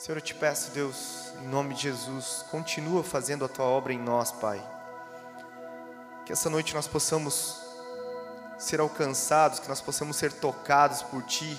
Senhor, 0.00 0.16
eu 0.16 0.22
te 0.22 0.34
peço, 0.34 0.70
Deus, 0.70 1.30
em 1.42 1.46
nome 1.46 1.74
de 1.74 1.82
Jesus, 1.82 2.42
continua 2.50 3.04
fazendo 3.04 3.44
a 3.44 3.48
tua 3.48 3.66
obra 3.66 3.92
em 3.92 3.98
nós, 3.98 4.32
Pai. 4.32 4.58
Que 6.24 6.32
essa 6.32 6.48
noite 6.48 6.74
nós 6.74 6.88
possamos 6.88 7.60
ser 8.58 8.80
alcançados, 8.80 9.58
que 9.58 9.68
nós 9.68 9.82
possamos 9.82 10.16
ser 10.16 10.32
tocados 10.32 11.02
por 11.02 11.22
Ti, 11.24 11.54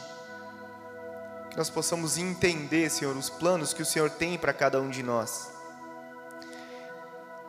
que 1.52 1.56
nós 1.56 1.70
possamos 1.70 2.18
entender, 2.18 2.90
Senhor, 2.90 3.16
os 3.16 3.30
planos 3.30 3.74
que 3.74 3.84
o 3.84 3.86
Senhor 3.86 4.10
tem 4.10 4.40
para 4.40 4.53
cada 4.53 4.81
um 4.81 4.89
de 4.89 5.03
nós. 5.03 5.51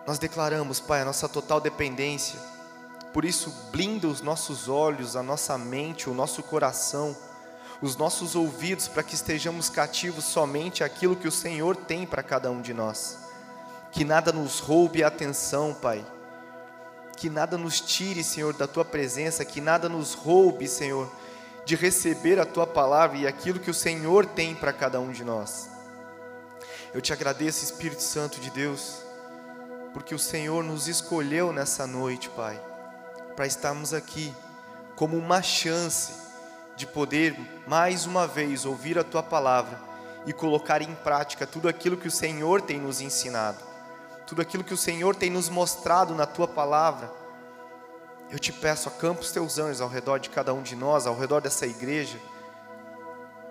Nós 0.07 0.19
declaramos, 0.19 0.79
Pai, 0.79 1.01
a 1.01 1.07
nossa 1.07 1.27
total 1.27 1.59
dependência, 1.59 2.39
por 3.15 3.25
isso, 3.25 3.51
blinda 3.73 4.09
os 4.09 4.21
nossos 4.21 4.69
olhos, 4.69 5.17
a 5.17 5.23
nossa 5.23 5.57
mente, 5.57 6.11
o 6.11 6.15
nosso 6.15 6.43
coração 6.43 7.17
os 7.83 7.97
nossos 7.97 8.37
ouvidos 8.37 8.87
para 8.87 9.03
que 9.03 9.17
estejamos 9.17 9.69
cativos 9.69 10.25
somente 10.25 10.85
àquilo 10.85 11.17
que 11.17 11.27
o 11.27 11.33
Senhor 11.33 11.75
tem 11.75 12.07
para 12.07 12.23
cada 12.23 12.49
um 12.49 12.63
de 12.63 12.73
nós. 12.73 13.19
Que 13.91 14.05
nada 14.05 14.33
nos 14.33 14.61
roube 14.61 15.03
a 15.03 15.09
atenção, 15.09 15.75
Pai. 15.75 16.07
Que 17.17 17.29
nada 17.29 17.59
nos 17.59 17.81
tire, 17.81 18.23
Senhor, 18.23 18.55
da 18.55 18.69
tua 18.69 18.85
presença, 18.85 19.45
que 19.45 19.61
nada 19.61 19.89
nos 19.89 20.15
roube, 20.15 20.69
Senhor, 20.69 21.11
de 21.65 21.75
receber 21.75 22.39
a 22.39 22.47
tua 22.47 22.69
palavra 22.69 23.19
e 23.19 23.27
aquilo 23.27 23.59
que 23.59 23.71
o 23.71 23.75
Senhor 23.75 24.27
tem 24.27 24.55
para 24.55 24.73
cada 24.73 25.01
um 25.01 25.11
de 25.11 25.25
nós. 25.25 25.69
Eu 26.95 27.01
te 27.01 27.13
agradeço, 27.13 27.65
Espírito 27.65 28.03
Santo 28.03 28.41
de 28.41 28.51
Deus, 28.51 28.99
porque 29.93 30.15
o 30.15 30.19
Senhor 30.19 30.63
nos 30.63 30.87
escolheu 30.87 31.53
nessa 31.53 31.85
noite, 31.85 32.31
Pai, 32.31 32.61
para 33.35 33.47
estarmos 33.47 33.93
aqui 33.93 34.33
como 34.95 35.17
uma 35.17 35.43
chance 35.43 36.22
de 36.83 36.87
poder 36.89 37.39
mais 37.65 38.07
uma 38.07 38.27
vez 38.27 38.65
ouvir 38.65 38.99
a 38.99 39.05
tua 39.05 39.23
palavra 39.23 39.79
e 40.27 40.33
colocar 40.33 40.83
em 40.83 40.93
prática 40.97 41.47
tudo 41.47 41.69
aquilo 41.69 41.97
que 41.97 42.09
o 42.09 42.11
Senhor 42.11 42.61
tem 42.61 42.81
nos 42.81 43.01
ensinado, 43.01 43.59
tudo 44.27 44.43
aquilo 44.43 44.65
que 44.65 44.75
o 44.75 44.77
Senhor 44.77 45.15
tem 45.15 45.31
nos 45.31 45.49
mostrado 45.49 46.13
na 46.13 46.27
tua 46.27 46.49
palavra. 46.49 47.09
Eu 48.29 48.39
te 48.39 48.53
peço, 48.53 48.89
acampa 48.89 49.21
os 49.21 49.31
teus 49.31 49.59
anjos 49.59 49.81
ao 49.81 49.89
redor 49.89 50.19
de 50.19 50.29
cada 50.29 50.53
um 50.53 50.61
de 50.61 50.75
nós, 50.75 51.07
ao 51.07 51.17
redor 51.17 51.41
dessa 51.41 51.67
igreja, 51.67 52.19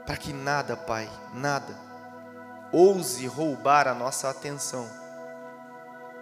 para 0.05 0.17
que 0.17 0.33
nada, 0.33 0.75
Pai, 0.75 1.09
nada, 1.33 1.73
ouse 2.69 3.25
roubar 3.27 3.88
a 3.88 3.93
nossa 3.93 4.29
atenção, 4.29 4.89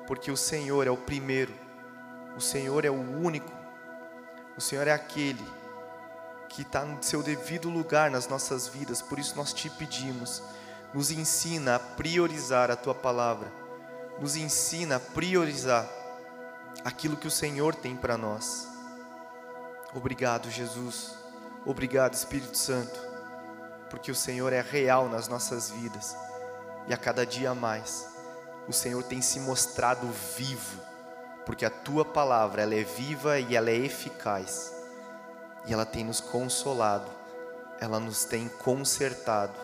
porque 0.05 0.29
o 0.29 0.38
Senhor 0.38 0.85
é 0.85 0.91
o 0.91 0.97
primeiro, 0.97 1.53
o 2.38 2.41
Senhor 2.41 2.85
é 2.85 2.89
o 2.91 3.19
único, 3.19 3.51
o 4.55 4.61
Senhor 4.61 4.88
é 4.88 4.91
aquele 4.91 5.58
que 6.50 6.64
está 6.64 6.83
no 6.83 7.02
seu 7.02 7.22
devido 7.22 7.69
lugar 7.69 8.09
nas 8.09 8.28
nossas 8.28 8.67
vidas, 8.67 9.02
por 9.02 9.19
isso 9.19 9.36
nós 9.36 9.53
te 9.53 9.69
pedimos, 9.69 10.42
nos 10.94 11.11
ensina 11.11 11.75
a 11.75 11.80
priorizar 11.80 12.72
a 12.72 12.75
tua 12.75 12.95
palavra, 12.95 13.52
nos 14.19 14.36
ensina 14.36 14.95
a 14.95 15.00
priorizar 15.00 15.88
aquilo 16.83 17.16
que 17.16 17.28
o 17.28 17.31
Senhor 17.31 17.75
tem 17.75 17.95
para 17.95 18.17
nós. 18.17 18.67
Obrigado, 19.94 20.50
Jesus, 20.50 21.14
obrigado, 21.66 22.16
Espírito 22.16 22.58
Santo, 22.58 23.00
porque 23.89 24.11
o 24.11 24.16
Senhor 24.16 24.52
é 24.52 24.61
real 24.61 25.08
nas 25.08 25.28
nossas 25.28 25.69
vidas 25.69 26.16
e 26.88 26.94
a 26.94 26.97
cada 26.97 27.25
dia 27.25 27.53
mais 27.53 28.08
o 28.67 28.73
Senhor 28.73 29.03
tem 29.03 29.22
se 29.22 29.39
mostrado 29.39 30.08
vivo, 30.38 30.80
porque 31.45 31.66
a 31.66 31.69
tua 31.69 32.06
palavra 32.06 32.61
ela 32.63 32.75
é 32.75 32.84
viva 32.84 33.39
e 33.39 33.56
ela 33.56 33.69
é 33.69 33.75
eficaz 33.75 34.78
e 35.65 35.73
ela 35.73 35.85
tem 35.85 36.03
nos 36.03 36.19
consolado, 36.19 37.09
ela 37.79 37.99
nos 37.99 38.25
tem 38.25 38.47
consertado, 38.47 39.57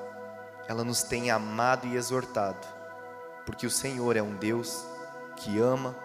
ela 0.68 0.84
nos 0.84 1.04
tem 1.04 1.32
amado 1.32 1.88
e 1.88 1.96
exortado, 1.96 2.68
porque 3.46 3.66
o 3.66 3.72
Senhor 3.72 4.16
é 4.16 4.22
um 4.22 4.36
Deus 4.36 4.86
que 5.36 5.60
ama, 5.60 5.96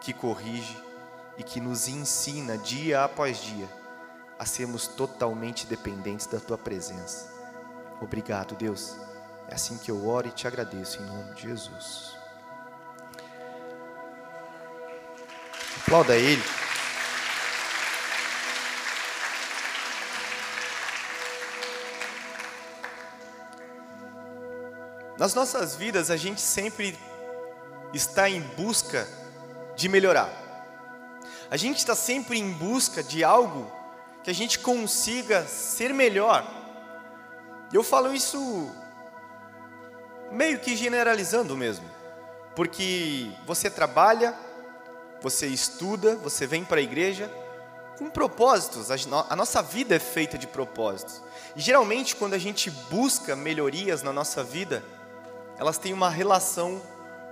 que 0.00 0.12
corrige 0.12 0.82
e 1.36 1.42
que 1.42 1.60
nos 1.60 1.88
ensina 1.88 2.56
dia 2.58 3.04
após 3.04 3.38
dia 3.38 3.68
a 4.38 4.46
sermos 4.46 4.86
totalmente 4.86 5.66
dependentes 5.66 6.26
da 6.26 6.38
tua 6.38 6.56
presença. 6.56 7.32
Obrigado, 8.00 8.54
Deus. 8.54 8.96
É 9.48 9.54
assim 9.54 9.78
que 9.78 9.90
eu 9.90 10.06
oro 10.06 10.28
e 10.28 10.30
te 10.30 10.46
agradeço 10.46 11.02
em 11.02 11.06
nome 11.06 11.34
de 11.34 11.42
Jesus. 11.42 12.16
Aplauda 15.80 16.16
Ele. 16.16 16.42
Nas 25.18 25.34
nossas 25.34 25.74
vidas, 25.74 26.12
a 26.12 26.16
gente 26.16 26.40
sempre 26.40 26.96
está 27.92 28.30
em 28.30 28.40
busca 28.40 29.08
de 29.74 29.88
melhorar. 29.88 30.30
A 31.50 31.56
gente 31.56 31.78
está 31.78 31.96
sempre 31.96 32.38
em 32.38 32.52
busca 32.52 33.02
de 33.02 33.24
algo 33.24 33.68
que 34.22 34.30
a 34.30 34.34
gente 34.34 34.60
consiga 34.60 35.44
ser 35.44 35.92
melhor. 35.92 36.46
Eu 37.72 37.82
falo 37.82 38.14
isso 38.14 38.70
meio 40.30 40.60
que 40.60 40.76
generalizando 40.76 41.56
mesmo, 41.56 41.90
porque 42.54 43.32
você 43.44 43.68
trabalha, 43.68 44.34
você 45.20 45.48
estuda, 45.48 46.14
você 46.14 46.46
vem 46.46 46.64
para 46.64 46.78
a 46.78 46.82
igreja 46.82 47.28
com 47.98 48.08
propósitos. 48.08 48.88
A 49.28 49.34
nossa 49.34 49.62
vida 49.62 49.96
é 49.96 49.98
feita 49.98 50.38
de 50.38 50.46
propósitos. 50.46 51.20
E 51.56 51.60
geralmente, 51.60 52.14
quando 52.14 52.34
a 52.34 52.38
gente 52.38 52.70
busca 52.70 53.34
melhorias 53.34 54.00
na 54.02 54.12
nossa 54.12 54.44
vida, 54.44 54.84
elas 55.58 55.78
têm 55.78 55.92
uma 55.92 56.08
relação 56.08 56.80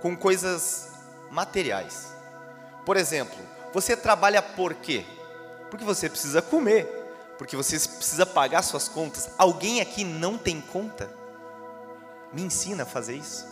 com 0.01 0.15
coisas 0.15 0.89
materiais. 1.31 2.13
Por 2.85 2.97
exemplo, 2.97 3.37
você 3.73 3.95
trabalha 3.95 4.41
por 4.41 4.73
quê? 4.73 5.05
Porque 5.69 5.85
você 5.85 6.09
precisa 6.09 6.41
comer, 6.41 6.85
porque 7.37 7.55
você 7.55 7.77
precisa 7.79 8.25
pagar 8.25 8.61
suas 8.61 8.87
contas. 8.87 9.29
Alguém 9.37 9.81
aqui 9.81 10.03
não 10.03 10.37
tem 10.37 10.61
conta? 10.61 11.09
Me 12.31 12.41
ensina 12.41 12.83
a 12.83 12.85
fazer 12.85 13.15
isso. 13.15 13.47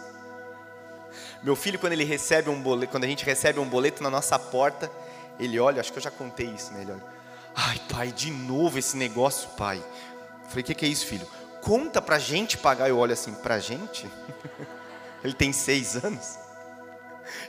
Meu 1.41 1.55
filho, 1.55 1.79
quando 1.79 1.93
ele 1.93 2.03
recebe 2.03 2.49
um 2.49 2.61
boleto, 2.61 2.91
quando 2.91 3.03
a 3.03 3.07
gente 3.07 3.23
recebe 3.23 3.59
um 3.59 3.67
boleto 3.67 4.03
na 4.03 4.09
nossa 4.09 4.37
porta, 4.37 4.91
ele 5.39 5.59
olha, 5.59 5.79
acho 5.79 5.91
que 5.91 5.99
eu 5.99 6.03
já 6.03 6.11
contei 6.11 6.47
isso, 6.47 6.73
né? 6.73 6.81
Ele 6.81 6.91
olha, 6.91 7.03
ai 7.55 7.79
pai, 7.89 8.11
de 8.11 8.31
novo 8.31 8.77
esse 8.77 8.97
negócio, 8.97 9.49
pai. 9.51 9.77
Eu 9.77 10.49
falei, 10.49 10.63
o 10.63 10.65
que, 10.65 10.75
que 10.75 10.85
é 10.85 10.89
isso, 10.89 11.05
filho? 11.05 11.27
Conta 11.65 11.99
pra 11.99 12.19
gente 12.19 12.57
pagar. 12.57 12.87
Eu 12.87 12.99
olho 12.99 13.11
assim, 13.11 13.33
pra 13.33 13.59
gente? 13.59 14.09
ele 15.23 15.33
tem 15.33 15.51
seis 15.51 15.95
anos. 15.97 16.37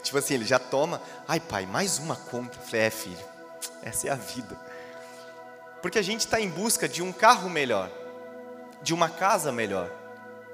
Tipo 0.02 0.16
assim, 0.16 0.34
ele 0.34 0.46
já 0.46 0.58
toma. 0.58 1.02
Ai, 1.28 1.38
pai, 1.38 1.66
mais 1.66 1.98
uma 1.98 2.16
conta. 2.16 2.58
Falei, 2.58 2.86
é, 2.86 2.90
filho, 2.90 3.24
essa 3.82 4.08
é 4.08 4.10
a 4.10 4.14
vida. 4.14 4.58
Porque 5.82 5.98
a 5.98 6.02
gente 6.02 6.20
está 6.20 6.40
em 6.40 6.48
busca 6.48 6.88
de 6.88 7.02
um 7.02 7.12
carro 7.12 7.50
melhor, 7.50 7.90
de 8.82 8.94
uma 8.94 9.10
casa 9.10 9.52
melhor, 9.52 9.90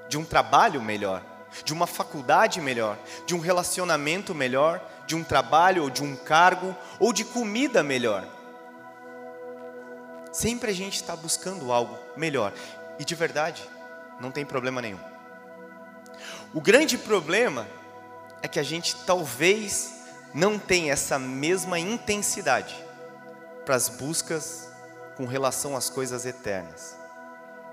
de 0.09 0.17
um 0.17 0.25
trabalho 0.25 0.81
melhor, 0.81 1.23
de 1.63 1.71
uma 1.73 1.87
faculdade 1.87 2.59
melhor, 2.59 2.97
de 3.25 3.33
um 3.33 3.39
relacionamento 3.39 4.35
melhor, 4.35 4.83
de 5.07 5.15
um 5.15 5.23
trabalho 5.23 5.83
ou 5.83 5.89
de 5.89 6.03
um 6.03 6.15
cargo 6.15 6.75
ou 6.99 7.13
de 7.13 7.23
comida 7.23 7.81
melhor. 7.81 8.27
Sempre 10.31 10.69
a 10.69 10.73
gente 10.73 10.95
está 10.95 11.15
buscando 11.15 11.71
algo 11.71 11.97
melhor. 12.17 12.51
E 13.03 13.05
de 13.05 13.15
verdade, 13.15 13.69
não 14.17 14.31
tem 14.31 14.45
problema 14.45 14.81
nenhum. 14.81 14.99
O 16.53 16.61
grande 16.61 16.97
problema 16.97 17.67
é 18.41 18.47
que 18.47 18.61
a 18.61 18.63
gente 18.63 18.95
talvez 19.03 20.05
não 20.33 20.57
tenha 20.57 20.93
essa 20.93 21.19
mesma 21.19 21.77
intensidade 21.77 22.73
para 23.65 23.75
as 23.75 23.89
buscas 23.89 24.69
com 25.17 25.25
relação 25.25 25.75
às 25.75 25.89
coisas 25.89 26.25
eternas. 26.25 26.97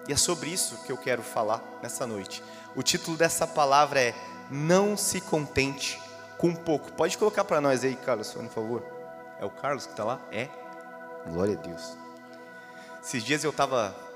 E 0.08 0.12
é 0.12 0.16
sobre 0.16 0.50
isso 0.50 0.82
que 0.82 0.90
eu 0.90 0.98
quero 0.98 1.22
falar 1.22 1.62
nessa 1.80 2.08
noite. 2.08 2.42
O 2.74 2.82
título 2.82 3.16
dessa 3.16 3.46
palavra 3.46 4.00
é 4.00 4.14
Não 4.50 4.96
se 4.96 5.20
contente 5.20 6.02
com 6.38 6.52
pouco. 6.52 6.90
Pode 6.90 7.16
colocar 7.16 7.44
para 7.44 7.60
nós 7.60 7.84
aí, 7.84 7.94
Carlos, 7.94 8.32
por 8.32 8.48
favor. 8.48 8.82
É 9.38 9.44
o 9.44 9.50
Carlos 9.50 9.86
que 9.86 9.92
está 9.92 10.02
lá? 10.02 10.20
É? 10.32 10.48
Glória 11.28 11.56
a 11.56 11.62
Deus. 11.62 11.96
Esses 13.00 13.22
dias 13.22 13.44
eu 13.44 13.50
estava 13.50 14.09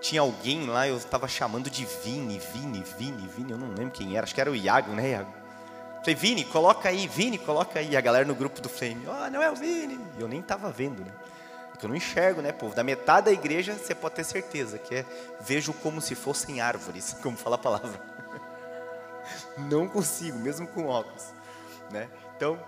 tinha 0.00 0.20
alguém 0.20 0.66
lá, 0.66 0.88
eu 0.88 0.96
estava 0.96 1.28
chamando 1.28 1.68
de 1.68 1.84
Vini, 1.84 2.38
Vini, 2.38 2.82
Vini, 2.98 3.28
Vini, 3.28 3.52
eu 3.52 3.58
não 3.58 3.68
lembro 3.68 3.90
quem 3.90 4.16
era, 4.16 4.24
acho 4.24 4.34
que 4.34 4.40
era 4.40 4.50
o 4.50 4.56
Iago, 4.56 4.92
né, 4.92 5.10
Iago? 5.10 5.40
Falei, 6.00 6.14
Vini, 6.14 6.44
coloca 6.44 6.88
aí, 6.88 7.06
Vini, 7.06 7.36
coloca 7.36 7.78
aí. 7.78 7.94
A 7.94 8.00
galera 8.00 8.24
no 8.24 8.34
grupo 8.34 8.60
do 8.60 8.68
Flame, 8.68 9.06
ó, 9.06 9.26
oh, 9.26 9.30
não 9.30 9.42
é 9.42 9.50
o 9.50 9.54
Vini. 9.54 10.00
E 10.18 10.20
eu 10.20 10.26
nem 10.26 10.40
estava 10.40 10.70
vendo, 10.70 11.04
né? 11.04 11.12
Porque 11.70 11.84
eu 11.84 11.88
não 11.88 11.96
enxergo, 11.96 12.40
né, 12.40 12.52
povo? 12.52 12.74
Da 12.74 12.82
metade 12.82 13.26
da 13.26 13.32
igreja, 13.32 13.74
você 13.74 13.94
pode 13.94 14.14
ter 14.14 14.24
certeza 14.24 14.78
que 14.78 14.94
é 14.94 15.04
vejo 15.40 15.72
como 15.74 16.00
se 16.00 16.14
fossem 16.14 16.60
árvores, 16.60 17.16
como 17.22 17.36
fala 17.36 17.56
a 17.56 17.58
palavra. 17.58 18.00
Não 19.56 19.86
consigo, 19.86 20.38
mesmo 20.38 20.66
com 20.66 20.86
óculos, 20.86 21.26
né? 21.90 22.08
Então, 22.36 22.58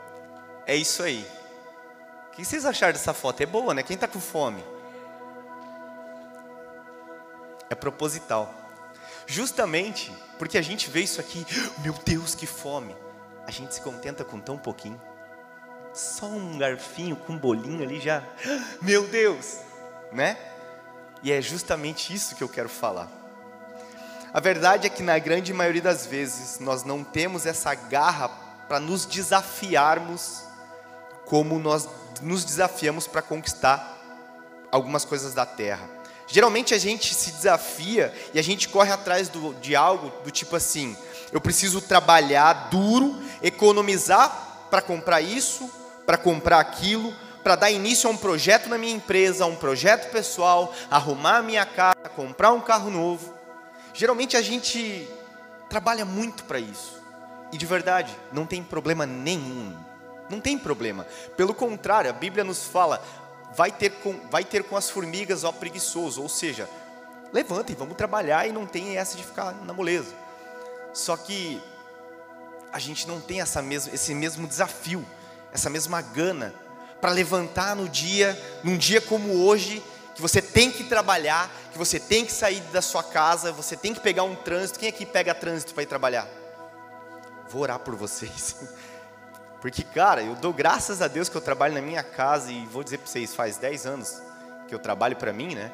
é 0.67 0.77
isso 0.77 1.03
aí. 1.03 1.27
O 2.29 2.33
que 2.33 2.45
vocês 2.45 2.67
acharam 2.67 2.93
dessa 2.93 3.15
foto? 3.15 3.41
É 3.43 3.47
boa, 3.47 3.73
né? 3.73 3.83
Quem 3.83 3.95
está 3.95 4.07
com 4.07 4.21
fome? 4.21 4.63
É 7.73 7.75
proposital. 7.75 8.55
justamente 9.27 10.13
porque 10.39 10.59
a 10.59 10.63
gente 10.63 10.91
vê 10.91 11.01
isso 11.01 11.21
aqui, 11.21 11.47
meu 11.79 11.95
Deus, 12.05 12.35
que 12.35 12.47
fome. 12.47 12.97
A 13.47 13.51
gente 13.51 13.75
se 13.75 13.81
contenta 13.81 14.25
com 14.25 14.41
tão 14.41 14.59
pouquinho. 14.59 15.01
Só 15.95 16.27
um 16.27 16.59
garfinho 16.59 17.15
com 17.15 17.35
um 17.35 17.39
bolinho 17.39 17.83
ali 17.83 18.01
já, 18.01 18.23
meu 18.83 19.07
Deus, 19.07 19.59
né? 20.11 20.37
E 21.23 21.31
é 21.31 21.41
justamente 21.41 22.13
isso 22.13 22.35
que 22.35 22.43
eu 22.43 22.49
quero 22.49 22.69
falar. 22.69 23.09
A 24.35 24.41
verdade 24.41 24.87
é 24.87 24.91
que 24.91 25.03
na 25.03 25.19
grande 25.19 25.53
maioria 25.53 25.83
das 25.83 26.07
vezes 26.07 26.59
nós 26.59 26.83
não 26.83 27.05
temos 27.05 27.47
essa 27.47 27.75
garra 27.75 28.29
para 28.67 28.81
nos 28.81 29.05
desafiarmos 29.05 30.45
como 31.27 31.59
nós 31.59 31.89
nos 32.21 32.45
desafiamos 32.45 33.07
para 33.07 33.23
conquistar 33.23 33.99
algumas 34.71 35.05
coisas 35.05 35.35
da 35.35 35.45
terra. 35.45 36.02
Geralmente 36.33 36.73
a 36.73 36.79
gente 36.79 37.15
se 37.15 37.31
desafia 37.31 38.11
e 38.33 38.39
a 38.39 38.43
gente 38.43 38.67
corre 38.67 38.91
atrás 38.91 39.29
do, 39.29 39.53
de 39.57 39.77
algo 39.77 40.11
do 40.25 40.31
tipo 40.31 40.57
assim: 40.57 40.97
eu 41.31 41.43
preciso 41.43 41.79
trabalhar 41.83 42.71
duro, 42.71 43.23
economizar 43.43 44.67
para 44.71 44.81
comprar 44.81 45.21
isso, 45.21 45.71
para 46.07 46.17
comprar 46.17 46.59
aquilo, 46.59 47.15
para 47.45 47.55
dar 47.55 47.71
início 47.71 48.09
a 48.09 48.13
um 48.15 48.17
projeto 48.17 48.71
na 48.71 48.79
minha 48.79 48.95
empresa, 48.95 49.45
a 49.45 49.47
um 49.47 49.55
projeto 49.55 50.11
pessoal, 50.11 50.75
arrumar 50.91 51.37
a 51.37 51.43
minha 51.43 51.67
casa, 51.67 52.09
comprar 52.17 52.51
um 52.53 52.63
carro 52.63 52.91
novo. 52.91 53.35
Geralmente 53.93 54.35
a 54.35 54.41
gente 54.41 55.07
trabalha 55.69 56.07
muito 56.07 56.45
para 56.45 56.59
isso. 56.59 56.99
E 57.53 57.59
de 57.59 57.67
verdade, 57.67 58.11
não 58.33 58.47
tem 58.47 58.63
problema 58.63 59.05
nenhum. 59.05 59.77
Não 60.31 60.41
tem 60.41 60.57
problema. 60.57 61.07
Pelo 61.37 61.53
contrário, 61.53 62.09
a 62.09 62.15
Bíblia 62.15 62.43
nos 62.43 62.65
fala: 62.65 63.05
vai 63.55 63.71
ter 63.71 63.91
com, 63.91 64.19
vai 64.31 64.45
ter 64.45 64.65
com 64.65 64.77
as 64.77 64.91
formigas, 64.91 65.45
ó 65.45 65.53
preguiçoso. 65.53 66.23
Ou 66.23 66.29
seja, 66.29 66.69
levantem, 67.33 67.77
vamos 67.77 67.97
trabalhar 67.97 68.47
e 68.47 68.53
não 68.53 68.67
tem 68.67 68.97
essa 68.97 69.17
de 69.17 69.25
ficar 69.25 69.55
na 69.65 69.73
moleza. 69.73 70.15
Só 70.93 71.17
que 71.17 71.63
a 72.73 72.79
gente 72.79 73.07
não 73.07 73.21
tem 73.21 73.41
essa 73.41 73.61
mesma, 73.61 73.95
esse 73.95 74.15
mesmo 74.15 74.47
desafio, 74.47 75.05
essa 75.53 75.69
mesma 75.69 76.01
gana 76.01 76.55
para 77.01 77.11
levantar 77.11 77.75
no 77.75 77.89
dia, 77.89 78.41
num 78.63 78.77
dia 78.77 79.01
como 79.01 79.45
hoje, 79.45 79.83
que 80.15 80.23
você 80.23 80.41
tem 80.41 80.71
que 80.71 80.85
trabalhar, 80.85 81.51
que 81.73 81.79
você 81.79 81.99
tem 81.99 82.25
que 82.25 82.33
sair 82.33 82.61
da 82.73 82.81
sua 82.81 83.03
casa, 83.03 83.53
você 83.53 83.77
tem 83.77 83.93
que 83.93 84.01
pegar 84.01 84.23
um 84.23 84.35
trânsito. 84.35 84.79
Quem 84.79 84.89
aqui 84.89 85.05
pega 85.05 85.35
trânsito 85.35 85.75
para 85.75 85.83
ir 85.83 85.87
trabalhar? 85.87 86.29
Vou 87.49 87.63
orar 87.63 87.79
por 87.79 87.97
vocês. 87.97 88.57
Porque, 89.63 89.85
cara, 89.85 90.25
eu 90.25 90.35
dou 90.35 90.53
graças 90.53 91.01
a 91.01 91.07
Deus 91.07 91.29
que 91.29 91.37
eu 91.37 91.41
trabalho 91.41 91.73
na 91.73 91.81
minha 91.81 92.03
casa 92.03 92.51
e 92.51 92.67
vou 92.67 92.83
dizer 92.83 92.99
para 92.99 93.07
vocês, 93.07 93.33
faz 93.33 93.57
10 93.59 93.87
anos 93.87 94.21
que 94.67 94.75
eu 94.75 94.79
trabalho 94.81 95.15
para 95.15 95.33
mim, 95.33 95.55
né? 95.55 95.71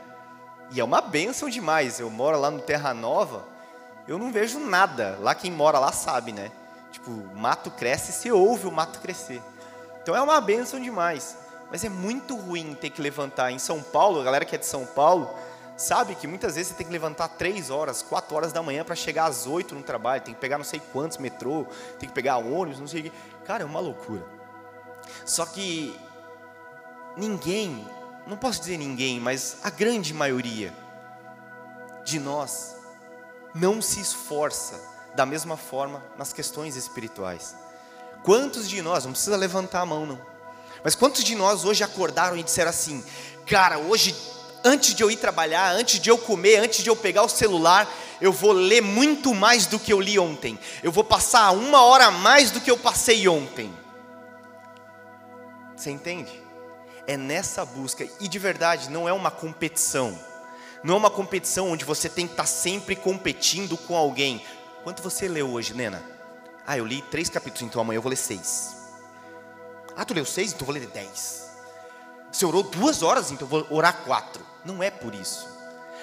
E 0.70 0.78
é 0.78 0.84
uma 0.84 1.00
benção 1.00 1.48
demais. 1.48 1.98
Eu 1.98 2.10
moro 2.10 2.38
lá 2.38 2.50
no 2.50 2.60
Terra 2.60 2.92
Nova, 2.92 3.46
eu 4.06 4.18
não 4.18 4.30
vejo 4.30 4.58
nada. 4.60 5.16
Lá 5.22 5.34
quem 5.34 5.50
mora 5.50 5.78
lá 5.78 5.90
sabe, 5.90 6.32
né? 6.32 6.52
Tipo, 6.92 7.10
o 7.10 7.34
mato 7.34 7.70
cresce, 7.70 8.12
você 8.12 8.30
ouve 8.30 8.66
o 8.66 8.70
mato 8.70 9.00
crescer. 9.00 9.40
Então 10.02 10.14
é 10.14 10.20
uma 10.20 10.38
benção 10.38 10.78
demais. 10.78 11.38
Mas 11.70 11.82
é 11.82 11.88
muito 11.88 12.36
ruim 12.36 12.74
ter 12.74 12.90
que 12.90 13.00
levantar. 13.00 13.50
Em 13.52 13.58
São 13.58 13.82
Paulo, 13.82 14.20
a 14.20 14.24
galera 14.24 14.44
que 14.44 14.54
é 14.54 14.58
de 14.58 14.66
São 14.66 14.84
Paulo, 14.84 15.34
sabe 15.78 16.16
que 16.16 16.26
muitas 16.26 16.56
vezes 16.56 16.72
você 16.72 16.74
tem 16.76 16.86
que 16.86 16.92
levantar 16.92 17.28
3 17.28 17.70
horas, 17.70 18.02
4 18.02 18.34
horas 18.34 18.52
da 18.52 18.62
manhã 18.62 18.84
para 18.84 18.96
chegar 18.96 19.26
às 19.26 19.46
8 19.46 19.74
no 19.74 19.82
trabalho. 19.82 20.20
Tem 20.20 20.34
que 20.34 20.40
pegar 20.40 20.58
não 20.58 20.64
sei 20.64 20.82
quantos 20.92 21.16
metrô, 21.16 21.64
tem 21.98 22.08
que 22.08 22.14
pegar 22.14 22.36
ônibus, 22.36 22.80
não 22.80 22.86
sei 22.86 23.00
o 23.00 23.04
quê. 23.04 23.12
Cara, 23.46 23.62
é 23.62 23.66
uma 23.66 23.80
loucura. 23.80 24.26
Só 25.24 25.46
que 25.46 25.98
ninguém, 27.16 27.86
não 28.26 28.36
posso 28.36 28.60
dizer 28.60 28.76
ninguém, 28.76 29.20
mas 29.20 29.58
a 29.62 29.70
grande 29.70 30.12
maioria 30.12 30.74
de 32.04 32.18
nós 32.18 32.76
não 33.54 33.80
se 33.80 34.00
esforça 34.00 34.80
da 35.14 35.24
mesma 35.24 35.56
forma 35.56 36.04
nas 36.16 36.32
questões 36.32 36.76
espirituais. 36.76 37.56
Quantos 38.24 38.68
de 38.68 38.82
nós, 38.82 39.04
não 39.04 39.12
precisa 39.12 39.36
levantar 39.36 39.80
a 39.80 39.86
mão 39.86 40.04
não, 40.04 40.20
mas 40.82 40.94
quantos 40.94 41.24
de 41.24 41.34
nós 41.34 41.64
hoje 41.64 41.82
acordaram 41.82 42.36
e 42.36 42.42
disseram 42.42 42.70
assim: 42.70 43.04
Cara, 43.46 43.78
hoje, 43.78 44.14
antes 44.64 44.94
de 44.94 45.02
eu 45.02 45.10
ir 45.10 45.16
trabalhar, 45.16 45.72
antes 45.72 46.00
de 46.00 46.10
eu 46.10 46.18
comer, 46.18 46.56
antes 46.56 46.82
de 46.82 46.90
eu 46.90 46.96
pegar 46.96 47.22
o 47.22 47.28
celular, 47.28 47.88
eu 48.20 48.32
vou 48.32 48.52
ler 48.52 48.80
muito 48.80 49.34
mais 49.34 49.66
do 49.66 49.78
que 49.78 49.92
eu 49.92 50.00
li 50.00 50.18
ontem. 50.18 50.58
Eu 50.82 50.92
vou 50.92 51.04
passar 51.04 51.50
uma 51.52 51.82
hora 51.82 52.06
a 52.06 52.10
mais 52.10 52.50
do 52.50 52.60
que 52.60 52.70
eu 52.70 52.76
passei 52.76 53.28
ontem. 53.28 53.72
Você 55.76 55.90
entende? 55.90 56.42
É 57.06 57.16
nessa 57.16 57.64
busca, 57.64 58.06
e 58.20 58.28
de 58.28 58.38
verdade, 58.38 58.90
não 58.90 59.08
é 59.08 59.12
uma 59.12 59.30
competição. 59.30 60.18
Não 60.82 60.94
é 60.94 60.98
uma 60.98 61.10
competição 61.10 61.70
onde 61.70 61.84
você 61.84 62.08
tem 62.08 62.26
que 62.26 62.32
estar 62.32 62.46
sempre 62.46 62.94
competindo 62.94 63.76
com 63.76 63.96
alguém. 63.96 64.44
Quanto 64.84 65.02
você 65.02 65.26
leu 65.26 65.50
hoje, 65.50 65.74
Nena? 65.74 66.02
Ah, 66.66 66.76
eu 66.76 66.84
li 66.84 67.00
três 67.02 67.28
capítulos, 67.28 67.62
então 67.62 67.80
amanhã 67.80 67.98
eu 67.98 68.02
vou 68.02 68.10
ler 68.10 68.16
seis. 68.16 68.76
Ah, 69.96 70.04
tu 70.04 70.14
leu 70.14 70.24
seis, 70.24 70.52
então 70.52 70.60
eu 70.62 70.66
vou 70.66 70.74
ler 70.74 70.86
dez. 70.86 71.47
Você 72.30 72.44
orou 72.44 72.62
duas 72.62 73.02
horas, 73.02 73.30
então 73.30 73.48
vou 73.48 73.66
orar 73.70 74.04
quatro. 74.04 74.44
Não 74.64 74.82
é 74.82 74.90
por 74.90 75.14
isso. 75.14 75.48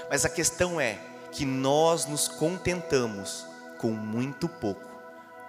Mas 0.09 0.25
a 0.25 0.29
questão 0.29 0.79
é 0.79 0.99
que 1.31 1.45
nós 1.45 2.05
nos 2.05 2.27
contentamos 2.27 3.45
com 3.77 3.91
muito 3.91 4.47
pouco, 4.47 4.85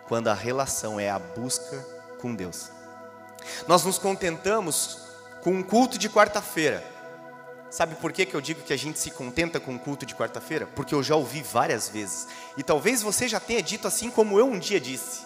quando 0.09 0.29
a 0.29 0.35
relação 0.35 0.99
é 0.99 1.09
a 1.09 1.19
busca 1.19 1.85
com 2.21 2.35
Deus. 2.35 2.71
Nós 3.69 3.85
nos 3.85 3.99
contentamos 3.99 4.99
com 5.43 5.53
um 5.53 5.63
culto 5.63 5.97
de 5.97 6.09
quarta-feira. 6.09 6.85
Sabe 7.71 7.95
por 7.97 8.13
que, 8.13 8.27
que 8.27 8.35
eu 8.35 8.41
digo 8.41 8.63
que 8.63 8.73
a 8.73 8.77
gente 8.77 8.99
se 8.99 9.11
contenta 9.11 9.61
com 9.61 9.75
o 9.75 9.79
culto 9.79 10.07
de 10.07 10.15
quarta-feira? 10.15 10.67
Porque 10.67 10.95
eu 10.95 11.03
já 11.03 11.15
ouvi 11.15 11.43
várias 11.43 11.89
vezes. 11.89 12.27
E 12.57 12.63
talvez 12.63 13.03
você 13.03 13.29
já 13.29 13.39
tenha 13.39 13.63
dito 13.63 13.87
assim 13.87 14.11
como 14.11 14.39
eu 14.39 14.47
um 14.47 14.59
dia 14.59 14.81
disse: 14.81 15.25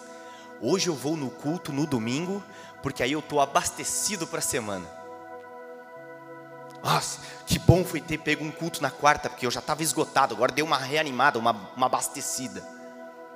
Hoje 0.59 0.89
eu 0.89 0.95
vou 0.95 1.15
no 1.15 1.29
culto 1.29 1.71
no 1.71 1.87
domingo, 1.87 2.43
porque 2.83 3.01
aí 3.01 3.13
eu 3.13 3.19
estou 3.19 3.39
abastecido 3.39 4.27
para 4.27 4.39
a 4.39 4.43
semana. 4.43 5.00
Nossa, 6.83 7.19
que 7.45 7.59
bom 7.59 7.85
foi 7.85 8.01
ter 8.01 8.17
pego 8.17 8.43
um 8.43 8.51
culto 8.51 8.81
na 8.81 8.89
quarta, 8.89 9.29
porque 9.29 9.45
eu 9.45 9.51
já 9.51 9.59
estava 9.59 9.83
esgotado, 9.83 10.33
agora 10.33 10.51
deu 10.51 10.65
uma 10.65 10.77
reanimada, 10.77 11.37
uma, 11.37 11.51
uma 11.75 11.85
abastecida. 11.85 12.67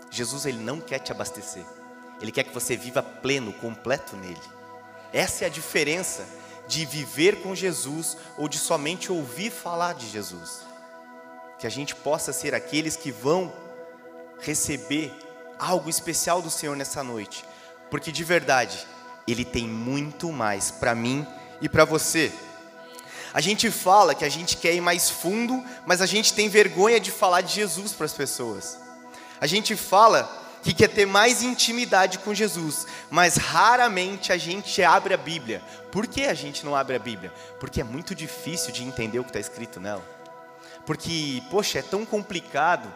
Jesus, 0.09 0.45
Ele 0.45 0.57
não 0.57 0.81
quer 0.81 0.99
te 0.99 1.11
abastecer, 1.11 1.65
Ele 2.21 2.31
quer 2.31 2.43
que 2.43 2.53
você 2.53 2.75
viva 2.75 3.03
pleno, 3.03 3.53
completo 3.53 4.15
nele. 4.15 4.41
Essa 5.13 5.43
é 5.43 5.47
a 5.47 5.51
diferença 5.51 6.25
de 6.67 6.85
viver 6.85 7.41
com 7.41 7.53
Jesus 7.53 8.17
ou 8.37 8.49
de 8.49 8.57
somente 8.57 9.11
ouvir 9.11 9.51
falar 9.51 9.93
de 9.93 10.09
Jesus. 10.09 10.61
Que 11.59 11.67
a 11.67 11.69
gente 11.69 11.95
possa 11.95 12.33
ser 12.33 12.55
aqueles 12.55 12.95
que 12.95 13.11
vão 13.11 13.53
receber 14.39 15.13
algo 15.59 15.89
especial 15.89 16.41
do 16.41 16.49
Senhor 16.49 16.75
nessa 16.75 17.03
noite, 17.03 17.45
porque 17.89 18.11
de 18.11 18.23
verdade, 18.23 18.85
Ele 19.27 19.45
tem 19.45 19.67
muito 19.67 20.31
mais 20.31 20.71
para 20.71 20.95
mim 20.95 21.25
e 21.61 21.69
para 21.69 21.85
você. 21.85 22.33
A 23.35 23.41
gente 23.41 23.69
fala 23.69 24.15
que 24.15 24.23
a 24.23 24.29
gente 24.29 24.55
quer 24.55 24.73
ir 24.73 24.79
mais 24.79 25.09
fundo, 25.09 25.61
mas 25.85 25.99
a 25.99 26.05
gente 26.05 26.33
tem 26.33 26.47
vergonha 26.47 27.01
de 27.01 27.11
falar 27.11 27.41
de 27.41 27.53
Jesus 27.53 27.91
para 27.91 28.05
as 28.05 28.13
pessoas. 28.13 28.79
A 29.41 29.45
gente 29.45 29.75
fala 29.75 30.23
que 30.63 30.73
quer 30.73 30.87
ter 30.87 31.05
mais 31.05 31.43
intimidade 31.43 32.17
com 32.19 32.33
Jesus, 32.33 32.87
mas 33.11 33.35
raramente 33.35 34.31
a 34.31 34.37
gente 34.37 34.81
abre 34.81 35.13
a 35.13 35.17
Bíblia. 35.17 35.61
Por 35.91 36.07
que 36.07 36.23
a 36.23 36.33
gente 36.33 36.65
não 36.65 36.73
abre 36.73 36.95
a 36.95 36.99
Bíblia? 36.99 37.29
Porque 37.59 37.81
é 37.81 37.83
muito 37.83 38.15
difícil 38.15 38.71
de 38.71 38.85
entender 38.85 39.19
o 39.19 39.23
que 39.25 39.31
está 39.31 39.39
escrito 39.41 39.81
nela. 39.81 40.03
Porque, 40.85 41.43
poxa, 41.51 41.79
é 41.79 41.81
tão 41.81 42.05
complicado, 42.05 42.87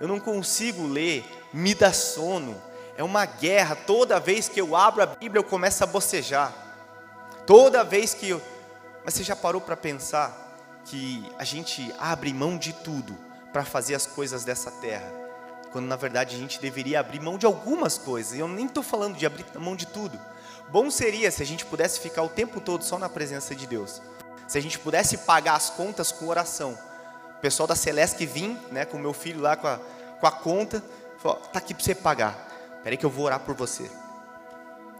eu 0.00 0.08
não 0.08 0.18
consigo 0.18 0.84
ler, 0.84 1.24
me 1.52 1.76
dá 1.76 1.92
sono, 1.92 2.60
é 2.96 3.04
uma 3.04 3.24
guerra. 3.24 3.76
Toda 3.76 4.18
vez 4.18 4.48
que 4.48 4.60
eu 4.60 4.74
abro 4.74 5.04
a 5.04 5.06
Bíblia, 5.06 5.38
eu 5.38 5.44
começo 5.44 5.84
a 5.84 5.86
bocejar. 5.86 6.52
Toda 7.46 7.84
vez 7.84 8.14
que 8.14 8.30
eu. 8.30 8.42
Mas 9.06 9.14
você 9.14 9.24
já 9.24 9.34
parou 9.34 9.62
para 9.62 9.74
pensar 9.74 10.58
que 10.84 11.26
a 11.38 11.44
gente 11.44 11.94
abre 11.98 12.34
mão 12.34 12.58
de 12.58 12.74
tudo 12.74 13.16
para 13.54 13.64
fazer 13.64 13.94
as 13.94 14.04
coisas 14.04 14.44
dessa 14.44 14.70
terra? 14.70 15.26
quando 15.76 15.88
na 15.88 15.96
verdade 15.96 16.34
a 16.34 16.38
gente 16.38 16.58
deveria 16.58 17.00
abrir 17.00 17.20
mão 17.20 17.36
de 17.36 17.44
algumas 17.44 17.98
coisas. 17.98 18.38
Eu 18.38 18.48
nem 18.48 18.64
estou 18.64 18.82
falando 18.82 19.14
de 19.14 19.26
abrir 19.26 19.44
mão 19.58 19.76
de 19.76 19.86
tudo. 19.86 20.18
Bom 20.70 20.90
seria 20.90 21.30
se 21.30 21.42
a 21.42 21.44
gente 21.44 21.66
pudesse 21.66 22.00
ficar 22.00 22.22
o 22.22 22.30
tempo 22.30 22.62
todo 22.62 22.82
só 22.82 22.98
na 22.98 23.10
presença 23.10 23.54
de 23.54 23.66
Deus. 23.66 24.00
Se 24.48 24.56
a 24.56 24.60
gente 24.62 24.78
pudesse 24.78 25.18
pagar 25.18 25.54
as 25.54 25.68
contas 25.68 26.10
com 26.10 26.28
oração. 26.28 26.78
O 27.36 27.40
pessoal 27.42 27.66
da 27.66 27.76
Celeste 27.76 28.24
vir, 28.24 28.58
né, 28.72 28.86
com 28.86 28.96
o 28.96 29.00
meu 29.00 29.12
filho 29.12 29.42
lá 29.42 29.54
com 29.54 29.66
a, 29.66 29.78
com 30.18 30.26
a 30.26 30.32
conta, 30.32 30.82
falou: 31.18 31.36
tá 31.40 31.58
aqui 31.58 31.74
para 31.74 31.84
você 31.84 31.94
pagar. 31.94 32.80
Peraí 32.82 32.96
que 32.96 33.04
eu 33.04 33.10
vou 33.10 33.26
orar 33.26 33.40
por 33.40 33.54
você. 33.54 33.90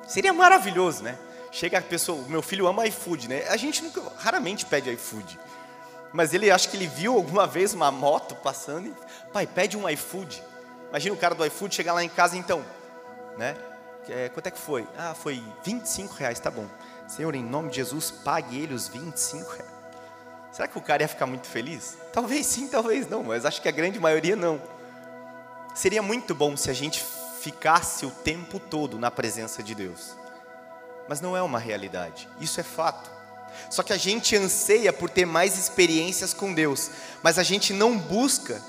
Seria 0.07 0.35
maravilhoso, 0.35 1.03
né? 1.03 1.19
Chega 1.57 1.79
a 1.79 1.81
pessoa, 1.81 2.23
meu 2.29 2.43
filho 2.43 2.67
ama 2.67 2.87
iFood, 2.87 3.29
né? 3.29 3.49
A 3.49 3.57
gente 3.57 3.83
nunca, 3.83 4.03
raramente 4.19 4.67
pede 4.67 4.91
iFood. 4.91 5.41
Mas 6.13 6.35
ele 6.35 6.51
acho 6.51 6.69
que 6.69 6.77
ele 6.77 6.87
viu 6.87 7.15
alguma 7.15 7.47
vez 7.47 7.73
uma 7.73 7.91
moto 7.91 8.35
passando 8.35 8.89
e, 8.89 8.95
pai, 9.33 9.47
pede 9.47 9.75
um 9.75 9.89
iFood. 9.89 10.43
Imagina 10.91 11.15
o 11.15 11.19
cara 11.19 11.35
do 11.35 11.47
iFood 11.47 11.75
chegar 11.75 11.95
lá 11.95 12.05
em 12.05 12.11
casa, 12.11 12.37
então, 12.37 12.63
né? 13.39 13.57
É, 14.07 14.29
quanto 14.29 14.49
é 14.49 14.51
que 14.51 14.59
foi? 14.59 14.87
Ah, 14.99 15.15
foi 15.15 15.43
25 15.65 16.13
reais, 16.17 16.39
tá 16.39 16.51
bom. 16.51 16.67
Senhor, 17.09 17.35
em 17.35 17.43
nome 17.43 17.71
de 17.71 17.77
Jesus, 17.77 18.11
pague 18.11 18.61
ele 18.61 18.75
os 18.75 18.89
25 18.89 19.51
reais. 19.53 19.73
Será 20.53 20.69
que 20.69 20.77
o 20.77 20.83
cara 20.83 21.05
ia 21.05 21.09
ficar 21.09 21.25
muito 21.25 21.47
feliz? 21.47 21.97
Talvez 22.13 22.45
sim, 22.45 22.69
talvez 22.69 23.09
não, 23.09 23.25
mas 23.25 23.47
acho 23.47 23.63
que 23.63 23.69
a 23.69 23.73
grande 23.73 23.99
maioria 23.99 24.37
não. 24.37 24.61
Seria 25.75 26.03
muito 26.03 26.35
bom 26.35 26.55
se 26.55 26.69
a 26.69 26.75
gente 26.75 27.03
ficasse 27.41 28.05
o 28.05 28.11
tempo 28.11 28.61
todo 28.61 28.99
na 28.99 29.11
presença 29.11 29.63
de 29.63 29.75
Deus. 29.75 30.26
Mas 31.09 31.21
não 31.21 31.37
é 31.37 31.43
uma 31.43 31.59
realidade, 31.59 32.29
isso 32.41 32.61
é 32.61 32.63
fato. 32.63 33.11
Só 33.71 33.83
que 33.83 33.93
a 33.93 33.97
gente 33.97 34.37
anseia 34.37 34.93
por 34.93 35.09
ter 35.11 35.25
mais 35.25 35.59
experiências 35.59 36.35
com 36.35 36.53
Deus, 36.53 36.91
mas 37.23 37.39
a 37.39 37.43
gente 37.43 37.73
não 37.73 37.97
busca, 37.99 38.63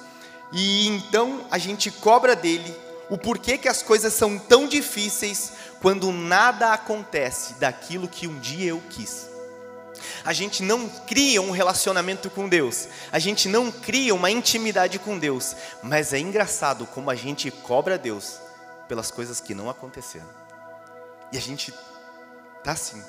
e 0.52 0.88
então 0.88 1.46
a 1.52 1.58
gente 1.58 1.92
cobra 1.92 2.36
dele 2.36 2.76
o 3.10 3.18
porquê 3.18 3.58
que 3.58 3.68
as 3.68 3.82
coisas 3.82 4.14
são 4.14 4.38
tão 4.38 4.68
difíceis 4.68 5.54
quando 5.82 6.12
nada 6.12 6.74
acontece 6.74 7.54
daquilo 7.56 8.08
que 8.08 8.28
um 8.28 8.40
dia 8.40 8.70
eu 8.70 8.82
quis. 8.90 9.30
A 10.24 10.34
gente 10.34 10.62
não 10.62 10.88
cria 10.90 11.42
um 11.42 11.52
relacionamento 11.52 12.30
com 12.30 12.48
Deus, 12.50 12.88
a 13.12 13.20
gente 13.20 13.48
não 13.48 13.72
cria 13.72 14.14
uma 14.14 14.30
intimidade 14.30 15.00
com 15.00 15.18
Deus, 15.18 15.56
mas 15.82 16.14
é 16.14 16.20
engraçado 16.20 16.86
como 16.88 17.10
a 17.10 17.16
gente 17.16 17.50
cobra 17.50 17.98
Deus 17.98 18.40
pelas 18.88 19.10
coisas 19.10 19.40
que 19.40 19.56
não 19.56 19.70
aconteceram. 19.70 20.28
E 21.32 21.38
a 21.38 21.42
gente 21.42 21.74
tá 22.64 22.72
assim. 22.72 23.04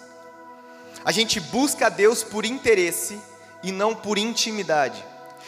A 1.04 1.12
gente 1.12 1.40
busca 1.40 1.88
Deus 1.88 2.22
por 2.22 2.44
interesse 2.44 3.20
e 3.62 3.72
não 3.72 3.94
por 3.94 4.18
intimidade. 4.18 5.04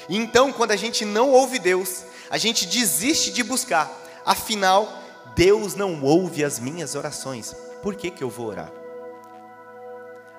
E 0.09 0.17
então, 0.17 0.53
quando 0.53 0.73
a 0.73 0.77
gente 0.77 1.05
não 1.05 1.31
ouve 1.31 1.59
Deus, 1.59 2.05
a 2.31 2.39
gente 2.39 2.67
desiste 2.67 3.31
de 3.31 3.43
buscar. 3.43 3.91
Afinal, 4.25 4.89
Deus 5.35 5.75
não 5.75 6.03
ouve 6.03 6.45
as 6.45 6.59
minhas 6.59 6.95
orações. 6.95 7.55
Por 7.83 7.95
que, 7.95 8.11
que 8.11 8.23
eu 8.23 8.31
vou 8.31 8.47
orar? 8.47 8.71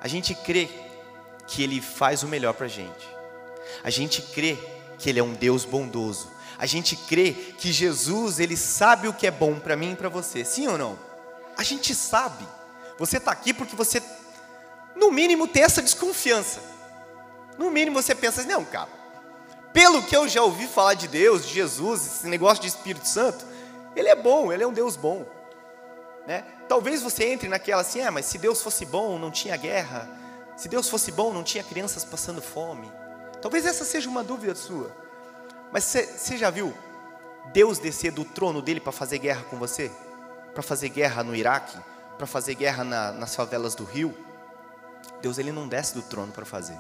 A 0.02 0.08
gente 0.08 0.34
crê 0.34 0.70
que 1.48 1.64
Ele 1.64 1.82
faz 1.82 2.24
o 2.24 2.28
melhor 2.28 2.54
para 2.54 2.66
a 2.66 2.70
gente. 2.70 3.08
A 3.84 3.90
gente 3.90 4.22
crê 4.22 4.58
que 4.98 5.10
Ele 5.10 5.20
é 5.20 5.24
um 5.24 5.34
Deus 5.34 5.66
bondoso. 5.66 6.32
A 6.58 6.66
gente 6.66 6.96
crê 6.96 7.34
que 7.34 7.72
Jesus, 7.72 8.40
Ele 8.40 8.56
sabe 8.56 9.08
o 9.08 9.14
que 9.14 9.28
é 9.28 9.32
bom 9.32 9.60
para 9.60 9.76
mim 9.76 9.94
e 9.94 9.96
para 9.96 10.10
você. 10.10 10.46
Sim 10.46 10.68
ou 10.68 10.78
não? 10.78 10.98
A 11.58 11.64
gente 11.64 11.94
sabe. 11.94 12.46
Você 13.02 13.18
está 13.18 13.32
aqui 13.32 13.52
porque 13.52 13.76
você, 13.76 14.00
no 14.96 15.10
mínimo, 15.12 15.48
tem 15.48 15.64
essa 15.64 15.82
desconfiança. 15.82 16.62
No 17.58 17.72
mínimo 17.72 18.00
você 18.00 18.14
pensa 18.14 18.42
assim, 18.42 18.50
não, 18.52 18.64
cara, 18.64 18.90
pelo 19.74 20.04
que 20.04 20.16
eu 20.16 20.28
já 20.28 20.44
ouvi 20.44 20.68
falar 20.68 20.94
de 20.94 21.08
Deus, 21.08 21.48
de 21.48 21.52
Jesus, 21.52 22.06
esse 22.06 22.28
negócio 22.28 22.62
de 22.62 22.68
Espírito 22.68 23.08
Santo, 23.08 23.44
Ele 23.96 24.08
é 24.08 24.16
bom, 24.16 24.54
Ele 24.54 24.62
é 24.62 24.68
um 24.68 24.72
Deus 24.72 24.96
bom. 24.96 25.26
Né? 26.28 26.46
Talvez 26.70 27.02
você 27.02 27.26
entre 27.26 27.50
naquela 27.50 27.82
assim, 27.82 28.02
ah, 28.02 28.12
mas 28.12 28.28
se 28.28 28.38
Deus 28.38 28.62
fosse 28.62 28.86
bom, 28.86 29.18
não 29.18 29.32
tinha 29.32 29.58
guerra, 29.58 30.08
se 30.56 30.70
Deus 30.70 30.88
fosse 30.88 31.12
bom, 31.12 31.34
não 31.34 31.42
tinha 31.42 31.64
crianças 31.64 32.06
passando 32.06 32.40
fome. 32.40 32.92
Talvez 33.42 33.66
essa 33.66 33.84
seja 33.84 34.08
uma 34.12 34.24
dúvida 34.24 34.54
sua. 34.54 34.96
Mas 35.72 35.86
você 35.86 36.38
já 36.38 36.52
viu 36.52 36.72
Deus 37.52 37.80
descer 37.80 38.12
do 38.12 38.24
trono 38.24 38.62
dele 38.62 38.80
para 38.80 38.92
fazer 38.92 39.18
guerra 39.18 39.44
com 39.50 39.58
você? 39.58 39.90
Para 40.54 40.62
fazer 40.62 40.90
guerra 40.90 41.24
no 41.24 41.36
Iraque? 41.36 41.80
Para 42.22 42.28
fazer 42.28 42.54
guerra 42.54 42.84
na, 42.84 43.12
nas 43.12 43.36
favelas 43.36 43.74
do 43.74 43.84
Rio? 43.84 44.16
Deus 45.24 45.40
ele 45.40 45.52
não 45.52 45.68
desce 45.68 45.96
do 45.96 46.04
trono 46.04 46.32
para 46.32 46.46
fazer. 46.46 46.78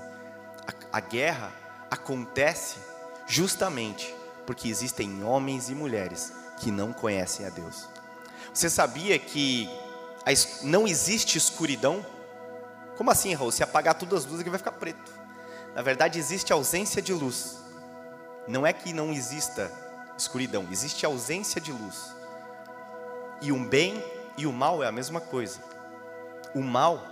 A, 0.67 0.97
a 0.97 0.99
guerra 0.99 1.51
acontece 1.89 2.77
justamente 3.25 4.13
porque 4.45 4.67
existem 4.67 5.23
homens 5.23 5.67
e 5.67 5.73
mulheres 5.73 6.31
que 6.59 6.69
não 6.69 6.93
conhecem 6.93 7.43
a 7.47 7.49
Deus. 7.49 7.89
Você 8.53 8.69
sabia 8.69 9.17
que 9.17 9.67
não 10.61 10.87
existe 10.87 11.39
escuridão 11.39 12.05
como 12.95 13.09
assim, 13.09 13.33
Raul? 13.33 13.51
Se 13.51 13.63
apagar 13.63 13.95
todas 13.95 14.19
as 14.19 14.25
luzes, 14.25 14.41
aqui 14.41 14.49
vai 14.51 14.59
ficar 14.59 14.73
preto. 14.73 15.11
Na 15.73 15.81
verdade, 15.81 16.19
existe 16.19 16.53
ausência 16.53 17.01
de 17.01 17.13
luz. 17.13 17.57
Não 18.47 18.63
é 18.63 18.71
que 18.71 18.93
não 18.93 19.11
exista 19.11 19.71
escuridão, 20.15 20.67
existe 20.71 21.03
ausência 21.03 21.59
de 21.59 21.71
luz. 21.71 22.13
E 23.41 23.51
o 23.51 23.57
bem 23.57 24.20
e 24.37 24.45
o 24.45 24.53
mal 24.53 24.83
é 24.83 24.87
a 24.87 24.91
mesma 24.91 25.19
coisa. 25.19 25.59
O 26.53 26.61
mal 26.61 27.05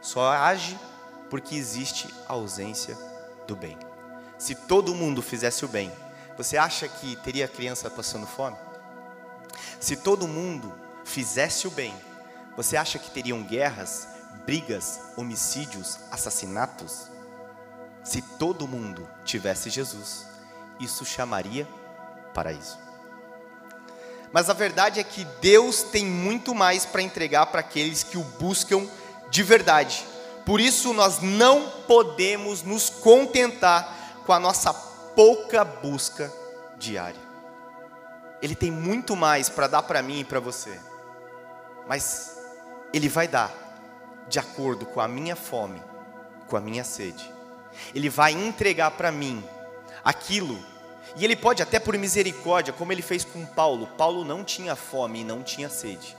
só 0.00 0.30
age 0.32 0.78
porque 1.28 1.54
existe 1.54 2.12
ausência 2.28 2.96
do 3.46 3.56
bem. 3.56 3.78
Se 4.38 4.54
todo 4.54 4.94
mundo 4.94 5.22
fizesse 5.22 5.64
o 5.64 5.68
bem, 5.68 5.90
você 6.36 6.56
acha 6.56 6.86
que 6.86 7.16
teria 7.16 7.48
criança 7.48 7.90
passando 7.90 8.26
fome? 8.26 8.56
Se 9.80 9.96
todo 9.96 10.28
mundo 10.28 10.72
fizesse 11.04 11.66
o 11.66 11.70
bem, 11.70 11.94
você 12.56 12.76
acha 12.76 12.98
que 12.98 13.10
teriam 13.10 13.42
guerras 13.42 14.08
brigas, 14.44 15.00
homicídios, 15.16 15.98
assassinatos. 16.10 17.10
Se 18.04 18.22
todo 18.22 18.68
mundo 18.68 19.08
tivesse 19.24 19.70
Jesus, 19.70 20.26
isso 20.78 21.04
chamaria 21.04 21.66
paraíso. 22.32 22.85
Mas 24.32 24.50
a 24.50 24.52
verdade 24.52 25.00
é 25.00 25.04
que 25.04 25.24
Deus 25.40 25.82
tem 25.82 26.04
muito 26.04 26.54
mais 26.54 26.84
para 26.84 27.02
entregar 27.02 27.46
para 27.46 27.60
aqueles 27.60 28.02
que 28.02 28.18
o 28.18 28.22
buscam 28.22 28.86
de 29.30 29.42
verdade. 29.42 30.04
Por 30.44 30.60
isso 30.60 30.92
nós 30.92 31.20
não 31.20 31.70
podemos 31.86 32.62
nos 32.62 32.88
contentar 32.88 34.22
com 34.24 34.32
a 34.32 34.40
nossa 34.40 34.72
pouca 34.72 35.64
busca 35.64 36.32
diária. 36.78 37.20
Ele 38.42 38.54
tem 38.54 38.70
muito 38.70 39.16
mais 39.16 39.48
para 39.48 39.66
dar 39.66 39.82
para 39.82 40.02
mim 40.02 40.20
e 40.20 40.24
para 40.24 40.38
você. 40.38 40.78
Mas 41.88 42.36
ele 42.92 43.08
vai 43.08 43.26
dar 43.26 43.52
de 44.28 44.38
acordo 44.38 44.86
com 44.86 45.00
a 45.00 45.08
minha 45.08 45.34
fome, 45.34 45.82
com 46.46 46.56
a 46.56 46.60
minha 46.60 46.84
sede. 46.84 47.32
Ele 47.94 48.08
vai 48.08 48.32
entregar 48.32 48.90
para 48.92 49.10
mim 49.10 49.42
aquilo, 50.04 50.58
e 51.16 51.24
ele 51.24 51.34
pode 51.34 51.62
até 51.62 51.78
por 51.78 51.96
misericórdia, 51.96 52.72
como 52.72 52.92
ele 52.92 53.02
fez 53.02 53.24
com 53.24 53.44
Paulo. 53.46 53.86
Paulo 53.98 54.24
não 54.24 54.44
tinha 54.44 54.76
fome 54.76 55.20
e 55.20 55.24
não 55.24 55.42
tinha 55.42 55.68
sede, 55.68 56.16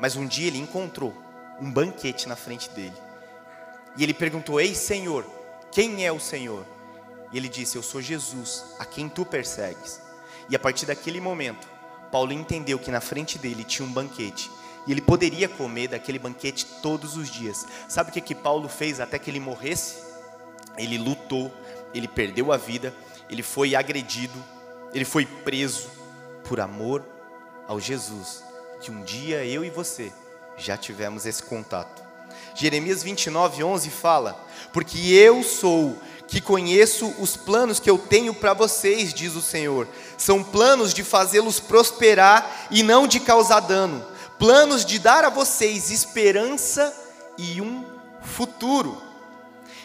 mas 0.00 0.16
um 0.16 0.26
dia 0.26 0.48
ele 0.48 0.58
encontrou 0.58 1.14
um 1.60 1.70
banquete 1.70 2.28
na 2.28 2.36
frente 2.36 2.68
dele. 2.70 2.96
E 3.96 4.02
ele 4.02 4.12
perguntou: 4.12 4.60
Ei 4.60 4.74
Senhor, 4.74 5.24
quem 5.70 6.04
é 6.04 6.10
o 6.10 6.18
Senhor? 6.18 6.66
E 7.32 7.36
ele 7.36 7.48
disse: 7.48 7.76
Eu 7.76 7.82
sou 7.82 8.02
Jesus, 8.02 8.64
a 8.78 8.84
quem 8.84 9.08
tu 9.08 9.24
persegues. 9.24 10.00
E 10.48 10.56
a 10.56 10.58
partir 10.58 10.84
daquele 10.86 11.20
momento, 11.20 11.66
Paulo 12.10 12.32
entendeu 12.32 12.78
que 12.78 12.90
na 12.90 13.00
frente 13.00 13.38
dele 13.38 13.64
tinha 13.64 13.86
um 13.86 13.92
banquete 13.92 14.50
e 14.86 14.92
ele 14.92 15.00
poderia 15.00 15.48
comer 15.48 15.88
daquele 15.88 16.18
banquete 16.18 16.66
todos 16.82 17.16
os 17.16 17.30
dias. 17.30 17.66
Sabe 17.88 18.10
o 18.10 18.12
que, 18.12 18.20
que 18.20 18.34
Paulo 18.34 18.68
fez 18.68 19.00
até 19.00 19.18
que 19.18 19.30
ele 19.30 19.40
morresse? 19.40 20.02
Ele 20.76 20.98
lutou, 20.98 21.50
ele 21.94 22.06
perdeu 22.06 22.52
a 22.52 22.56
vida, 22.56 22.94
ele 23.34 23.42
foi 23.42 23.74
agredido, 23.74 24.42
ele 24.92 25.04
foi 25.04 25.26
preso 25.26 25.88
por 26.44 26.60
amor 26.60 27.04
ao 27.66 27.80
Jesus, 27.80 28.42
que 28.80 28.90
um 28.90 29.02
dia 29.02 29.44
eu 29.44 29.64
e 29.64 29.70
você 29.70 30.12
já 30.56 30.76
tivemos 30.76 31.26
esse 31.26 31.42
contato. 31.42 32.02
Jeremias 32.54 33.02
29, 33.02 33.64
11 33.64 33.90
fala: 33.90 34.46
Porque 34.72 35.12
eu 35.12 35.42
sou 35.42 35.98
que 36.26 36.40
conheço 36.40 37.12
os 37.18 37.36
planos 37.36 37.78
que 37.78 37.90
eu 37.90 37.98
tenho 37.98 38.32
para 38.32 38.54
vocês, 38.54 39.12
diz 39.12 39.34
o 39.34 39.42
Senhor. 39.42 39.86
São 40.16 40.42
planos 40.42 40.94
de 40.94 41.02
fazê-los 41.02 41.60
prosperar 41.60 42.68
e 42.70 42.82
não 42.82 43.06
de 43.06 43.20
causar 43.20 43.60
dano 43.60 44.14
planos 44.38 44.84
de 44.84 44.98
dar 44.98 45.24
a 45.24 45.30
vocês 45.30 45.90
esperança 45.90 46.94
e 47.38 47.60
um 47.60 47.84
futuro. 48.22 49.00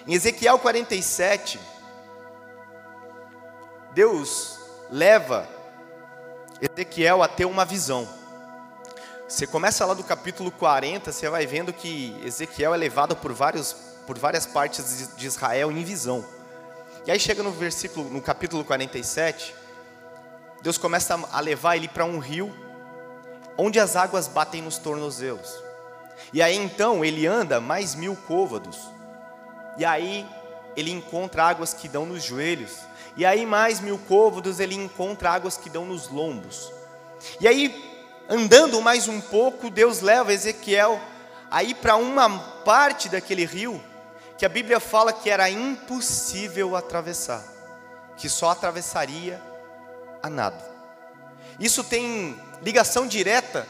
Em 0.08 0.14
Ezequiel 0.14 0.58
47, 0.60 1.60
Deus 4.00 4.58
leva 4.90 5.46
Ezequiel 6.62 7.22
a 7.22 7.28
ter 7.28 7.44
uma 7.44 7.66
visão. 7.66 8.08
Você 9.28 9.46
começa 9.46 9.86
lá 9.86 9.94
do 9.94 10.06
capítulo 10.06 10.52
40, 10.52 11.12
você 11.12 11.30
vai 11.30 11.46
vendo 11.46 11.74
que 11.74 12.18
Ezequiel 12.24 12.74
é 12.74 12.78
levado 12.78 13.14
por, 13.14 13.34
vários, 13.34 13.74
por 14.08 14.18
várias 14.18 14.46
partes 14.46 15.10
de 15.18 15.28
Israel 15.28 15.70
em 15.70 15.84
visão. 15.84 16.24
E 17.06 17.12
aí 17.12 17.20
chega 17.20 17.44
no 17.44 17.52
versículo, 17.52 18.10
no 18.10 18.22
capítulo 18.22 18.64
47, 18.64 19.54
Deus 20.62 20.78
começa 20.78 21.20
a 21.34 21.40
levar 21.42 21.76
ele 21.76 21.90
para 21.90 22.06
um 22.06 22.20
rio 22.20 22.56
onde 23.58 23.82
as 23.82 23.98
águas 23.98 24.30
batem 24.30 24.62
nos 24.62 24.78
tornozelos. 24.78 25.62
E 26.32 26.42
aí 26.42 26.56
então 26.56 27.04
ele 27.04 27.28
anda 27.28 27.60
mais 27.60 27.96
mil 27.96 28.16
côvados. 28.16 28.80
E 29.78 29.84
aí 29.84 30.26
ele 30.78 30.90
encontra 30.90 31.44
águas 31.44 31.74
que 31.74 31.90
dão 31.90 32.06
nos 32.06 32.24
joelhos. 32.24 32.88
E 33.20 33.26
aí 33.26 33.46
mais 33.46 33.82
mil 33.82 33.98
côvados 33.98 34.62
ele 34.62 34.76
encontra 34.76 35.32
águas 35.32 35.58
que 35.58 35.70
dão 35.70 35.86
nos 35.86 36.08
lombos. 36.08 36.72
E 37.42 37.50
aí 37.50 37.76
andando 38.30 38.82
mais 38.82 39.10
um 39.10 39.20
pouco, 39.20 39.70
Deus 39.70 40.00
leva 40.00 40.32
Ezequiel 40.32 40.98
aí 41.52 41.74
para 41.74 41.98
uma 41.98 42.30
parte 42.64 43.10
daquele 43.10 43.44
rio 43.44 43.84
que 44.38 44.46
a 44.46 44.50
Bíblia 44.50 44.80
fala 44.80 45.12
que 45.12 45.30
era 45.30 45.50
impossível 45.50 46.78
atravessar, 46.78 47.44
que 48.16 48.30
só 48.30 48.52
atravessaria 48.52 49.44
a 50.24 50.30
nado. 50.30 50.64
Isso 51.60 51.84
tem 51.84 52.42
ligação 52.62 53.06
direta 53.06 53.68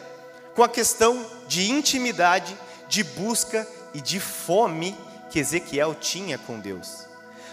com 0.54 0.62
a 0.62 0.70
questão 0.70 1.26
de 1.48 1.72
intimidade, 1.72 2.56
de 2.88 3.04
busca 3.04 3.68
e 3.96 4.00
de 4.00 4.20
fome 4.20 4.96
que 5.32 5.40
Ezequiel 5.40 5.96
tinha 5.96 6.38
com 6.38 6.60
Deus. 6.60 7.09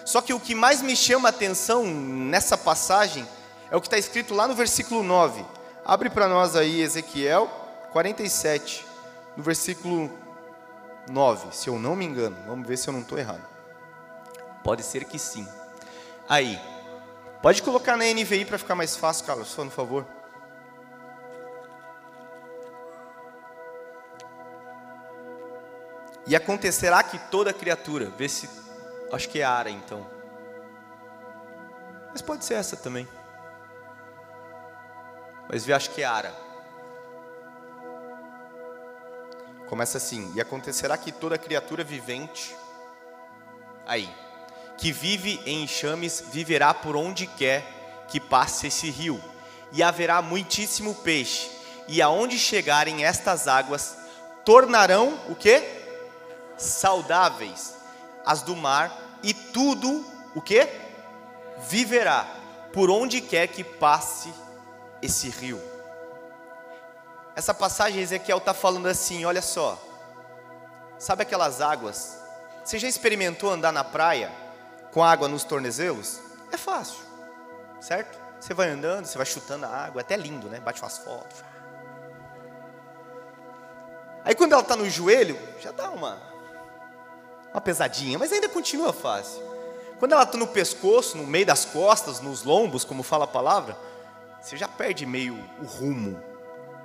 Só 0.06 0.22
que 0.22 0.32
o 0.32 0.38
que 0.38 0.54
mais 0.54 0.80
me 0.80 0.94
chama 0.94 1.28
a 1.28 1.30
atenção 1.30 1.84
nessa 1.84 2.56
passagem 2.56 3.26
é 3.68 3.76
o 3.76 3.80
que 3.80 3.88
está 3.88 3.98
escrito 3.98 4.34
lá 4.34 4.46
no 4.46 4.54
versículo 4.54 5.02
9: 5.02 5.44
Abre 5.84 6.08
para 6.08 6.28
nós 6.28 6.54
aí 6.54 6.80
Ezequiel 6.80 7.50
47, 7.90 8.86
no 9.36 9.42
versículo 9.42 10.08
9, 11.10 11.48
se 11.50 11.68
eu 11.68 11.76
não 11.76 11.96
me 11.96 12.04
engano. 12.04 12.36
Vamos 12.46 12.68
ver 12.68 12.76
se 12.76 12.86
eu 12.86 12.92
não 12.92 13.00
estou 13.00 13.18
errado. 13.18 13.44
Pode 14.62 14.84
ser 14.84 15.06
que 15.06 15.18
sim. 15.18 15.46
Aí, 16.28 16.56
pode 17.42 17.60
colocar 17.60 17.96
na 17.96 18.04
NVI 18.04 18.44
para 18.44 18.58
ficar 18.58 18.76
mais 18.76 18.96
fácil, 18.96 19.26
Carlos, 19.26 19.52
por 19.52 19.70
favor. 19.70 20.06
E 26.28 26.36
acontecerá 26.36 27.02
que 27.02 27.18
toda 27.28 27.52
criatura, 27.52 28.12
vê 28.16 28.28
se, 28.28 28.48
acho 29.16 29.28
que 29.28 29.40
é 29.40 29.44
Ara 29.44 29.70
então. 29.70 30.06
Mas 32.12 32.22
pode 32.22 32.44
ser 32.44 32.54
essa 32.54 32.76
também. 32.76 33.08
Mas 35.48 35.64
vê, 35.64 35.72
acho 35.72 35.90
que 35.90 36.02
é 36.02 36.04
Ara. 36.04 36.34
Começa 39.68 39.98
assim: 39.98 40.32
E 40.34 40.40
acontecerá 40.40 40.96
que 40.96 41.10
toda 41.10 41.38
criatura 41.38 41.82
vivente, 41.82 42.56
aí, 43.86 44.08
que 44.78 44.92
vive 44.92 45.40
em 45.46 45.64
enxames, 45.64 46.22
viverá 46.30 46.72
por 46.72 46.96
onde 46.96 47.26
quer 47.26 47.64
que 48.08 48.20
passe 48.20 48.68
esse 48.68 48.90
rio, 48.90 49.22
e 49.72 49.82
haverá 49.82 50.22
muitíssimo 50.22 50.94
peixe, 50.94 51.50
e 51.88 52.00
aonde 52.00 52.38
chegarem 52.38 53.04
estas 53.04 53.48
águas, 53.48 53.96
tornarão 54.44 55.18
o 55.28 55.34
que? 55.34 55.62
Saudáveis 56.56 57.76
as 58.26 58.42
do 58.42 58.56
mar, 58.56 58.92
e 59.26 59.34
tudo 59.34 60.06
o 60.36 60.40
que? 60.40 60.68
Viverá 61.68 62.24
por 62.72 62.88
onde 62.88 63.20
quer 63.20 63.48
que 63.48 63.64
passe 63.64 64.32
esse 65.02 65.28
rio. 65.28 65.60
Essa 67.34 67.52
passagem 67.52 68.00
Ezequiel 68.00 68.38
está 68.38 68.54
falando 68.54 68.86
assim: 68.86 69.24
olha 69.24 69.42
só, 69.42 69.82
sabe 70.96 71.22
aquelas 71.22 71.60
águas? 71.60 72.22
Você 72.64 72.78
já 72.78 72.86
experimentou 72.86 73.50
andar 73.50 73.72
na 73.72 73.82
praia 73.82 74.30
com 74.92 75.02
água 75.02 75.26
nos 75.26 75.42
tornezelos? 75.42 76.20
É 76.52 76.56
fácil, 76.56 77.00
certo? 77.80 78.16
Você 78.40 78.54
vai 78.54 78.68
andando, 78.68 79.06
você 79.06 79.18
vai 79.18 79.26
chutando 79.26 79.66
a 79.66 79.68
água, 79.68 80.00
é 80.00 80.04
até 80.04 80.16
lindo, 80.16 80.48
né? 80.48 80.60
Bate 80.60 80.80
umas 80.80 80.98
fotos. 80.98 81.42
Aí 84.24 84.36
quando 84.36 84.52
ela 84.52 84.62
está 84.62 84.76
no 84.76 84.88
joelho, 84.88 85.36
já 85.60 85.72
dá 85.72 85.90
uma, 85.90 86.20
uma 87.52 87.60
pesadinha, 87.60 88.18
mas 88.18 88.32
ainda 88.32 88.48
continua 88.48 88.92
fácil. 88.92 89.42
Quando 89.98 90.12
ela 90.12 90.24
está 90.24 90.36
no 90.36 90.46
pescoço, 90.46 91.16
no 91.16 91.26
meio 91.26 91.46
das 91.46 91.64
costas, 91.64 92.20
nos 92.20 92.42
lombos, 92.42 92.84
como 92.84 93.02
fala 93.02 93.24
a 93.24 93.28
palavra, 93.28 93.76
você 94.40 94.56
já 94.56 94.68
perde 94.68 95.06
meio 95.06 95.34
o 95.60 95.64
rumo. 95.64 96.22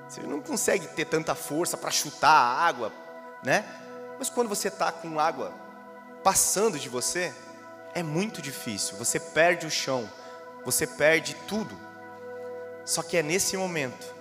Você 0.07 0.21
não 0.21 0.41
consegue 0.41 0.87
ter 0.87 1.05
tanta 1.05 1.35
força 1.35 1.77
para 1.77 1.91
chutar 1.91 2.29
a 2.29 2.65
água, 2.65 2.91
né? 3.43 3.65
Mas 4.17 4.29
quando 4.29 4.47
você 4.47 4.67
está 4.67 4.91
com 4.91 5.19
água 5.19 5.53
passando 6.23 6.79
de 6.79 6.87
você, 6.87 7.33
é 7.93 8.03
muito 8.03 8.41
difícil. 8.41 8.97
Você 8.97 9.19
perde 9.19 9.65
o 9.65 9.71
chão, 9.71 10.09
você 10.63 10.87
perde 10.87 11.35
tudo. 11.47 11.77
Só 12.85 13.03
que 13.03 13.17
é 13.17 13.23
nesse 13.23 13.57
momento 13.57 14.13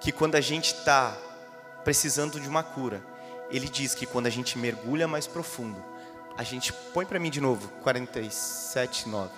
que 0.00 0.12
quando 0.12 0.34
a 0.34 0.40
gente 0.40 0.74
está 0.74 1.16
precisando 1.84 2.40
de 2.40 2.48
uma 2.48 2.62
cura, 2.62 3.02
ele 3.50 3.68
diz 3.68 3.94
que 3.94 4.06
quando 4.06 4.26
a 4.26 4.30
gente 4.30 4.58
mergulha 4.58 5.06
mais 5.06 5.26
profundo, 5.26 5.82
a 6.36 6.42
gente 6.42 6.72
põe 6.72 7.06
para 7.06 7.18
mim 7.18 7.30
de 7.30 7.40
novo 7.40 7.68
47, 7.82 9.08
9. 9.08 9.30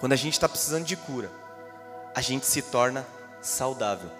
Quando 0.00 0.12
a 0.12 0.16
gente 0.16 0.34
está 0.34 0.48
precisando 0.48 0.84
de 0.84 0.96
cura, 0.96 1.30
a 2.14 2.20
gente 2.20 2.46
se 2.46 2.62
torna 2.62 3.06
saudável. 3.40 4.10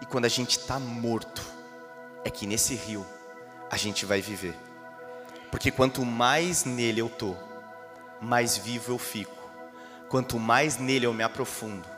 E 0.00 0.06
quando 0.06 0.24
a 0.24 0.28
gente 0.28 0.58
está 0.58 0.78
morto, 0.78 1.42
é 2.24 2.30
que 2.30 2.46
nesse 2.46 2.74
rio 2.74 3.06
a 3.70 3.76
gente 3.76 4.04
vai 4.04 4.20
viver. 4.20 4.56
Porque 5.50 5.70
quanto 5.70 6.04
mais 6.04 6.64
nele 6.64 7.00
eu 7.00 7.08
tô, 7.08 7.36
mais 8.20 8.56
vivo 8.56 8.92
eu 8.92 8.98
fico. 8.98 9.36
Quanto 10.08 10.38
mais 10.38 10.76
nele 10.76 11.06
eu 11.06 11.14
me 11.14 11.22
aprofundo, 11.22 11.88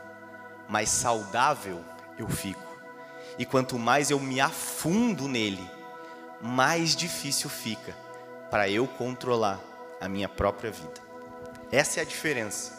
mais 0.69 0.89
saudável 0.89 1.85
eu 2.19 2.29
fico. 2.29 2.68
E 3.39 3.47
quanto 3.47 3.79
mais 3.79 4.11
eu 4.11 4.19
me 4.19 4.41
afundo 4.41 5.29
nele, 5.29 5.71
mais 6.41 6.97
difícil 6.97 7.49
fica 7.49 7.97
para 8.51 8.69
eu 8.69 8.87
controlar 8.87 9.61
a 10.01 10.09
minha 10.09 10.29
própria 10.29 10.71
vida. 10.71 11.01
Essa 11.71 12.01
é 12.01 12.03
a 12.03 12.07
diferença. 12.07 12.79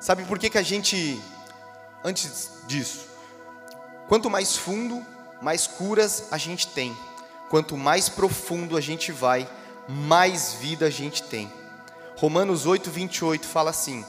Sabe 0.00 0.24
por 0.24 0.38
que, 0.38 0.50
que 0.50 0.58
a 0.58 0.62
gente, 0.62 1.20
antes 2.04 2.62
disso, 2.66 3.08
quanto 4.08 4.30
mais 4.30 4.56
fundo, 4.56 5.04
mais 5.40 5.66
curas 5.66 6.28
a 6.30 6.38
gente 6.38 6.68
tem. 6.68 6.96
Quanto 7.50 7.76
mais 7.76 8.08
profundo 8.08 8.76
a 8.76 8.80
gente 8.80 9.12
vai, 9.12 9.48
mais 9.88 10.54
vida 10.54 10.86
a 10.86 10.90
gente 10.90 11.22
tem. 11.24 11.52
Romanos 12.16 12.66
8, 12.66 12.90
28 12.90 13.46
fala 13.46 13.70
assim: 13.70 14.04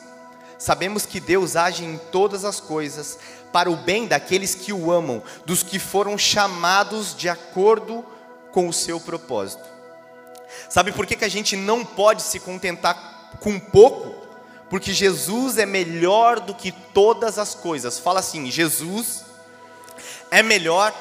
Sabemos 0.57 1.05
que 1.05 1.19
Deus 1.19 1.55
age 1.55 1.83
em 1.83 1.97
todas 2.11 2.45
as 2.45 2.59
coisas 2.59 3.19
para 3.51 3.69
o 3.69 3.75
bem 3.75 4.07
daqueles 4.07 4.55
que 4.55 4.73
o 4.73 4.91
amam, 4.91 5.21
dos 5.45 5.63
que 5.63 5.79
foram 5.79 6.17
chamados 6.17 7.15
de 7.15 7.29
acordo 7.29 8.05
com 8.51 8.67
o 8.67 8.73
seu 8.73 8.99
propósito. 8.99 9.63
Sabe 10.69 10.91
por 10.91 11.05
que, 11.05 11.15
que 11.15 11.25
a 11.25 11.29
gente 11.29 11.55
não 11.55 11.83
pode 11.83 12.21
se 12.21 12.39
contentar 12.39 13.37
com 13.39 13.59
pouco? 13.59 14.25
porque 14.69 14.91
Jesus 14.91 15.57
é 15.57 15.65
melhor 15.65 16.39
do 16.39 16.53
que 16.53 16.71
todas 16.71 17.37
as 17.37 17.53
coisas. 17.53 17.99
Fala 17.99 18.19
assim: 18.19 18.49
Jesus 18.49 19.23
é 20.31 20.41
melhor 20.41 20.93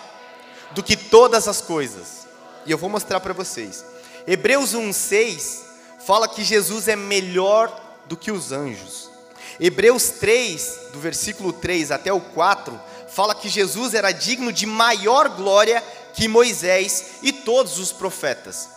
do 0.72 0.82
que 0.82 0.96
todas 0.96 1.48
as 1.48 1.60
coisas. 1.60 2.26
E 2.66 2.70
eu 2.70 2.78
vou 2.78 2.90
mostrar 2.90 3.20
para 3.20 3.32
vocês. 3.32 3.84
Hebreus 4.26 4.74
1:6 4.74 5.62
fala 6.06 6.28
que 6.28 6.44
Jesus 6.44 6.88
é 6.88 6.96
melhor 6.96 7.80
do 8.06 8.16
que 8.16 8.30
os 8.30 8.52
anjos. 8.52 9.10
Hebreus 9.58 10.10
3, 10.10 10.80
do 10.92 11.00
versículo 11.00 11.52
3 11.52 11.90
até 11.90 12.12
o 12.12 12.20
4, 12.20 12.80
fala 13.08 13.34
que 13.34 13.48
Jesus 13.48 13.94
era 13.94 14.10
digno 14.10 14.52
de 14.52 14.66
maior 14.66 15.28
glória 15.28 15.82
que 16.12 16.28
Moisés 16.28 17.16
e 17.22 17.32
todos 17.32 17.78
os 17.78 17.92
profetas. 17.92 18.68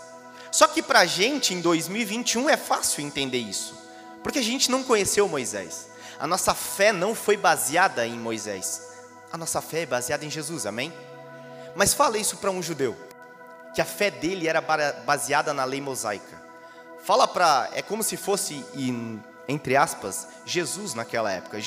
Só 0.51 0.67
que 0.67 0.81
para 0.81 0.99
a 0.99 1.05
gente 1.05 1.53
em 1.53 1.61
2021 1.61 2.49
é 2.49 2.57
fácil 2.57 3.03
entender 3.03 3.37
isso. 3.37 3.75
Porque 4.23 4.39
a 4.39 4.43
gente 4.43 4.69
não 4.69 4.83
conheceu 4.83 5.27
Moisés. 5.27 5.87
A 6.19 6.27
nossa 6.27 6.53
fé 6.53 6.91
não 6.91 7.13
foi 7.13 7.37
baseada 7.37 8.05
em 8.05 8.17
Moisés. 8.17 8.81
A 9.31 9.37
nossa 9.37 9.61
fé 9.61 9.81
é 9.81 9.85
baseada 9.85 10.25
em 10.25 10.29
Jesus, 10.29 10.65
amém? 10.65 10.93
Mas 11.75 11.93
fala 11.93 12.17
isso 12.17 12.37
para 12.37 12.49
um 12.49 12.61
judeu, 12.61 12.97
que 13.75 13.81
a 13.81 13.85
fé 13.85 14.09
dele 14.09 14.47
era 14.47 14.61
baseada 15.05 15.53
na 15.53 15.63
lei 15.63 15.79
mosaica. 15.79 16.41
Fala 17.03 17.27
para, 17.27 17.69
é 17.73 17.81
como 17.81 18.01
se 18.01 18.17
fosse, 18.17 18.65
entre 19.47 19.75
aspas, 19.75 20.27
Jesus 20.45 20.93
naquela 20.93 21.31
época. 21.31 21.57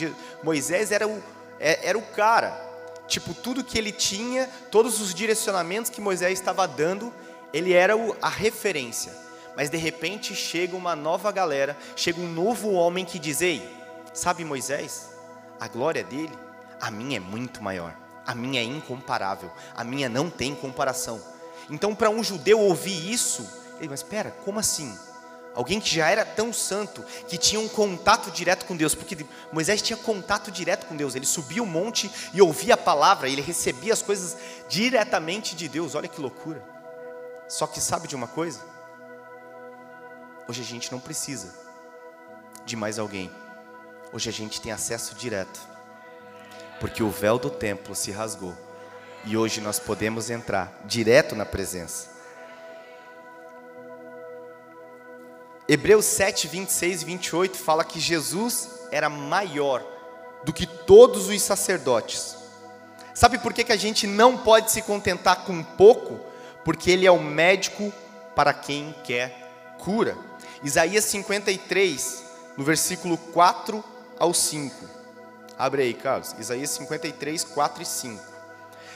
Moisés 0.43 0.93
era 0.93 1.09
o, 1.09 1.23
é, 1.59 1.89
era 1.89 1.97
o 1.97 2.03
cara, 2.03 2.51
tipo, 3.07 3.35
tudo 3.35 3.65
que 3.65 3.79
ele 3.79 3.93
tinha, 3.93 4.49
todos 4.71 5.01
os 5.01 5.15
direcionamentos 5.15 5.91
que 5.91 6.01
Moisés 6.01 6.39
estava 6.39 6.67
dando, 6.69 7.13
ele 7.53 7.73
era 7.73 7.95
a 8.21 8.29
referência. 8.29 9.13
Mas 9.57 9.69
de 9.69 9.77
repente 9.77 10.35
chega 10.35 10.77
uma 10.77 10.95
nova 10.95 11.33
galera, 11.33 11.77
chega 11.97 12.21
um 12.21 12.33
novo 12.33 12.73
homem 12.73 13.05
que 13.05 13.19
diz: 13.19 13.41
Ei, 13.41 13.69
sabe 14.13 14.45
Moisés? 14.45 15.11
A 15.59 15.69
glória 15.69 16.03
dele, 16.05 16.33
a 16.81 16.91
minha 16.91 17.19
é 17.19 17.21
muito 17.21 17.63
maior, 17.63 17.95
a 18.27 18.35
minha 18.35 18.61
é 18.61 18.65
incomparável, 18.65 19.51
a 19.75 19.85
minha 19.85 20.09
não 20.09 20.31
tem 20.31 20.55
comparação. 20.55 21.21
Então, 21.69 21.95
para 21.95 22.11
um 22.11 22.25
judeu 22.25 22.59
ouvir 22.59 23.13
isso, 23.13 23.47
ele, 23.79 23.89
mas 23.89 24.01
espera, 24.01 24.31
como 24.45 24.59
assim? 24.59 24.97
Alguém 25.55 25.81
que 25.81 25.93
já 25.93 26.09
era 26.09 26.25
tão 26.25 26.53
santo, 26.53 27.03
que 27.29 27.37
tinha 27.37 27.61
um 27.61 27.69
contato 27.69 28.31
direto 28.31 28.65
com 28.67 28.77
Deus, 28.77 28.95
porque 28.95 29.27
Moisés 29.53 29.83
tinha 29.83 29.97
contato 29.97 30.51
direto 30.51 30.87
com 30.87 30.97
Deus, 30.97 31.15
ele 31.15 31.27
subia 31.27 31.63
o 31.63 31.67
monte 31.67 32.11
e 32.33 32.41
ouvia 32.41 32.75
a 32.75 32.77
palavra, 32.77 33.29
ele 33.29 33.43
recebia 33.43 33.93
as 33.93 34.01
coisas 34.01 34.37
diretamente 34.69 35.57
de 35.57 35.69
Deus, 35.69 35.95
olha 35.95 36.09
que 36.09 36.21
loucura. 36.21 36.63
Só 37.49 37.67
que 37.67 37.81
sabe 37.81 38.07
de 38.07 38.15
uma 38.15 38.29
coisa? 38.29 38.61
Hoje 40.49 40.63
a 40.63 40.65
gente 40.65 40.91
não 40.93 41.01
precisa 41.01 41.53
de 42.65 42.77
mais 42.77 42.99
alguém. 42.99 43.31
Hoje 44.13 44.29
a 44.29 44.33
gente 44.33 44.61
tem 44.61 44.71
acesso 44.71 45.17
direto. 45.17 45.61
Porque 46.79 47.03
o 47.03 47.11
véu 47.11 47.39
do 47.39 47.51
templo 47.51 47.95
se 47.95 48.13
rasgou. 48.13 48.57
E 49.25 49.37
hoje 49.37 49.61
nós 49.61 49.79
podemos 49.79 50.31
entrar 50.31 50.81
direto 50.85 51.35
na 51.35 51.45
presença. 51.45 52.09
Hebreus 55.73 56.05
7, 56.07 56.49
26 56.49 57.03
e 57.03 57.05
28 57.05 57.57
fala 57.57 57.85
que 57.85 58.01
Jesus 58.01 58.71
era 58.91 59.09
maior 59.09 59.81
do 60.43 60.53
que 60.53 60.67
todos 60.67 61.29
os 61.29 61.41
sacerdotes. 61.43 62.35
Sabe 63.15 63.39
por 63.39 63.53
que, 63.53 63.63
que 63.63 63.71
a 63.71 63.77
gente 63.77 64.05
não 64.05 64.37
pode 64.37 64.73
se 64.73 64.83
contentar 64.83 65.45
com 65.45 65.63
pouco? 65.63 66.19
Porque 66.65 66.91
Ele 66.91 67.07
é 67.07 67.11
o 67.13 67.23
médico 67.23 67.93
para 68.35 68.53
quem 68.53 68.93
quer 69.05 69.77
cura. 69.79 70.19
Isaías 70.65 71.05
53, 71.05 72.25
no 72.57 72.65
versículo 72.65 73.17
4 73.17 73.85
ao 74.19 74.35
5. 74.35 74.75
Abre 75.57 75.83
aí, 75.83 75.95
Carlos. 75.95 76.35
Isaías 76.37 76.71
53, 76.71 77.45
4 77.45 77.83
e 77.85 77.87
5. 77.87 78.25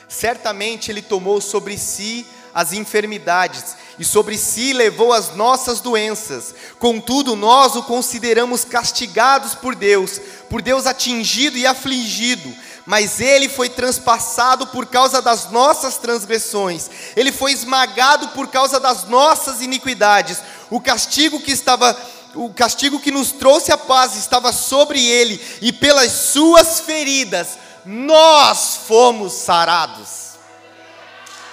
Certamente 0.08 0.90
ele 0.90 1.02
tomou 1.02 1.40
sobre 1.40 1.78
si 1.78 2.26
as 2.54 2.72
enfermidades 2.72 3.76
e 3.98 4.04
sobre 4.04 4.38
si 4.38 4.72
levou 4.72 5.12
as 5.12 5.34
nossas 5.34 5.80
doenças. 5.80 6.54
Contudo, 6.78 7.34
nós 7.36 7.74
o 7.76 7.82
consideramos 7.82 8.64
castigados 8.64 9.54
por 9.54 9.74
Deus, 9.74 10.20
por 10.48 10.62
Deus 10.62 10.86
atingido 10.86 11.58
e 11.58 11.66
afligido. 11.66 12.54
Mas 12.86 13.20
ele 13.20 13.48
foi 13.48 13.68
transpassado 13.68 14.66
por 14.68 14.86
causa 14.86 15.22
das 15.22 15.50
nossas 15.50 15.96
transgressões, 15.96 16.90
ele 17.16 17.32
foi 17.32 17.52
esmagado 17.52 18.28
por 18.28 18.48
causa 18.48 18.78
das 18.78 19.04
nossas 19.04 19.62
iniquidades. 19.62 20.38
O 20.70 20.80
castigo 20.80 21.40
que 21.40 21.52
estava 21.52 21.96
o 22.34 22.52
castigo 22.52 22.98
que 22.98 23.12
nos 23.12 23.30
trouxe 23.30 23.70
a 23.70 23.78
paz 23.78 24.16
estava 24.16 24.52
sobre 24.52 25.00
ele, 25.06 25.40
e 25.62 25.72
pelas 25.72 26.10
suas 26.10 26.80
feridas 26.80 27.56
nós 27.84 28.80
fomos 28.88 29.32
sarados. 29.32 30.23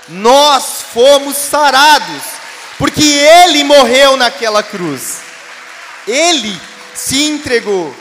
Nós 0.07 0.81
fomos 0.93 1.37
sarados, 1.37 2.23
porque 2.77 3.03
ele 3.03 3.63
morreu 3.63 4.17
naquela 4.17 4.63
cruz, 4.63 5.19
ele 6.07 6.59
se 6.95 7.23
entregou. 7.23 7.93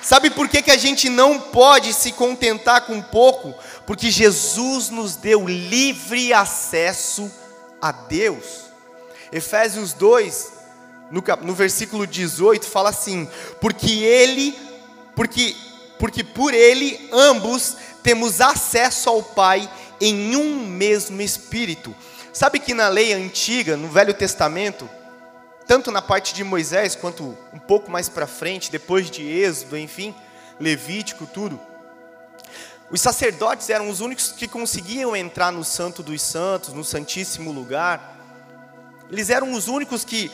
Sabe 0.00 0.30
por 0.30 0.48
que, 0.48 0.62
que 0.62 0.70
a 0.70 0.76
gente 0.76 1.08
não 1.08 1.40
pode 1.40 1.92
se 1.92 2.12
contentar 2.12 2.82
com 2.82 3.02
pouco? 3.02 3.52
Porque 3.84 4.08
Jesus 4.08 4.88
nos 4.88 5.16
deu 5.16 5.48
livre 5.48 6.32
acesso 6.32 7.28
a 7.82 7.90
Deus. 7.90 8.66
Efésios 9.32 9.92
2, 9.92 10.52
no, 11.10 11.22
no 11.42 11.54
versículo 11.54 12.06
18, 12.06 12.66
fala 12.66 12.90
assim: 12.90 13.28
porque 13.60 13.90
ele, 14.04 14.56
porque, 15.16 15.56
porque 15.98 16.22
por 16.22 16.54
ele 16.54 17.08
ambos 17.12 17.76
temos 18.02 18.40
acesso 18.40 19.08
ao 19.08 19.22
Pai 19.22 19.68
em 20.00 20.36
um 20.36 20.66
mesmo 20.66 21.20
Espírito. 21.22 21.94
Sabe 22.32 22.58
que 22.58 22.74
na 22.74 22.88
lei 22.88 23.12
antiga, 23.12 23.76
no 23.76 23.88
Velho 23.88 24.12
Testamento, 24.12 24.88
tanto 25.66 25.90
na 25.90 26.02
parte 26.02 26.34
de 26.34 26.44
Moisés 26.44 26.94
quanto 26.94 27.36
um 27.52 27.58
pouco 27.58 27.90
mais 27.90 28.08
para 28.08 28.26
frente, 28.26 28.70
depois 28.70 29.10
de 29.10 29.26
Êxodo, 29.26 29.76
enfim, 29.78 30.14
Levítico, 30.60 31.26
tudo, 31.26 31.60
os 32.90 33.00
sacerdotes 33.00 33.68
eram 33.68 33.88
os 33.88 34.00
únicos 34.00 34.30
que 34.30 34.46
conseguiam 34.46 35.16
entrar 35.16 35.50
no 35.50 35.64
Santo 35.64 36.02
dos 36.02 36.22
Santos, 36.22 36.72
no 36.72 36.84
Santíssimo 36.84 37.50
Lugar. 37.50 38.16
Eles 39.10 39.28
eram 39.28 39.52
os 39.52 39.66
únicos 39.66 40.04
que 40.04 40.30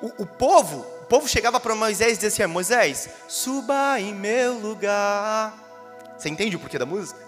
o, 0.00 0.22
o 0.22 0.26
povo, 0.26 0.86
o 1.02 1.04
povo 1.06 1.28
chegava 1.28 1.58
para 1.58 1.74
Moisés 1.74 2.12
e 2.12 2.20
dizia 2.20 2.44
assim: 2.44 2.52
Moisés, 2.52 3.08
suba 3.26 3.98
em 3.98 4.14
meu 4.14 4.54
lugar. 4.54 5.54
Você 6.16 6.28
entende 6.28 6.54
o 6.54 6.60
porquê 6.60 6.78
da 6.78 6.86
música? 6.86 7.25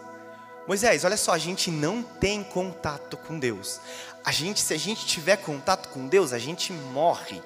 Moisés, 0.69 1.03
olha 1.03 1.17
só, 1.17 1.33
a 1.33 1.39
gente 1.39 1.71
não 1.71 2.03
tem 2.03 2.45
contato 2.45 3.17
com 3.17 3.39
Deus. 3.39 3.81
A 4.23 4.31
gente, 4.31 4.61
se 4.61 4.75
a 4.75 4.77
gente 4.77 5.07
tiver 5.07 5.39
contato 5.39 5.89
com 5.89 6.07
Deus, 6.07 6.35
a 6.35 6.39
gente 6.39 6.75
morre. 6.75 7.43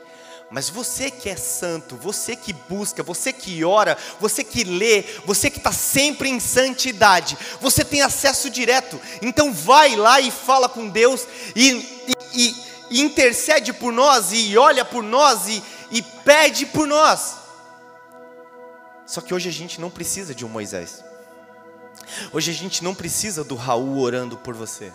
Mas 0.51 0.69
você 0.69 1.09
que 1.09 1.29
é 1.29 1.37
santo, 1.37 1.95
você 1.95 2.35
que 2.35 2.53
busca, 2.53 3.01
você 3.01 3.33
que 3.33 3.65
ora, 3.65 3.97
você 4.19 4.43
que 4.43 4.65
lê, 4.65 5.03
você 5.25 5.49
que 5.49 5.59
está 5.59 5.71
sempre 5.71 6.29
em 6.29 6.41
santidade, 6.41 7.39
você 7.61 7.85
tem 7.85 8.03
acesso 8.03 8.51
direto. 8.51 9.01
Então 9.23 9.53
vai 9.53 9.95
lá 9.95 10.21
e 10.21 10.33
fala 10.33 10.69
com 10.69 10.89
Deus 10.89 11.25
e, 11.55 12.05
e, 12.35 12.57
e 12.91 13.01
intercede 13.03 13.73
por 13.73 13.93
nós, 13.93 14.33
e 14.33 14.59
olha 14.59 14.85
por 14.85 15.05
nós, 15.05 15.47
e, 15.47 15.63
e 15.93 16.03
pede 16.03 16.67
por 16.67 16.89
nós. 16.89 17.37
Só 19.07 19.21
que 19.21 19.33
hoje 19.33 19.49
a 19.49 19.53
gente 19.53 19.81
não 19.81 19.91
precisa 19.91 20.35
de 20.35 20.45
um 20.45 20.49
Moisés. 20.49 21.12
Hoje 22.33 22.51
a 22.51 22.55
gente 22.55 22.83
não 22.83 22.95
precisa 22.95 23.45
do 23.45 23.55
Raul 23.55 23.99
orando 23.99 24.37
por 24.37 24.55
você. 24.55 24.93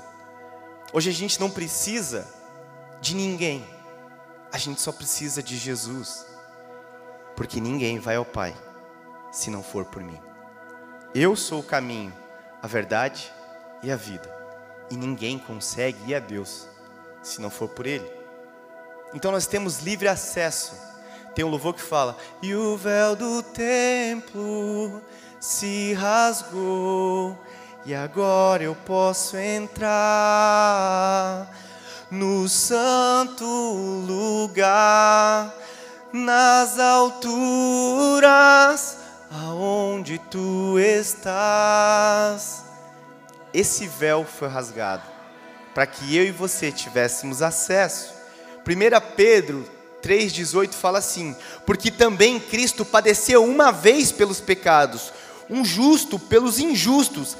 Hoje 0.93 1.09
a 1.09 1.13
gente 1.13 1.39
não 1.39 1.49
precisa 1.49 2.27
de 3.01 3.15
ninguém. 3.15 3.67
A 4.51 4.57
gente 4.57 4.81
só 4.81 4.91
precisa 4.91 5.43
de 5.43 5.57
Jesus. 5.57 6.25
Porque 7.35 7.59
ninguém 7.59 7.99
vai 7.99 8.15
ao 8.15 8.25
Pai 8.25 8.55
se 9.31 9.49
não 9.49 9.61
for 9.61 9.85
por 9.85 10.01
mim. 10.01 10.19
Eu 11.13 11.35
sou 11.35 11.59
o 11.59 11.63
caminho, 11.63 12.13
a 12.61 12.67
verdade 12.67 13.31
e 13.83 13.91
a 13.91 13.95
vida. 13.95 14.33
E 14.89 14.95
ninguém 14.95 15.37
consegue 15.37 16.11
ir 16.11 16.15
a 16.15 16.19
Deus 16.19 16.67
se 17.21 17.41
não 17.41 17.49
for 17.49 17.69
por 17.69 17.85
Ele. 17.85 18.09
Então 19.13 19.31
nós 19.31 19.47
temos 19.47 19.79
livre 19.79 20.07
acesso. 20.07 20.75
Tem 21.35 21.45
um 21.45 21.49
louvor 21.49 21.73
que 21.73 21.81
fala: 21.81 22.17
E 22.41 22.55
o 22.55 22.77
véu 22.77 23.15
do 23.15 23.43
templo 23.43 25.01
se 25.39 25.93
rasgou, 25.93 27.37
e 27.85 27.95
agora 27.95 28.63
eu 28.63 28.75
posso 28.75 29.37
entrar 29.37 29.95
no 32.09 32.49
santo 32.49 33.45
lugar, 33.45 35.53
nas 36.11 36.79
alturas, 36.79 37.37
aonde 39.31 40.17
tu 40.17 40.79
estás. 40.79 42.63
Esse 43.53 43.85
véu 43.87 44.25
foi 44.25 44.47
rasgado 44.47 45.17
para 45.77 45.85
que 45.85 46.17
eu 46.17 46.25
e 46.25 46.31
você 46.31 46.71
tivéssemos 46.71 47.43
acesso. 47.43 48.11
1 48.65 49.15
Pedro 49.15 49.63
3,18 50.01 50.73
fala 50.73 50.97
assim: 50.97 51.35
Porque 51.67 51.91
também 51.91 52.39
Cristo 52.39 52.83
padeceu 52.83 53.43
uma 53.43 53.71
vez 53.71 54.11
pelos 54.11 54.41
pecados, 54.41 55.13
um 55.49 55.63
justo 55.63 56.19
pelos 56.19 56.59
injustos, 56.59 57.37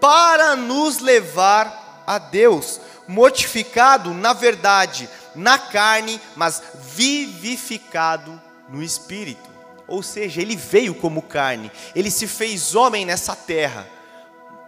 para 0.00 0.56
nos 0.56 0.98
levar 0.98 2.02
a 2.06 2.18
Deus, 2.18 2.80
mortificado 3.08 4.12
na 4.12 4.32
verdade, 4.32 5.08
na 5.34 5.58
carne, 5.58 6.20
mas 6.36 6.62
vivificado 6.94 8.40
no 8.68 8.82
espírito. 8.82 9.50
Ou 9.86 10.02
seja, 10.02 10.40
ele 10.40 10.56
veio 10.56 10.94
como 10.94 11.22
carne, 11.22 11.70
ele 11.94 12.10
se 12.10 12.26
fez 12.26 12.74
homem 12.74 13.04
nessa 13.04 13.36
terra. 13.36 13.86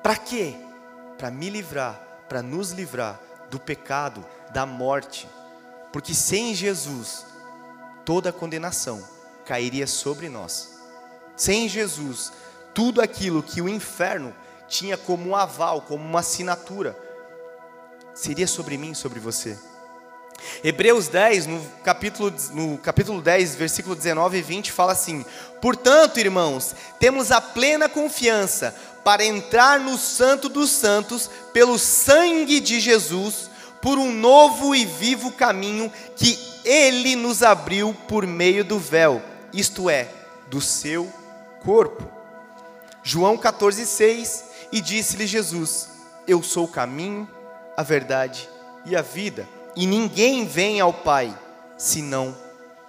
Para 0.03 0.17
quê? 0.17 0.55
Para 1.19 1.31
me 1.31 1.49
livrar 1.49 2.07
para 2.29 2.43
nos 2.43 2.71
livrar 2.71 3.21
do 3.51 3.59
pecado, 3.59 4.25
da 4.53 4.67
morte. 4.67 5.29
Porque 5.93 6.15
sem 6.15 6.55
Jesus, 6.55 7.25
toda 8.05 8.33
condenação 8.33 9.03
cairia 9.45 9.87
sobre 9.87 10.29
nós. 10.29 10.79
Sem 11.37 11.69
Jesus, 11.69 12.33
tudo 12.77 13.01
aquilo 13.01 13.43
que 13.43 13.63
o 13.63 13.71
inferno 13.71 14.35
tinha 14.69 14.99
como 14.99 15.31
um 15.31 15.35
aval, 15.35 15.81
como 15.81 16.05
uma 16.05 16.21
assinatura, 16.21 16.95
seria 18.15 18.47
sobre 18.47 18.77
mim, 18.77 18.93
sobre 18.93 19.19
você. 19.19 19.59
Hebreus 20.63 21.09
10, 21.09 21.47
no 21.47 21.67
capítulo, 21.83 22.31
no 22.53 22.77
capítulo 22.77 23.23
10, 23.23 23.55
versículo 23.55 23.97
19 23.97 24.37
e 24.37 24.43
20, 24.43 24.73
fala 24.73 24.93
assim: 24.93 25.25
Portanto, 25.63 26.21
irmãos, 26.21 26.77
temos 27.01 27.33
a 27.33 27.41
plena 27.41 27.89
confiança 27.89 28.77
para 29.03 29.25
entrar 29.25 29.81
no 29.81 29.97
Santo 29.97 30.47
dos 30.47 30.71
Santos 30.71 31.31
pelo 31.55 31.79
sangue 31.79 32.61
de 32.61 32.79
Jesus, 32.79 33.49
por 33.81 33.97
um 33.97 34.13
novo 34.13 34.75
e 34.75 34.85
vivo 34.85 35.33
caminho 35.33 35.91
que 36.15 36.39
Ele 36.63 37.17
nos 37.17 37.43
abriu 37.43 37.97
por 38.07 38.27
meio 38.27 38.63
do 38.63 38.79
véu, 38.79 39.23
isto 39.51 39.89
é, 39.89 40.11
do 40.51 40.61
seu 40.61 41.11
corpo. 41.65 42.16
João 43.07 43.39
14,6 43.39 44.43
E 44.73 44.81
disse-lhe 44.81 45.29
Jesus: 45.29 45.89
Eu 46.27 46.43
sou 46.43 46.65
o 46.65 46.69
caminho, 46.69 47.31
a 47.77 47.83
verdade 47.85 48.49
e 48.85 48.97
a 48.97 49.01
vida, 49.01 49.49
e 49.77 49.87
ninguém 49.87 50.45
vem 50.45 50.81
ao 50.81 50.93
Pai 50.93 51.33
senão 51.79 52.37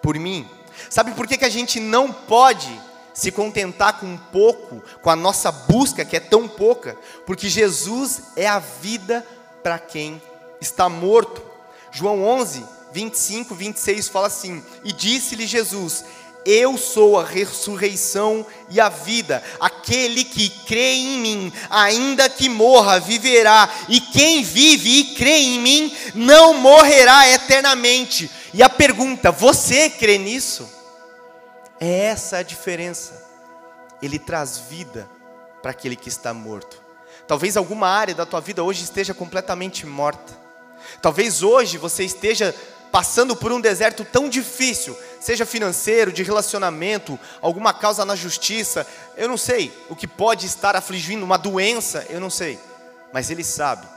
por 0.01 0.17
mim. 0.17 0.49
Sabe 0.89 1.11
por 1.11 1.27
que, 1.27 1.37
que 1.37 1.45
a 1.45 1.49
gente 1.49 1.79
não 1.79 2.11
pode 2.11 2.67
se 3.13 3.31
contentar 3.31 3.99
com 3.99 4.17
pouco, 4.17 4.81
com 5.03 5.09
a 5.11 5.15
nossa 5.15 5.51
busca 5.51 6.03
que 6.03 6.15
é 6.15 6.19
tão 6.19 6.47
pouca, 6.47 6.97
porque 7.23 7.47
Jesus 7.47 8.23
é 8.35 8.47
a 8.47 8.57
vida 8.57 9.23
para 9.61 9.77
quem 9.77 10.19
está 10.59 10.89
morto. 10.89 11.43
João 11.91 12.23
11, 12.23 12.65
25, 12.91 13.53
26 13.53 14.07
fala 14.07 14.25
assim: 14.25 14.63
E 14.83 14.91
disse-lhe 14.91 15.45
Jesus: 15.45 16.03
Eu 16.49 16.77
sou 16.77 17.19
a 17.19 17.25
ressurreição 17.25 18.47
e 18.69 18.79
a 18.79 18.87
vida. 18.87 19.43
Aquele 19.59 20.23
que 20.23 20.49
crê 20.49 20.93
em 20.93 21.19
mim, 21.19 21.53
ainda 21.69 22.29
que 22.29 22.47
morra, 22.47 23.01
viverá. 23.01 23.69
E 23.89 23.99
quem 23.99 24.43
vive 24.43 24.99
e 24.99 25.15
crê 25.15 25.39
em 25.39 25.59
mim, 25.59 25.93
não 26.15 26.53
morrerá 26.53 27.27
eternamente. 27.27 28.31
E 28.53 28.63
a 28.63 28.69
pergunta: 28.69 29.29
Você 29.29 29.89
crê 29.89 30.17
nisso? 30.17 30.69
É 31.81 32.05
essa 32.05 32.37
a 32.37 32.43
diferença. 32.43 33.21
Ele 34.01 34.17
traz 34.17 34.57
vida 34.57 35.05
para 35.61 35.71
aquele 35.71 35.97
que 35.97 36.07
está 36.07 36.33
morto. 36.33 36.81
Talvez 37.27 37.57
alguma 37.57 37.89
área 37.89 38.15
da 38.15 38.25
tua 38.25 38.39
vida 38.39 38.63
hoje 38.63 38.85
esteja 38.85 39.13
completamente 39.13 39.85
morta. 39.85 40.33
Talvez 41.01 41.43
hoje 41.43 41.77
você 41.77 42.05
esteja 42.05 42.55
passando 42.91 43.35
por 43.35 43.51
um 43.51 43.61
deserto 43.61 44.05
tão 44.05 44.29
difícil, 44.29 44.97
seja 45.19 45.45
financeiro, 45.45 46.11
de 46.11 46.23
relacionamento, 46.23 47.19
alguma 47.41 47.73
causa 47.73 48.05
na 48.05 48.15
justiça, 48.15 48.87
eu 49.15 49.27
não 49.27 49.37
sei 49.37 49.71
o 49.89 49.95
que 49.95 50.07
pode 50.07 50.45
estar 50.45 50.75
afligindo, 50.75 51.25
uma 51.25 51.37
doença, 51.37 52.05
eu 52.09 52.19
não 52.19 52.29
sei, 52.29 52.59
mas 53.13 53.29
Ele 53.29 53.43
sabe. 53.43 53.87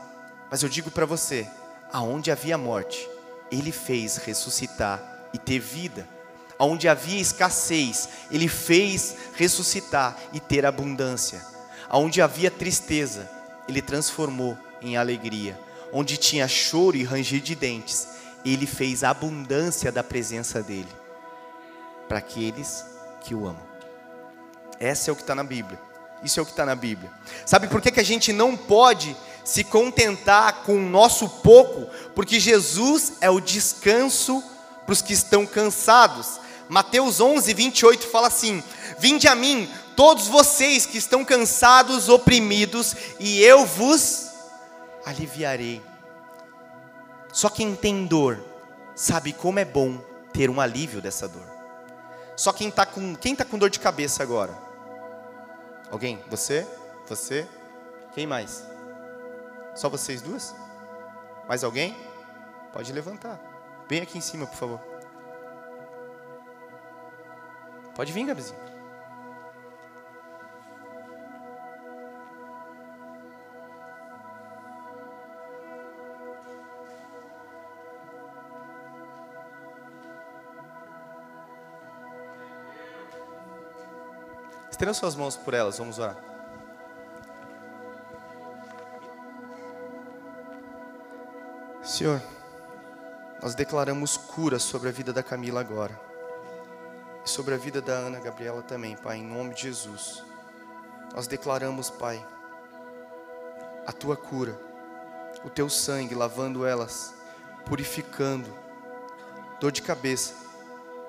Mas 0.50 0.62
eu 0.62 0.68
digo 0.68 0.90
para 0.90 1.06
você: 1.06 1.46
aonde 1.92 2.30
havia 2.30 2.58
morte, 2.58 3.08
Ele 3.50 3.72
fez 3.72 4.16
ressuscitar 4.16 5.00
e 5.32 5.38
ter 5.38 5.58
vida. 5.58 6.06
Onde 6.58 6.88
havia 6.88 7.20
escassez, 7.20 8.08
Ele 8.30 8.48
fez 8.48 9.16
ressuscitar 9.34 10.16
e 10.32 10.40
ter 10.40 10.66
abundância. 10.66 11.40
Onde 11.90 12.20
havia 12.20 12.50
tristeza, 12.50 13.30
Ele 13.68 13.80
transformou 13.80 14.58
em 14.82 14.96
alegria. 14.96 15.58
Onde 15.92 16.16
tinha 16.16 16.46
choro 16.46 16.96
e 16.96 17.02
ranger 17.02 17.40
de 17.40 17.54
dentes, 17.54 18.06
Ele 18.44 18.66
fez 18.66 19.04
a 19.04 19.10
abundância 19.10 19.92
da 19.92 20.02
presença 20.02 20.62
dEle 20.62 20.88
para 22.08 22.18
aqueles 22.18 22.84
que 23.20 23.34
o 23.34 23.46
amam. 23.46 23.62
Essa 24.78 25.10
é 25.10 25.12
o 25.12 25.16
que 25.16 25.22
está 25.22 25.34
na 25.34 25.44
Bíblia. 25.44 25.78
Isso 26.22 26.38
é 26.38 26.42
o 26.42 26.46
que 26.46 26.52
está 26.52 26.66
na 26.66 26.74
Bíblia. 26.74 27.10
Sabe 27.46 27.68
por 27.68 27.80
que, 27.80 27.90
que 27.90 28.00
a 28.00 28.04
gente 28.04 28.32
não 28.32 28.56
pode 28.56 29.16
se 29.44 29.64
contentar 29.64 30.62
com 30.64 30.76
o 30.76 30.88
nosso 30.88 31.28
pouco? 31.28 31.86
Porque 32.14 32.38
Jesus 32.38 33.14
é 33.20 33.30
o 33.30 33.40
descanso 33.40 34.42
para 34.84 34.92
os 34.92 35.02
que 35.02 35.12
estão 35.12 35.46
cansados. 35.46 36.40
Mateus 36.68 37.20
11, 37.20 37.52
28 37.54 38.06
fala 38.08 38.28
assim: 38.28 38.62
Vinde 38.98 39.28
a 39.28 39.34
mim, 39.34 39.68
todos 39.96 40.28
vocês 40.28 40.86
que 40.86 40.98
estão 40.98 41.24
cansados, 41.24 42.08
oprimidos, 42.08 42.94
e 43.18 43.42
eu 43.42 43.64
vos 43.64 44.28
aliviarei. 45.04 45.89
Só 47.32 47.48
quem 47.48 47.74
tem 47.76 48.06
dor 48.06 48.38
sabe 48.94 49.32
como 49.32 49.58
é 49.58 49.64
bom 49.64 49.98
ter 50.32 50.50
um 50.50 50.60
alívio 50.60 51.00
dessa 51.00 51.28
dor. 51.28 51.46
Só 52.36 52.52
quem 52.52 52.68
está 52.68 52.86
com, 52.86 53.14
quem 53.14 53.36
tá 53.36 53.44
com 53.44 53.58
dor 53.58 53.70
de 53.70 53.78
cabeça 53.78 54.22
agora? 54.22 54.56
Alguém? 55.90 56.22
Você? 56.28 56.66
Você? 57.08 57.46
Quem 58.14 58.26
mais? 58.26 58.64
Só 59.74 59.88
vocês 59.88 60.22
duas? 60.22 60.54
Mais 61.48 61.64
alguém? 61.64 61.96
Pode 62.72 62.92
levantar. 62.92 63.40
Vem 63.88 64.00
aqui 64.00 64.18
em 64.18 64.20
cima, 64.20 64.46
por 64.46 64.56
favor. 64.56 64.80
Pode 67.94 68.12
vir, 68.12 68.24
Gabizinho. 68.24 68.69
Estenda 84.80 84.94
suas 84.94 85.14
mãos 85.14 85.36
por 85.36 85.52
elas, 85.52 85.76
vamos 85.76 85.98
orar. 85.98 86.16
Senhor, 91.82 92.22
nós 93.42 93.54
declaramos 93.54 94.16
cura 94.16 94.58
sobre 94.58 94.88
a 94.88 94.90
vida 94.90 95.12
da 95.12 95.22
Camila 95.22 95.60
agora 95.60 96.00
e 97.22 97.28
sobre 97.28 97.52
a 97.52 97.58
vida 97.58 97.82
da 97.82 97.92
Ana 97.92 98.20
Gabriela 98.20 98.62
também, 98.62 98.96
Pai, 98.96 99.18
em 99.18 99.22
nome 99.22 99.52
de 99.52 99.64
Jesus. 99.64 100.24
Nós 101.14 101.26
declaramos, 101.26 101.90
Pai, 101.90 102.26
a 103.86 103.92
tua 103.92 104.16
cura, 104.16 104.58
o 105.44 105.50
teu 105.50 105.68
sangue 105.68 106.14
lavando 106.14 106.64
elas, 106.64 107.12
purificando, 107.66 108.48
dor 109.60 109.72
de 109.72 109.82
cabeça, 109.82 110.32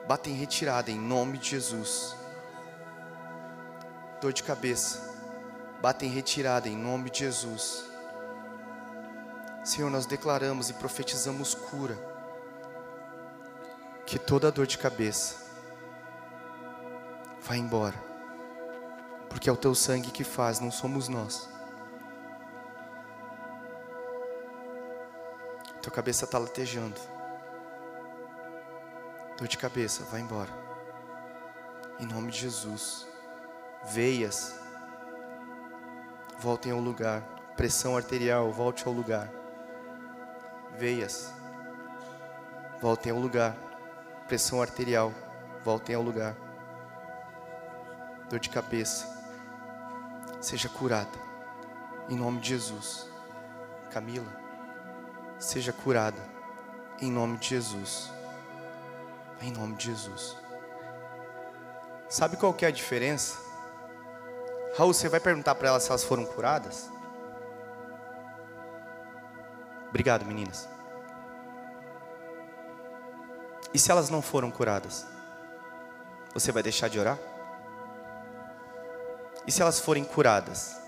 bata 0.10 0.30
em 0.30 0.34
retirada 0.34 0.92
em 0.92 1.00
nome 1.00 1.38
de 1.38 1.52
Jesus. 1.52 2.20
Dor 4.22 4.32
de 4.32 4.44
cabeça, 4.44 5.02
bata 5.82 6.06
em 6.06 6.10
retirada 6.10 6.70
em 6.70 6.78
nome 6.78 7.10
de 7.10 7.20
Jesus. 7.22 7.86
Senhor, 9.64 9.90
nós 9.90 10.06
declaramos 10.06 10.70
e 10.70 10.74
profetizamos 10.74 11.56
cura, 11.56 11.98
que 14.06 14.20
toda 14.20 14.52
dor 14.52 14.68
de 14.68 14.78
cabeça, 14.78 15.38
vai 17.42 17.58
embora. 17.58 17.96
Porque 19.28 19.50
é 19.50 19.52
o 19.52 19.58
teu 19.58 19.74
sangue 19.74 20.12
que 20.12 20.24
faz, 20.24 20.60
não 20.60 20.70
somos 20.70 21.08
nós. 21.08 21.50
Tua 25.82 25.92
cabeça 25.92 26.26
está 26.26 26.38
latejando. 26.38 27.02
Dor 29.36 29.48
de 29.48 29.58
cabeça, 29.58 30.04
vai 30.04 30.22
embora. 30.22 30.52
Em 32.00 32.06
nome 32.06 32.32
de 32.32 32.38
Jesus. 32.38 33.11
Veias, 33.86 34.56
voltem 36.40 36.72
ao 36.72 36.80
lugar. 36.80 37.22
Pressão 37.56 37.96
arterial, 37.96 38.52
volte 38.52 38.88
ao 38.88 38.94
lugar. 38.94 39.30
Veias, 40.78 41.34
voltem 42.80 43.12
ao 43.12 43.20
lugar. 43.20 43.56
Pressão 44.28 44.62
arterial, 44.62 45.14
voltem 45.64 45.96
ao 45.96 46.02
lugar 46.02 46.36
dor 48.32 48.40
de 48.40 48.50
cabeça, 48.50 49.06
seja 50.40 50.70
curada, 50.70 51.20
em 52.08 52.16
nome 52.16 52.40
de 52.40 52.48
Jesus. 52.48 53.10
Camila, 53.92 54.32
seja 55.38 55.74
curada, 55.74 56.22
em 57.02 57.12
nome 57.12 57.38
de 57.38 57.50
Jesus. 57.50 58.10
Em 59.42 59.52
nome 59.52 59.76
de 59.76 59.88
Jesus. 59.88 60.38
Sabe 62.08 62.38
qual 62.38 62.54
que 62.54 62.64
é 62.64 62.70
a 62.70 62.72
diferença? 62.72 63.38
Raul, 64.78 64.94
você 64.94 65.10
vai 65.10 65.20
perguntar 65.20 65.56
para 65.56 65.68
elas 65.68 65.84
se 65.84 65.90
elas 65.90 66.04
foram 66.04 66.26
curadas? 66.26 66.90
Obrigado, 69.90 70.26
meninas. 70.26 70.70
E 73.74 73.80
se 73.80 73.92
elas 73.92 74.10
não 74.10 74.22
foram 74.22 74.50
curadas? 74.50 75.06
Você 76.34 76.52
vai 76.52 76.64
deixar 76.64 76.88
de 76.88 77.00
orar? 77.00 77.20
E 79.46 79.52
se 79.52 79.62
elas 79.62 79.80
forem 79.80 80.04
curadas, 80.04 80.80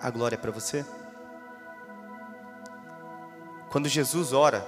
a 0.00 0.10
glória 0.10 0.34
é 0.34 0.38
para 0.38 0.50
você? 0.50 0.84
Quando 3.70 3.88
Jesus 3.88 4.32
ora, 4.32 4.66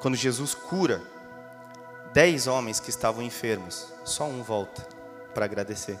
quando 0.00 0.14
Jesus 0.14 0.54
cura, 0.54 1.02
dez 2.12 2.46
homens 2.46 2.80
que 2.80 2.88
estavam 2.88 3.22
enfermos, 3.22 3.92
só 4.04 4.24
um 4.24 4.42
volta 4.42 4.86
para 5.34 5.44
agradecer. 5.44 5.98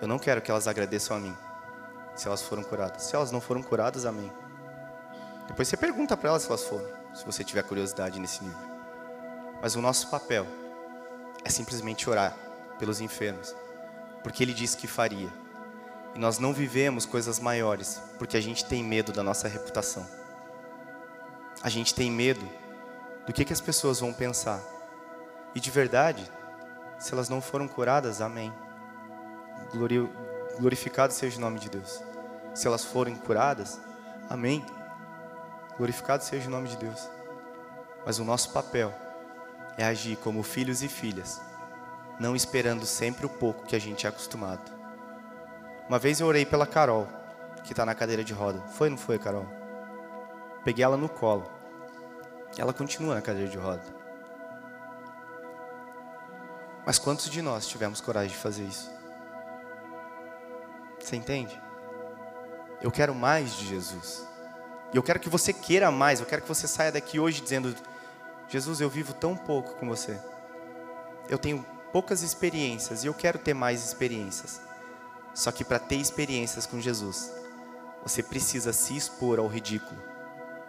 Eu 0.00 0.08
não 0.08 0.18
quero 0.18 0.40
que 0.40 0.50
elas 0.50 0.66
agradeçam 0.66 1.16
a 1.16 1.20
mim, 1.20 1.36
se 2.14 2.26
elas 2.26 2.42
foram 2.42 2.62
curadas. 2.62 3.02
Se 3.02 3.14
elas 3.14 3.30
não 3.30 3.40
foram 3.40 3.62
curadas, 3.62 4.06
amém. 4.06 4.32
Depois 5.46 5.68
você 5.68 5.76
pergunta 5.76 6.16
para 6.16 6.30
elas 6.30 6.42
se 6.42 6.48
elas 6.48 6.64
foram, 6.64 6.88
se 7.14 7.24
você 7.24 7.44
tiver 7.44 7.62
curiosidade 7.62 8.18
nesse 8.18 8.42
nível. 8.42 8.70
Mas 9.60 9.74
o 9.74 9.80
nosso 9.80 10.08
papel 10.08 10.46
é 11.44 11.50
simplesmente 11.50 12.08
orar 12.08 12.34
pelos 12.78 13.00
enfermos 13.00 13.54
porque 14.22 14.42
Ele 14.42 14.52
disse 14.52 14.76
que 14.76 14.86
faria. 14.86 15.28
E 16.14 16.18
nós 16.18 16.38
não 16.38 16.52
vivemos 16.52 17.06
coisas 17.06 17.38
maiores, 17.38 18.00
porque 18.18 18.36
a 18.36 18.40
gente 18.40 18.64
tem 18.64 18.82
medo 18.82 19.12
da 19.12 19.22
nossa 19.22 19.48
reputação. 19.48 20.06
A 21.62 21.68
gente 21.68 21.94
tem 21.94 22.10
medo 22.10 22.46
do 23.26 23.32
que, 23.32 23.44
que 23.44 23.52
as 23.52 23.60
pessoas 23.60 24.00
vão 24.00 24.12
pensar. 24.12 24.60
E 25.54 25.60
de 25.60 25.70
verdade, 25.70 26.30
se 26.98 27.12
elas 27.12 27.28
não 27.28 27.40
foram 27.40 27.68
curadas, 27.68 28.20
amém. 28.20 28.52
Glorificado 30.58 31.12
seja 31.12 31.38
o 31.38 31.40
nome 31.40 31.58
de 31.58 31.70
Deus. 31.70 32.02
Se 32.54 32.66
elas 32.66 32.84
forem 32.84 33.14
curadas, 33.14 33.80
amém. 34.28 34.64
Glorificado 35.76 36.24
seja 36.24 36.48
o 36.48 36.50
nome 36.50 36.68
de 36.68 36.76
Deus. 36.76 37.08
Mas 38.04 38.18
o 38.18 38.24
nosso 38.24 38.52
papel 38.52 38.92
é 39.76 39.84
agir 39.84 40.16
como 40.16 40.42
filhos 40.42 40.82
e 40.82 40.88
filhas 40.88 41.40
não 42.20 42.36
esperando 42.36 42.84
sempre 42.84 43.24
o 43.24 43.30
pouco 43.30 43.64
que 43.64 43.74
a 43.74 43.78
gente 43.78 44.06
é 44.06 44.10
acostumado. 44.10 44.70
Uma 45.88 45.98
vez 45.98 46.20
eu 46.20 46.26
orei 46.26 46.44
pela 46.44 46.66
Carol, 46.66 47.08
que 47.64 47.72
está 47.72 47.86
na 47.86 47.94
cadeira 47.94 48.22
de 48.22 48.34
roda. 48.34 48.60
Foi 48.74 48.88
ou 48.88 48.90
não 48.90 48.98
foi, 48.98 49.18
Carol? 49.18 49.46
Peguei 50.62 50.84
ela 50.84 50.98
no 50.98 51.08
colo. 51.08 51.50
Ela 52.58 52.74
continua 52.74 53.14
na 53.14 53.22
cadeira 53.22 53.48
de 53.48 53.56
roda. 53.56 53.82
Mas 56.84 56.98
quantos 56.98 57.30
de 57.30 57.40
nós 57.40 57.66
tivemos 57.66 58.02
coragem 58.02 58.30
de 58.30 58.36
fazer 58.36 58.64
isso? 58.64 58.90
Você 61.00 61.16
entende? 61.16 61.60
Eu 62.80 62.90
quero 62.90 63.14
mais 63.14 63.54
de 63.56 63.66
Jesus. 63.66 64.26
E 64.92 64.96
eu 64.96 65.02
quero 65.02 65.20
que 65.20 65.28
você 65.28 65.52
queira 65.52 65.90
mais. 65.90 66.20
Eu 66.20 66.26
quero 66.26 66.42
que 66.42 66.48
você 66.48 66.68
saia 66.68 66.92
daqui 66.92 67.18
hoje 67.18 67.40
dizendo: 67.40 67.74
Jesus, 68.48 68.80
eu 68.80 68.88
vivo 68.90 69.12
tão 69.12 69.36
pouco 69.36 69.74
com 69.74 69.88
você. 69.88 70.18
Eu 71.28 71.38
tenho 71.38 71.64
poucas 71.92 72.22
experiências 72.22 73.04
e 73.04 73.06
eu 73.06 73.14
quero 73.14 73.38
ter 73.38 73.54
mais 73.54 73.84
experiências. 73.84 74.60
Só 75.34 75.52
que 75.52 75.64
para 75.64 75.78
ter 75.78 75.96
experiências 75.96 76.66
com 76.66 76.80
Jesus, 76.80 77.32
você 78.02 78.22
precisa 78.22 78.72
se 78.72 78.96
expor 78.96 79.38
ao 79.38 79.46
ridículo. 79.46 80.00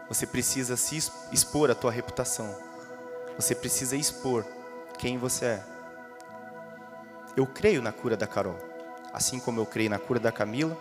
Você 0.07 0.27
precisa 0.27 0.75
se 0.75 0.97
expor 1.31 1.71
à 1.71 1.75
tua 1.75 1.91
reputação. 1.91 2.53
você 3.37 3.55
precisa 3.55 3.95
expor 3.95 4.45
quem 4.99 5.17
você 5.17 5.45
é. 5.45 5.63
Eu 7.35 7.47
creio 7.47 7.81
na 7.81 7.91
cura 7.91 8.17
da 8.17 8.27
Carol, 8.27 8.57
assim 9.13 9.39
como 9.39 9.59
eu 9.59 9.65
creio 9.65 9.89
na 9.89 9.99
cura 9.99 10.19
da 10.19 10.31
Camila, 10.31 10.77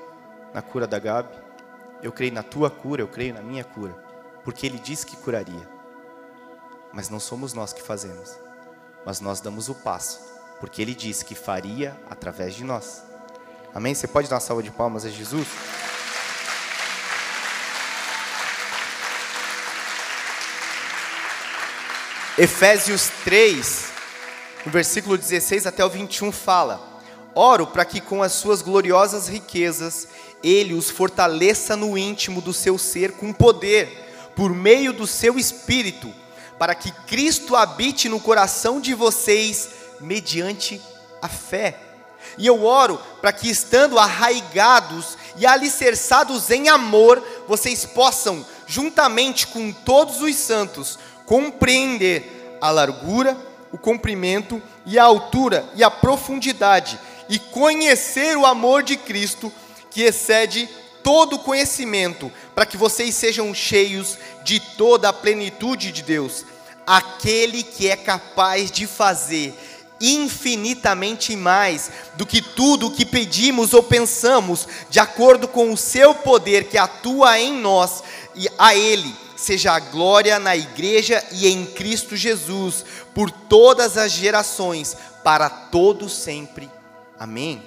na 0.55 0.63
cura 0.63 0.87
da 0.87 0.99
Gabi. 0.99 1.37
Eu 2.03 2.13
creio 2.13 2.33
na 2.33 2.43
tua 2.43 2.71
cura, 2.71 3.03
eu 3.03 3.09
creio 3.09 3.35
na 3.35 3.43
minha 3.43 3.65
cura, 3.65 3.93
porque 4.45 4.67
Ele 4.67 4.79
disse 4.79 5.05
que 5.05 5.17
curaria. 5.17 5.69
Mas 6.93 7.09
não 7.09 7.21
somos 7.21 7.53
nós 7.53 7.73
que 7.73 7.83
fazemos, 7.83 8.37
mas 9.05 9.21
nós 9.21 9.41
damos 9.41 9.69
o 9.69 9.75
passo, 9.75 10.21
porque 10.59 10.81
Ele 10.81 10.95
disse 10.95 11.25
que 11.25 11.35
faria 11.35 11.97
através 12.09 12.55
de 12.55 12.65
nós. 12.65 13.03
Amém? 13.75 13.95
Você 13.95 14.09
pode 14.09 14.29
dar 14.29 14.37
uma 14.37 14.41
salva 14.41 14.63
de 14.63 14.71
palmas 14.71 15.05
a 15.05 15.09
Jesus? 15.09 15.47
Efésios 22.39 23.11
3, 23.23 23.93
no 24.65 24.73
versículo 24.73 25.19
16 25.19 25.67
até 25.67 25.85
o 25.85 25.91
21 25.91 26.33
fala: 26.33 26.90
Oro 27.35 27.67
para 27.67 27.85
que 27.85 28.01
com 28.01 28.23
as 28.23 28.33
suas 28.33 28.63
gloriosas 28.63 29.29
riquezas 29.29 30.09
ele 30.43 30.75
os 30.75 30.91
fortaleça 30.91 31.77
no 31.77 31.97
íntimo 31.97 32.41
do 32.41 32.53
seu 32.53 32.79
ser 32.79 33.13
com 33.13 33.33
poder, 33.33 34.33
por 34.35 34.55
meio 34.55 34.93
do 34.93 35.07
seu 35.07 35.39
espírito, 35.39 36.13
para 36.59 36.75
que 36.75 36.91
Cristo 37.07 37.55
habite 37.55 38.09
no 38.09 38.21
coração 38.21 38.81
de 38.81 38.95
vocês 38.95 39.69
mediante 40.01 40.81
a 41.21 41.29
fé. 41.29 41.79
E 42.39 42.47
eu 42.47 42.65
oro 42.65 43.01
para 43.21 43.33
que, 43.33 43.49
estando 43.51 43.99
arraigados 43.99 45.17
e 45.37 45.47
alicerçados 45.47 46.51
em 46.51 46.69
amor, 46.69 47.23
vocês 47.47 47.85
possam, 47.85 48.45
juntamente 48.67 49.47
com 49.47 49.73
todos 49.73 50.21
os 50.23 50.37
santos, 50.37 50.99
compreender 51.27 52.59
a 52.61 52.71
largura, 52.71 53.37
o 53.73 53.79
comprimento 53.79 54.61
e 54.85 54.99
a 54.99 55.05
altura 55.05 55.69
e 55.75 55.83
a 55.83 55.91
profundidade, 55.91 56.99
e 57.31 57.39
conhecer 57.39 58.37
o 58.37 58.45
amor 58.45 58.83
de 58.83 58.97
Cristo 58.97 59.53
que 59.89 60.03
excede 60.03 60.69
todo 61.03 61.39
conhecimento, 61.39 62.31
para 62.55 62.67
que 62.67 62.77
vocês 62.77 63.15
sejam 63.15 63.55
cheios 63.55 64.19
de 64.45 64.59
toda 64.59 65.09
a 65.09 65.13
plenitude 65.13 65.93
de 65.93 66.03
Deus, 66.03 66.45
aquele 66.85 67.63
que 67.63 67.89
é 67.89 67.97
capaz 67.97 68.71
de 68.71 68.87
fazer 68.87 69.55
infinitamente 70.01 71.37
mais 71.37 71.91
do 72.17 72.27
que 72.27 72.43
tudo 72.43 72.89
o 72.89 72.91
que 72.91 73.05
pedimos 73.05 73.75
ou 73.75 73.83
pensamos, 73.83 74.67
de 74.89 74.99
acordo 74.99 75.47
com 75.47 75.73
o 75.73 75.77
seu 75.77 76.15
poder 76.15 76.65
que 76.65 76.77
atua 76.77 77.39
em 77.39 77.53
nós, 77.53 78.03
e 78.35 78.49
a 78.59 78.75
Ele 78.75 79.15
seja 79.37 79.73
a 79.73 79.81
glória 79.81 80.39
na 80.39 80.57
igreja 80.57 81.25
e 81.31 81.49
em 81.49 81.65
Cristo 81.65 82.17
Jesus, 82.17 82.85
por 83.15 83.31
todas 83.31 83.97
as 83.97 84.11
gerações, 84.11 84.97
para 85.23 85.49
todos 85.49 86.13
sempre. 86.13 86.80
Amém. 87.21 87.63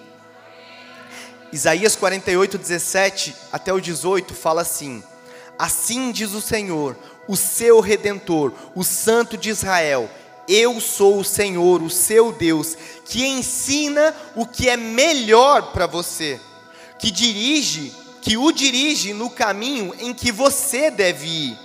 Isaías 1.51 1.95
48, 1.95 2.57
17 2.57 3.35
até 3.51 3.71
o 3.71 3.79
18 3.79 4.33
fala 4.33 4.63
assim: 4.63 5.03
Assim 5.59 6.11
diz 6.11 6.31
o 6.31 6.41
Senhor, 6.41 6.97
o 7.27 7.37
seu 7.37 7.79
redentor, 7.79 8.51
o 8.73 8.83
Santo 8.83 9.37
de 9.37 9.51
Israel: 9.51 10.09
Eu 10.47 10.81
sou 10.81 11.19
o 11.19 11.23
Senhor, 11.23 11.83
o 11.83 11.89
seu 11.91 12.31
Deus, 12.31 12.75
que 13.05 13.27
ensina 13.27 14.15
o 14.35 14.47
que 14.47 14.67
é 14.67 14.75
melhor 14.75 15.71
para 15.71 15.85
você, 15.85 16.41
que 16.97 17.11
dirige 17.11 17.93
que 18.23 18.35
o 18.35 18.51
dirige 18.51 19.13
no 19.13 19.29
caminho 19.29 19.93
em 19.99 20.15
que 20.15 20.31
você 20.31 20.89
deve 20.89 21.27
ir. 21.27 21.59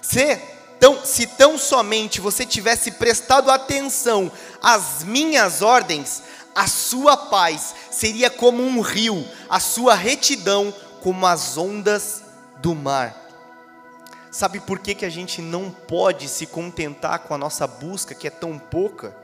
Se 0.00 0.38
tão, 0.78 1.04
se 1.04 1.26
tão 1.26 1.58
somente 1.58 2.20
você 2.20 2.46
tivesse 2.46 2.92
prestado 2.92 3.50
atenção 3.50 4.30
às 4.62 5.02
minhas 5.02 5.62
ordens, 5.62 6.22
a 6.54 6.66
sua 6.66 7.16
paz 7.16 7.74
seria 7.90 8.30
como 8.30 8.62
um 8.62 8.80
rio, 8.80 9.26
a 9.48 9.60
sua 9.60 9.94
retidão 9.94 10.72
como 11.00 11.26
as 11.26 11.56
ondas 11.56 12.22
do 12.58 12.74
mar. 12.74 13.16
Sabe 14.30 14.60
por 14.60 14.78
que, 14.78 14.94
que 14.94 15.04
a 15.04 15.10
gente 15.10 15.42
não 15.42 15.70
pode 15.70 16.28
se 16.28 16.46
contentar 16.46 17.20
com 17.20 17.34
a 17.34 17.38
nossa 17.38 17.66
busca, 17.66 18.14
que 18.14 18.26
é 18.26 18.30
tão 18.30 18.58
pouca? 18.58 19.14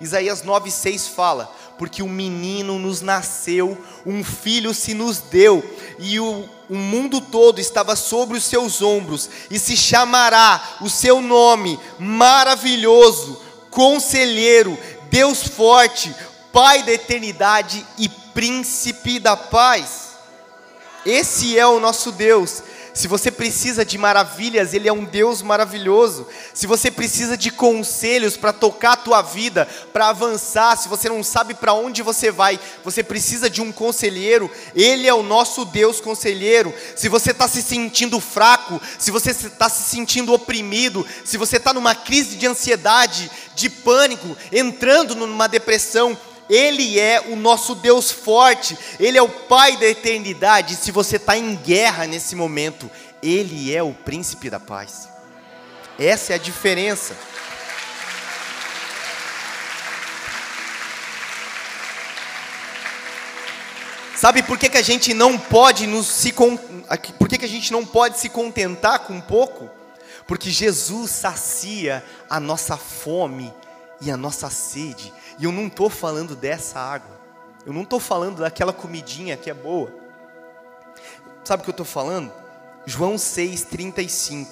Isaías 0.00 0.42
9,6 0.42 1.08
fala: 1.08 1.52
Porque 1.78 2.02
o 2.02 2.06
um 2.06 2.10
menino 2.10 2.78
nos 2.78 3.00
nasceu, 3.00 3.76
um 4.04 4.22
filho 4.22 4.72
se 4.72 4.94
nos 4.94 5.18
deu, 5.18 5.64
e 5.98 6.20
o, 6.20 6.48
o 6.68 6.76
mundo 6.76 7.20
todo 7.20 7.60
estava 7.60 7.96
sobre 7.96 8.36
os 8.36 8.44
seus 8.44 8.82
ombros, 8.82 9.28
e 9.50 9.58
se 9.58 9.76
chamará 9.76 10.76
o 10.80 10.88
seu 10.88 11.20
nome 11.20 11.78
maravilhoso, 11.98 13.40
conselheiro, 13.70 14.78
Deus 15.10 15.42
forte, 15.42 16.14
Pai 16.56 16.82
da 16.84 16.92
eternidade 16.92 17.86
e 17.98 18.08
príncipe 18.08 19.20
da 19.20 19.36
paz. 19.36 20.12
Esse 21.04 21.58
é 21.58 21.66
o 21.66 21.78
nosso 21.78 22.10
Deus. 22.10 22.62
Se 22.94 23.06
você 23.06 23.30
precisa 23.30 23.84
de 23.84 23.98
maravilhas, 23.98 24.72
Ele 24.72 24.88
é 24.88 24.92
um 24.92 25.04
Deus 25.04 25.42
maravilhoso. 25.42 26.26
Se 26.54 26.66
você 26.66 26.90
precisa 26.90 27.36
de 27.36 27.50
conselhos 27.50 28.38
para 28.38 28.54
tocar 28.54 28.92
a 28.92 28.96
tua 28.96 29.20
vida, 29.20 29.68
para 29.92 30.08
avançar, 30.08 30.78
se 30.78 30.88
você 30.88 31.10
não 31.10 31.22
sabe 31.22 31.52
para 31.52 31.74
onde 31.74 32.00
você 32.00 32.30
vai, 32.30 32.58
você 32.82 33.02
precisa 33.02 33.50
de 33.50 33.60
um 33.60 33.70
conselheiro, 33.70 34.50
Ele 34.74 35.06
é 35.06 35.12
o 35.12 35.22
nosso 35.22 35.62
Deus 35.66 36.00
conselheiro. 36.00 36.72
Se 36.96 37.06
você 37.10 37.32
está 37.32 37.46
se 37.46 37.62
sentindo 37.62 38.18
fraco, 38.18 38.80
se 38.98 39.10
você 39.10 39.32
está 39.32 39.68
se 39.68 39.90
sentindo 39.90 40.32
oprimido, 40.32 41.06
se 41.22 41.36
você 41.36 41.58
está 41.58 41.74
numa 41.74 41.94
crise 41.94 42.36
de 42.36 42.46
ansiedade, 42.46 43.30
de 43.54 43.68
pânico, 43.68 44.34
entrando 44.50 45.14
numa 45.14 45.48
depressão, 45.48 46.16
ele 46.48 46.98
é 46.98 47.20
o 47.28 47.34
nosso 47.34 47.74
Deus 47.74 48.12
forte, 48.12 48.78
Ele 49.00 49.18
é 49.18 49.22
o 49.22 49.28
Pai 49.28 49.76
da 49.76 49.86
eternidade. 49.86 50.76
Se 50.76 50.92
você 50.92 51.16
está 51.16 51.36
em 51.36 51.56
guerra 51.56 52.06
nesse 52.06 52.36
momento, 52.36 52.90
Ele 53.22 53.74
é 53.74 53.82
o 53.82 53.92
príncipe 53.92 54.48
da 54.48 54.60
paz. 54.60 55.08
Essa 55.98 56.32
é 56.32 56.36
a 56.36 56.38
diferença. 56.38 57.16
Sabe 64.14 64.42
por 64.42 64.56
que, 64.56 64.68
que 64.68 64.78
a 64.78 64.82
gente 64.82 65.12
não 65.12 65.36
pode 65.36 65.86
nos 65.86 66.06
se 66.06 66.32
por 66.32 67.28
que, 67.28 67.38
que 67.38 67.44
a 67.44 67.48
gente 67.48 67.70
não 67.72 67.84
pode 67.84 68.18
se 68.18 68.28
contentar 68.28 69.00
com 69.00 69.20
pouco? 69.20 69.68
Porque 70.26 70.50
Jesus 70.50 71.10
sacia 71.10 72.04
a 72.30 72.40
nossa 72.40 72.76
fome 72.76 73.52
e 74.00 74.10
a 74.10 74.16
nossa 74.16 74.48
sede. 74.48 75.12
E 75.38 75.44
eu 75.44 75.52
não 75.52 75.66
estou 75.66 75.90
falando 75.90 76.34
dessa 76.34 76.78
água. 76.78 77.16
Eu 77.64 77.72
não 77.72 77.82
estou 77.82 77.98
falando 77.98 78.38
daquela 78.38 78.72
comidinha 78.72 79.36
que 79.36 79.50
é 79.50 79.54
boa. 79.54 79.92
Sabe 81.44 81.60
o 81.60 81.64
que 81.64 81.70
eu 81.70 81.72
estou 81.72 81.86
falando? 81.86 82.32
João 82.84 83.16
6,35. 83.16 84.46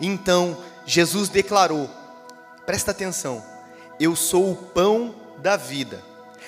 Então 0.00 0.56
Jesus 0.84 1.28
declarou: 1.28 1.88
presta 2.66 2.90
atenção, 2.90 3.42
eu 3.98 4.14
sou 4.14 4.52
o 4.52 4.56
pão 4.56 5.14
da 5.38 5.56
vida. 5.56 6.02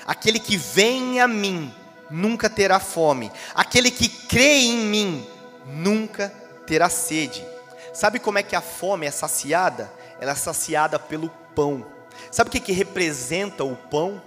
Aquele 0.06 0.38
que 0.38 0.56
vem 0.56 1.20
a 1.20 1.26
mim 1.26 1.74
nunca 2.10 2.50
terá 2.50 2.78
fome. 2.78 3.32
Aquele 3.54 3.90
que 3.90 4.08
crê 4.08 4.64
em 4.64 4.76
mim 4.76 5.26
nunca 5.66 6.28
terá 6.66 6.88
sede. 6.88 7.44
Sabe 7.92 8.18
como 8.18 8.38
é 8.38 8.42
que 8.42 8.56
a 8.56 8.60
fome 8.60 9.06
é 9.06 9.10
saciada? 9.10 9.90
Ela 10.20 10.32
é 10.32 10.34
saciada 10.34 10.98
pelo 10.98 11.30
pão. 11.54 11.93
Sabe 12.30 12.48
o 12.48 12.50
que, 12.50 12.60
que 12.60 12.72
representa 12.72 13.64
o 13.64 13.76
pão? 13.76 14.22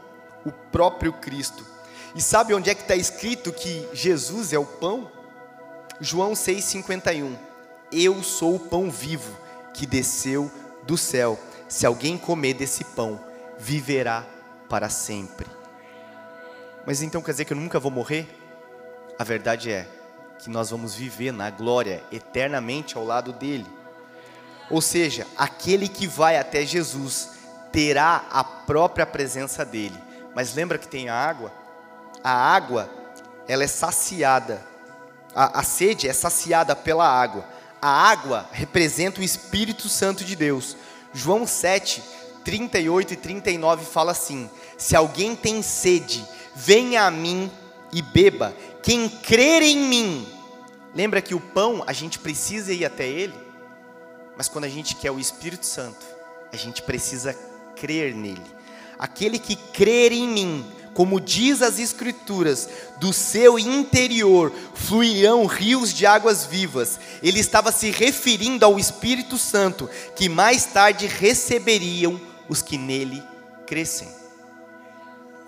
O 0.46 0.52
próprio 0.52 1.14
Cristo. 1.14 1.66
E 2.16 2.22
sabe 2.22 2.54
onde 2.54 2.70
é 2.70 2.76
que 2.76 2.82
está 2.82 2.96
escrito 2.96 3.52
que 3.52 3.88
Jesus 3.94 4.54
é 4.54 4.60
o 4.60 4.66
pão? 4.66 5.12
João 6.00 6.34
6,51. 6.34 7.38
Eu 7.92 8.24
sou 8.24 8.56
o 8.56 8.60
pão 8.60 8.90
vivo 8.90 9.38
que 9.74 9.86
desceu 9.86 10.52
do 10.84 10.98
céu. 10.98 11.40
Se 11.68 11.86
alguém 11.86 12.18
comer 12.18 12.54
desse 12.54 12.84
pão, 12.84 13.20
viverá 13.58 14.26
para 14.70 14.90
sempre. 14.90 15.48
Mas 16.86 17.02
então 17.02 17.22
quer 17.22 17.32
dizer 17.32 17.46
que 17.46 17.54
eu 17.54 17.58
nunca 17.58 17.80
vou 17.80 17.92
morrer? 17.92 18.28
A 19.20 19.24
verdade 19.24 19.72
é 19.72 19.88
que 20.40 20.50
nós 20.50 20.70
vamos 20.70 20.96
viver 20.96 21.32
na 21.32 21.50
glória 21.50 22.04
eternamente 22.12 22.98
ao 22.98 23.04
lado 23.04 23.34
dele. 23.34 23.66
Ou 24.70 24.82
seja, 24.82 25.26
aquele 25.38 25.88
que 25.88 26.08
vai 26.08 26.38
até 26.38 26.66
Jesus 26.66 27.37
terá 27.78 28.26
a 28.32 28.44
própria 28.44 29.06
presença 29.06 29.64
dele. 29.64 29.96
Mas 30.34 30.56
lembra 30.56 30.80
que 30.80 30.88
tem 30.88 31.10
a 31.10 31.14
água? 31.14 31.54
A 32.24 32.32
água, 32.32 32.90
ela 33.48 33.64
é 33.64 33.68
saciada. 33.68 34.66
A, 35.36 35.60
a 35.60 35.64
sede 35.64 36.10
é 36.10 36.14
saciada 36.14 36.76
pela 36.76 37.08
água. 37.08 37.46
A 37.80 37.88
água 37.88 38.50
representa 38.52 39.22
o 39.22 39.24
Espírito 39.24 39.88
Santo 39.88 40.26
de 40.26 40.36
Deus. 40.36 40.76
João 41.14 41.46
7, 41.46 42.04
38 42.44 43.14
e 43.14 43.16
39 43.16 43.86
fala 43.86 44.12
assim: 44.12 44.50
Se 44.76 44.96
alguém 44.96 45.36
tem 45.36 45.62
sede, 45.62 46.26
venha 46.56 47.04
a 47.04 47.12
mim 47.12 47.52
e 47.94 48.02
beba. 48.02 48.56
Quem 48.82 49.08
crer 49.08 49.62
em 49.62 49.78
mim, 49.78 50.28
lembra 50.96 51.22
que 51.22 51.36
o 51.36 51.40
pão 51.40 51.84
a 51.86 51.94
gente 51.94 52.18
precisa 52.18 52.74
ir 52.74 52.86
até 52.86 53.08
ele? 53.08 53.36
Mas 54.36 54.48
quando 54.48 54.64
a 54.64 54.70
gente 54.70 54.96
quer 54.96 55.12
o 55.12 55.20
Espírito 55.20 55.68
Santo, 55.68 56.04
a 56.52 56.56
gente 56.56 56.82
precisa 56.82 57.38
crer 57.80 58.14
nele. 58.16 58.42
Aquele 58.98 59.38
que 59.38 59.56
crer 59.56 60.12
em 60.12 60.28
mim, 60.28 60.66
como 60.94 61.22
diz 61.22 61.62
as 61.62 61.78
Escrituras, 61.78 62.68
do 63.00 63.14
seu 63.14 63.60
interior 63.60 64.52
fluirão 64.74 65.46
rios 65.46 65.94
de 65.94 66.06
águas 66.06 66.46
vivas. 66.46 67.00
Ele 67.22 67.40
estava 67.40 67.72
se 67.72 67.92
referindo 67.92 68.66
ao 68.66 68.80
Espírito 68.80 69.38
Santo, 69.38 69.88
que 70.16 70.28
mais 70.28 70.66
tarde 70.66 71.06
receberiam 71.06 72.20
os 72.50 72.62
que 72.62 72.78
nele 72.78 73.24
crescem. 73.68 74.08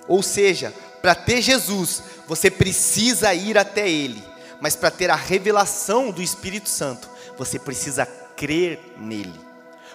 Ou 0.07 0.21
seja, 0.21 0.73
para 1.01 1.15
ter 1.15 1.41
Jesus, 1.41 2.03
você 2.27 2.51
precisa 2.51 3.34
ir 3.34 3.57
até 3.57 3.89
Ele, 3.89 4.23
mas 4.61 4.75
para 4.75 4.91
ter 4.91 5.09
a 5.09 5.15
revelação 5.15 6.11
do 6.11 6.21
Espírito 6.21 6.69
Santo, 6.69 7.09
você 7.38 7.57
precisa 7.57 8.05
crer 8.36 8.80
nele. 8.97 9.49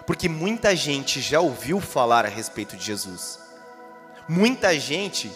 Porque 0.05 0.29
muita 0.29 0.75
gente 0.75 1.19
já 1.19 1.39
ouviu 1.39 1.79
falar 1.79 2.25
a 2.25 2.29
respeito 2.29 2.77
de 2.77 2.85
Jesus. 2.85 3.39
Muita 4.27 4.79
gente 4.79 5.31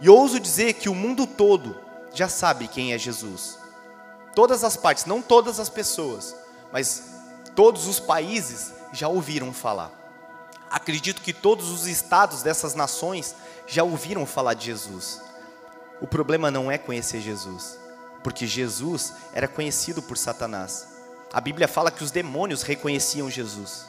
e 0.00 0.08
ouso 0.08 0.40
dizer 0.40 0.74
que 0.74 0.88
o 0.88 0.94
mundo 0.94 1.26
todo 1.26 1.78
já 2.12 2.28
sabe 2.28 2.68
quem 2.68 2.92
é 2.92 2.98
Jesus. 2.98 3.58
Todas 4.34 4.64
as 4.64 4.76
partes, 4.76 5.04
não 5.04 5.22
todas 5.22 5.60
as 5.60 5.68
pessoas, 5.68 6.34
mas 6.72 7.14
todos 7.54 7.86
os 7.86 8.00
países 8.00 8.72
já 8.92 9.08
ouviram 9.08 9.52
falar. 9.52 9.90
Acredito 10.70 11.22
que 11.22 11.32
todos 11.32 11.70
os 11.70 11.86
estados 11.86 12.42
dessas 12.42 12.74
nações 12.74 13.34
já 13.66 13.84
ouviram 13.84 14.26
falar 14.26 14.54
de 14.54 14.66
Jesus. 14.66 15.22
O 16.00 16.06
problema 16.06 16.50
não 16.50 16.70
é 16.70 16.76
conhecer 16.76 17.20
Jesus, 17.20 17.78
porque 18.22 18.46
Jesus 18.46 19.12
era 19.32 19.46
conhecido 19.46 20.02
por 20.02 20.18
Satanás. 20.18 20.88
A 21.32 21.40
Bíblia 21.40 21.68
fala 21.68 21.90
que 21.90 22.02
os 22.02 22.10
demônios 22.10 22.62
reconheciam 22.62 23.30
Jesus. 23.30 23.86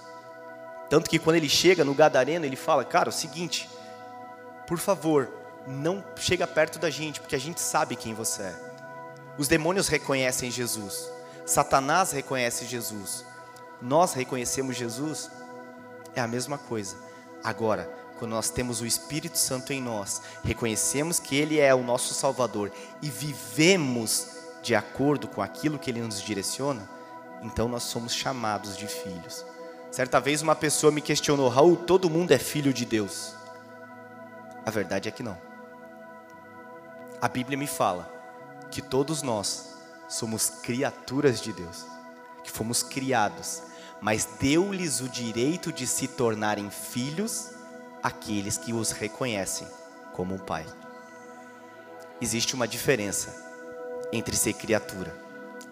Tanto 0.89 1.09
que 1.09 1.19
quando 1.19 1.37
ele 1.37 1.49
chega 1.49 1.83
no 1.83 1.93
Gadareno, 1.93 2.45
ele 2.45 2.55
fala: 2.55 2.85
Cara, 2.85 3.09
é 3.09 3.11
o 3.11 3.13
seguinte, 3.13 3.69
por 4.67 4.77
favor, 4.77 5.29
não 5.67 6.03
chega 6.15 6.45
perto 6.45 6.79
da 6.79 6.89
gente, 6.89 7.19
porque 7.19 7.35
a 7.35 7.39
gente 7.39 7.59
sabe 7.59 7.95
quem 7.95 8.13
você 8.13 8.43
é. 8.43 8.55
Os 9.37 9.47
demônios 9.47 9.87
reconhecem 9.87 10.49
Jesus, 10.49 11.09
Satanás 11.45 12.11
reconhece 12.11 12.65
Jesus, 12.65 13.25
nós 13.81 14.13
reconhecemos 14.13 14.75
Jesus, 14.75 15.29
é 16.15 16.21
a 16.21 16.27
mesma 16.27 16.57
coisa. 16.57 16.95
Agora, 17.43 17.89
quando 18.17 18.31
nós 18.31 18.49
temos 18.49 18.79
o 18.79 18.85
Espírito 18.85 19.37
Santo 19.37 19.73
em 19.73 19.81
nós, 19.81 20.21
reconhecemos 20.43 21.19
que 21.19 21.35
Ele 21.35 21.59
é 21.59 21.75
o 21.75 21.83
nosso 21.83 22.13
Salvador 22.13 22.71
e 23.01 23.09
vivemos 23.09 24.27
de 24.63 24.73
acordo 24.73 25.27
com 25.27 25.41
aquilo 25.41 25.77
que 25.77 25.91
Ele 25.91 26.01
nos 26.01 26.21
direciona, 26.21 26.89
então 27.41 27.67
nós 27.67 27.83
somos 27.83 28.13
chamados 28.13 28.77
de 28.77 28.87
filhos. 28.87 29.45
Certa 29.95 30.19
vez 30.19 30.41
uma 30.41 30.57
pessoa 30.57 30.91
me 30.91 30.99
questionou: 30.99 31.47
Raul, 31.47 31.77
todo 31.77 32.09
mundo 32.09 32.33
é 32.33 32.37
filho 32.37 32.73
de 32.73 32.83
Deus? 32.83 33.33
A 34.65 34.69
verdade 34.69 35.07
é 35.07 35.11
que 35.11 35.23
não. 35.23 35.37
A 37.21 37.29
Bíblia 37.29 37.57
me 37.57 37.65
fala 37.65 38.11
que 38.69 38.81
todos 38.81 39.21
nós 39.21 39.73
somos 40.09 40.49
criaturas 40.49 41.39
de 41.39 41.53
Deus, 41.53 41.85
que 42.43 42.51
fomos 42.51 42.83
criados, 42.83 43.63
mas 44.01 44.25
deu-lhes 44.37 44.99
o 44.99 45.07
direito 45.07 45.71
de 45.71 45.87
se 45.87 46.09
tornarem 46.09 46.69
filhos 46.69 47.51
aqueles 48.03 48.57
que 48.57 48.73
os 48.73 48.91
reconhecem 48.91 49.65
como 50.11 50.35
um 50.35 50.39
pai. 50.39 50.65
Existe 52.19 52.53
uma 52.53 52.67
diferença 52.67 53.33
entre 54.11 54.35
ser 54.35 54.55
criatura 54.55 55.15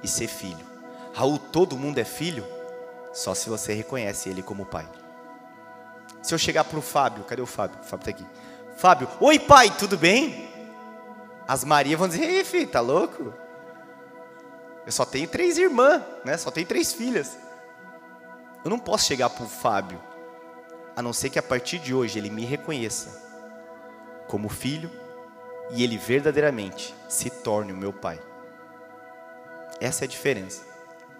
e 0.02 0.08
ser 0.08 0.30
filho. 0.30 0.66
Raul, 1.14 1.38
todo 1.38 1.78
mundo 1.78 1.98
é 1.98 2.06
filho 2.06 2.63
só 3.14 3.36
se 3.36 3.50
você 3.50 3.74
reconhece 3.74 4.28
ele 4.28 4.42
como 4.42 4.66
pai. 4.66 4.90
Se 6.22 6.34
eu 6.34 6.38
chegar 6.38 6.64
para 6.64 6.80
o 6.80 6.82
Fábio, 6.82 7.24
cadê 7.24 7.42
o 7.42 7.46
Fábio? 7.46 7.80
O 7.80 7.84
Fábio 7.84 8.10
está 8.10 8.10
aqui. 8.10 8.28
Fábio, 8.76 9.08
oi 9.20 9.38
pai, 9.38 9.70
tudo 9.78 9.98
bem? 9.98 10.50
As 11.48 11.64
Marias 11.64 12.00
vão 12.00 12.08
dizer, 12.08 12.24
ei 12.24 12.44
filho, 12.44 12.68
tá 12.68 12.80
louco? 12.80 13.34
Eu 14.86 14.92
só 14.92 15.06
tenho 15.06 15.28
três 15.28 15.58
irmãs, 15.58 16.02
né? 16.26 16.38
Só 16.38 16.50
tenho 16.50 16.66
três 16.66 16.92
filhas. 16.94 17.38
Eu 18.64 18.70
não 18.70 18.80
posso 18.80 19.06
chegar 19.06 19.30
para 19.30 19.44
o 19.44 19.50
Fábio, 19.50 20.02
a 20.96 21.02
não 21.02 21.14
ser 21.14 21.30
que 21.30 21.38
a 21.38 21.44
partir 21.44 21.80
de 21.80 21.94
hoje 21.94 22.18
ele 22.18 22.30
me 22.30 22.46
reconheça 22.46 23.22
como 24.28 24.50
filho 24.50 24.90
e 25.72 25.84
ele 25.84 25.98
verdadeiramente 25.98 26.96
se 27.08 27.30
torne 27.30 27.72
o 27.72 27.78
meu 27.78 27.94
pai. 27.94 28.20
Essa 29.80 30.04
é 30.04 30.08
a 30.08 30.10
diferença. 30.10 30.64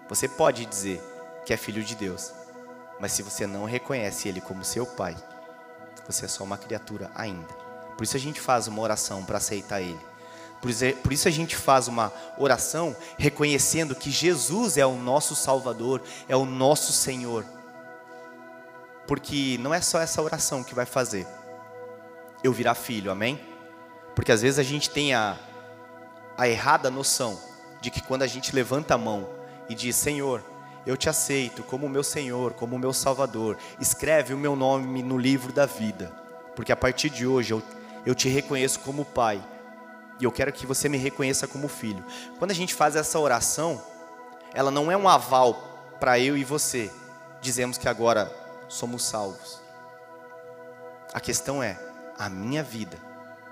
Você 0.08 0.28
pode 0.28 0.64
dizer 0.64 1.02
que 1.44 1.52
é 1.52 1.56
filho 1.56 1.82
de 1.82 1.94
Deus, 1.94 2.32
mas 3.00 3.12
se 3.12 3.22
você 3.22 3.46
não 3.46 3.64
reconhece 3.64 4.28
ele 4.28 4.40
como 4.40 4.64
seu 4.64 4.86
pai, 4.86 5.16
você 6.06 6.24
é 6.24 6.28
só 6.28 6.44
uma 6.44 6.58
criatura 6.58 7.10
ainda. 7.14 7.52
Por 7.96 8.04
isso 8.04 8.16
a 8.16 8.20
gente 8.20 8.40
faz 8.40 8.66
uma 8.66 8.82
oração 8.82 9.24
para 9.24 9.38
aceitar 9.38 9.80
ele. 9.80 10.00
Por 11.02 11.12
isso 11.12 11.28
a 11.28 11.30
gente 11.30 11.54
faz 11.56 11.88
uma 11.88 12.10
oração 12.38 12.96
reconhecendo 13.18 13.94
que 13.94 14.10
Jesus 14.10 14.78
é 14.78 14.86
o 14.86 14.96
nosso 14.96 15.36
Salvador, 15.36 16.00
é 16.26 16.34
o 16.34 16.46
nosso 16.46 16.92
Senhor. 16.92 17.44
Porque 19.06 19.58
não 19.60 19.74
é 19.74 19.82
só 19.82 20.00
essa 20.00 20.22
oração 20.22 20.64
que 20.64 20.74
vai 20.74 20.86
fazer 20.86 21.26
eu 22.42 22.52
virar 22.52 22.74
filho, 22.74 23.10
amém? 23.10 23.40
Porque 24.14 24.30
às 24.30 24.42
vezes 24.42 24.58
a 24.58 24.62
gente 24.62 24.90
tem 24.90 25.14
a, 25.14 25.38
a 26.36 26.48
errada 26.48 26.90
noção 26.90 27.40
de 27.80 27.90
que 27.90 28.02
quando 28.02 28.22
a 28.22 28.26
gente 28.26 28.54
levanta 28.54 28.94
a 28.94 28.98
mão 28.98 29.28
e 29.68 29.74
diz: 29.74 29.96
Senhor, 29.96 30.42
eu 30.86 30.96
te 30.96 31.08
aceito 31.08 31.62
como 31.62 31.88
meu 31.88 32.04
Senhor, 32.04 32.52
como 32.52 32.78
meu 32.78 32.92
Salvador, 32.92 33.56
escreve 33.80 34.34
o 34.34 34.38
meu 34.38 34.54
nome 34.54 35.02
no 35.02 35.16
livro 35.16 35.52
da 35.52 35.66
vida, 35.66 36.12
porque 36.54 36.72
a 36.72 36.76
partir 36.76 37.10
de 37.10 37.26
hoje 37.26 37.52
eu, 37.52 37.62
eu 38.04 38.14
te 38.14 38.28
reconheço 38.28 38.80
como 38.80 39.04
Pai 39.04 39.42
e 40.20 40.24
eu 40.24 40.32
quero 40.32 40.52
que 40.52 40.66
você 40.66 40.88
me 40.88 40.98
reconheça 40.98 41.48
como 41.48 41.68
filho. 41.68 42.04
Quando 42.38 42.50
a 42.50 42.54
gente 42.54 42.74
faz 42.74 42.96
essa 42.96 43.18
oração, 43.18 43.82
ela 44.52 44.70
não 44.70 44.90
é 44.90 44.96
um 44.96 45.08
aval 45.08 45.96
para 45.98 46.18
eu 46.18 46.36
e 46.36 46.44
você. 46.44 46.90
Dizemos 47.40 47.78
que 47.78 47.88
agora 47.88 48.32
somos 48.68 49.04
salvos. 49.04 49.60
A 51.12 51.20
questão 51.20 51.62
é 51.62 51.78
a 52.18 52.28
minha 52.28 52.62
vida, 52.62 52.98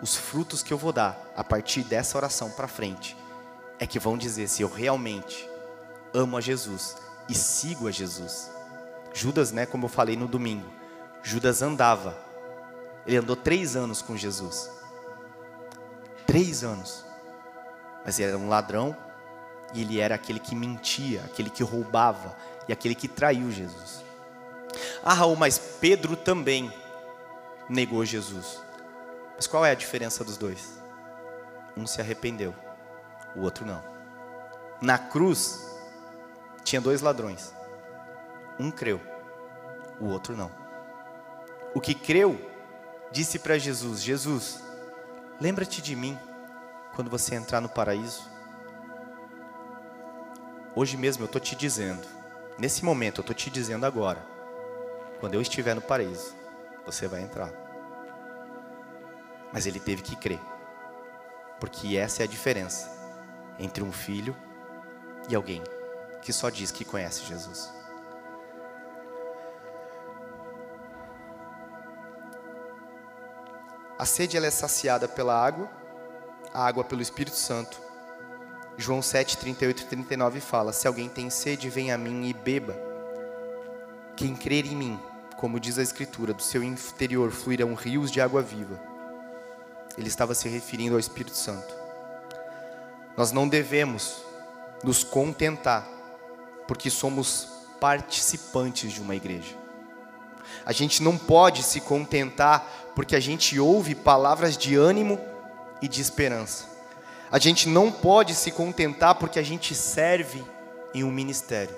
os 0.01 0.16
frutos 0.16 0.62
que 0.62 0.72
eu 0.72 0.78
vou 0.78 0.93
dar 0.93 1.18
a 1.37 1.43
partir 1.43 1.83
dessa 1.83 2.16
oração 2.16 2.51
para 2.51 2.68
frente, 2.68 3.16
é 3.78 3.87
que 3.87 3.99
vão 3.99 4.16
dizer 4.16 4.49
se 4.49 4.62
eu 4.62 4.68
realmente 4.68 5.49
amo 6.14 6.37
a 6.37 6.41
Jesus 6.41 6.97
e 7.28 7.34
sigo 7.34 7.88
a 7.88 7.90
Jesus. 7.90 8.50
Judas, 9.14 9.52
né, 9.52 9.66
como 9.66 9.86
eu 9.86 9.88
falei 9.88 10.16
no 10.16 10.26
domingo, 10.26 10.68
Judas 11.22 11.62
andava, 11.62 12.16
ele 13.06 13.16
andou 13.16 13.36
três 13.36 13.76
anos 13.76 14.00
com 14.02 14.16
Jesus. 14.16 14.70
Três 16.26 16.64
anos. 16.64 17.04
Mas 18.04 18.18
ele 18.18 18.30
era 18.30 18.38
um 18.38 18.48
ladrão 18.48 18.96
e 19.74 19.82
ele 19.82 20.00
era 20.00 20.14
aquele 20.14 20.40
que 20.40 20.54
mentia, 20.54 21.22
aquele 21.24 21.50
que 21.50 21.62
roubava 21.62 22.36
e 22.68 22.72
aquele 22.72 22.94
que 22.94 23.08
traiu 23.08 23.50
Jesus. 23.50 24.02
Ah, 25.02 25.14
Raul, 25.14 25.36
mas 25.36 25.58
Pedro 25.58 26.16
também 26.16 26.72
negou 27.68 28.04
Jesus. 28.04 28.60
Mas 29.36 29.46
qual 29.46 29.64
é 29.64 29.70
a 29.70 29.74
diferença 29.74 30.24
dos 30.24 30.36
dois? 30.36 30.80
Um 31.76 31.86
se 31.86 32.00
arrependeu, 32.00 32.54
o 33.34 33.40
outro 33.40 33.64
não. 33.64 33.82
Na 34.80 34.98
cruz, 34.98 35.71
tinha 36.72 36.80
dois 36.80 37.02
ladrões. 37.02 37.54
Um 38.58 38.70
creu, 38.70 38.98
o 40.00 40.06
outro 40.06 40.34
não. 40.34 40.50
O 41.74 41.80
que 41.82 41.94
creu, 41.94 42.50
disse 43.10 43.38
para 43.38 43.58
Jesus: 43.58 44.02
Jesus, 44.02 44.62
Lembra-te 45.38 45.82
de 45.82 45.94
mim 45.94 46.18
quando 46.94 47.10
você 47.10 47.34
entrar 47.34 47.60
no 47.60 47.68
paraíso. 47.68 48.30
Hoje 50.74 50.96
mesmo 50.96 51.24
eu 51.24 51.26
estou 51.26 51.40
te 51.40 51.54
dizendo, 51.54 52.06
nesse 52.58 52.82
momento 52.82 53.18
eu 53.18 53.22
estou 53.22 53.34
te 53.34 53.50
dizendo 53.50 53.84
agora, 53.84 54.24
quando 55.20 55.34
eu 55.34 55.42
estiver 55.42 55.74
no 55.74 55.82
paraíso, 55.82 56.34
você 56.86 57.06
vai 57.06 57.20
entrar. 57.20 57.50
Mas 59.52 59.66
ele 59.66 59.78
teve 59.78 60.00
que 60.00 60.16
crer, 60.16 60.40
porque 61.60 61.98
essa 61.98 62.22
é 62.22 62.24
a 62.24 62.28
diferença 62.28 62.90
entre 63.58 63.84
um 63.84 63.92
filho 63.92 64.34
e 65.28 65.34
alguém 65.34 65.62
que 66.22 66.32
só 66.32 66.48
diz 66.48 66.70
que 66.70 66.84
conhece 66.84 67.24
Jesus. 67.24 67.70
A 73.98 74.06
sede 74.06 74.36
ela 74.36 74.46
é 74.46 74.50
saciada 74.50 75.06
pela 75.06 75.34
água, 75.34 75.70
a 76.52 76.66
água 76.66 76.82
pelo 76.82 77.02
Espírito 77.02 77.36
Santo. 77.36 77.80
João 78.76 79.02
7, 79.02 79.36
38 79.36 79.82
e 79.82 79.86
39 79.86 80.40
fala: 80.40 80.72
Se 80.72 80.88
alguém 80.88 81.08
tem 81.08 81.30
sede, 81.30 81.68
venha 81.68 81.94
a 81.94 81.98
mim 81.98 82.26
e 82.26 82.32
beba. 82.32 82.74
Quem 84.16 84.34
crer 84.34 84.66
em 84.66 84.74
mim, 84.74 85.00
como 85.36 85.60
diz 85.60 85.78
a 85.78 85.82
Escritura, 85.82 86.34
do 86.34 86.42
seu 86.42 86.62
interior 86.62 87.30
fluirão 87.30 87.74
rios 87.74 88.10
de 88.10 88.20
água 88.20 88.42
viva. 88.42 88.80
Ele 89.96 90.08
estava 90.08 90.34
se 90.34 90.48
referindo 90.48 90.94
ao 90.94 91.00
Espírito 91.00 91.36
Santo. 91.36 91.74
Nós 93.16 93.30
não 93.30 93.46
devemos 93.46 94.24
nos 94.82 95.04
contentar, 95.04 95.86
porque 96.66 96.90
somos 96.90 97.48
participantes 97.80 98.92
de 98.92 99.00
uma 99.00 99.14
igreja. 99.16 99.56
A 100.64 100.72
gente 100.72 101.02
não 101.02 101.18
pode 101.18 101.62
se 101.62 101.80
contentar 101.80 102.66
porque 102.94 103.16
a 103.16 103.20
gente 103.20 103.58
ouve 103.58 103.94
palavras 103.94 104.56
de 104.56 104.76
ânimo 104.76 105.18
e 105.80 105.88
de 105.88 106.00
esperança. 106.00 106.66
A 107.30 107.38
gente 107.38 107.68
não 107.68 107.90
pode 107.90 108.34
se 108.34 108.50
contentar 108.50 109.14
porque 109.14 109.38
a 109.38 109.42
gente 109.42 109.74
serve 109.74 110.44
em 110.94 111.02
um 111.02 111.10
ministério. 111.10 111.74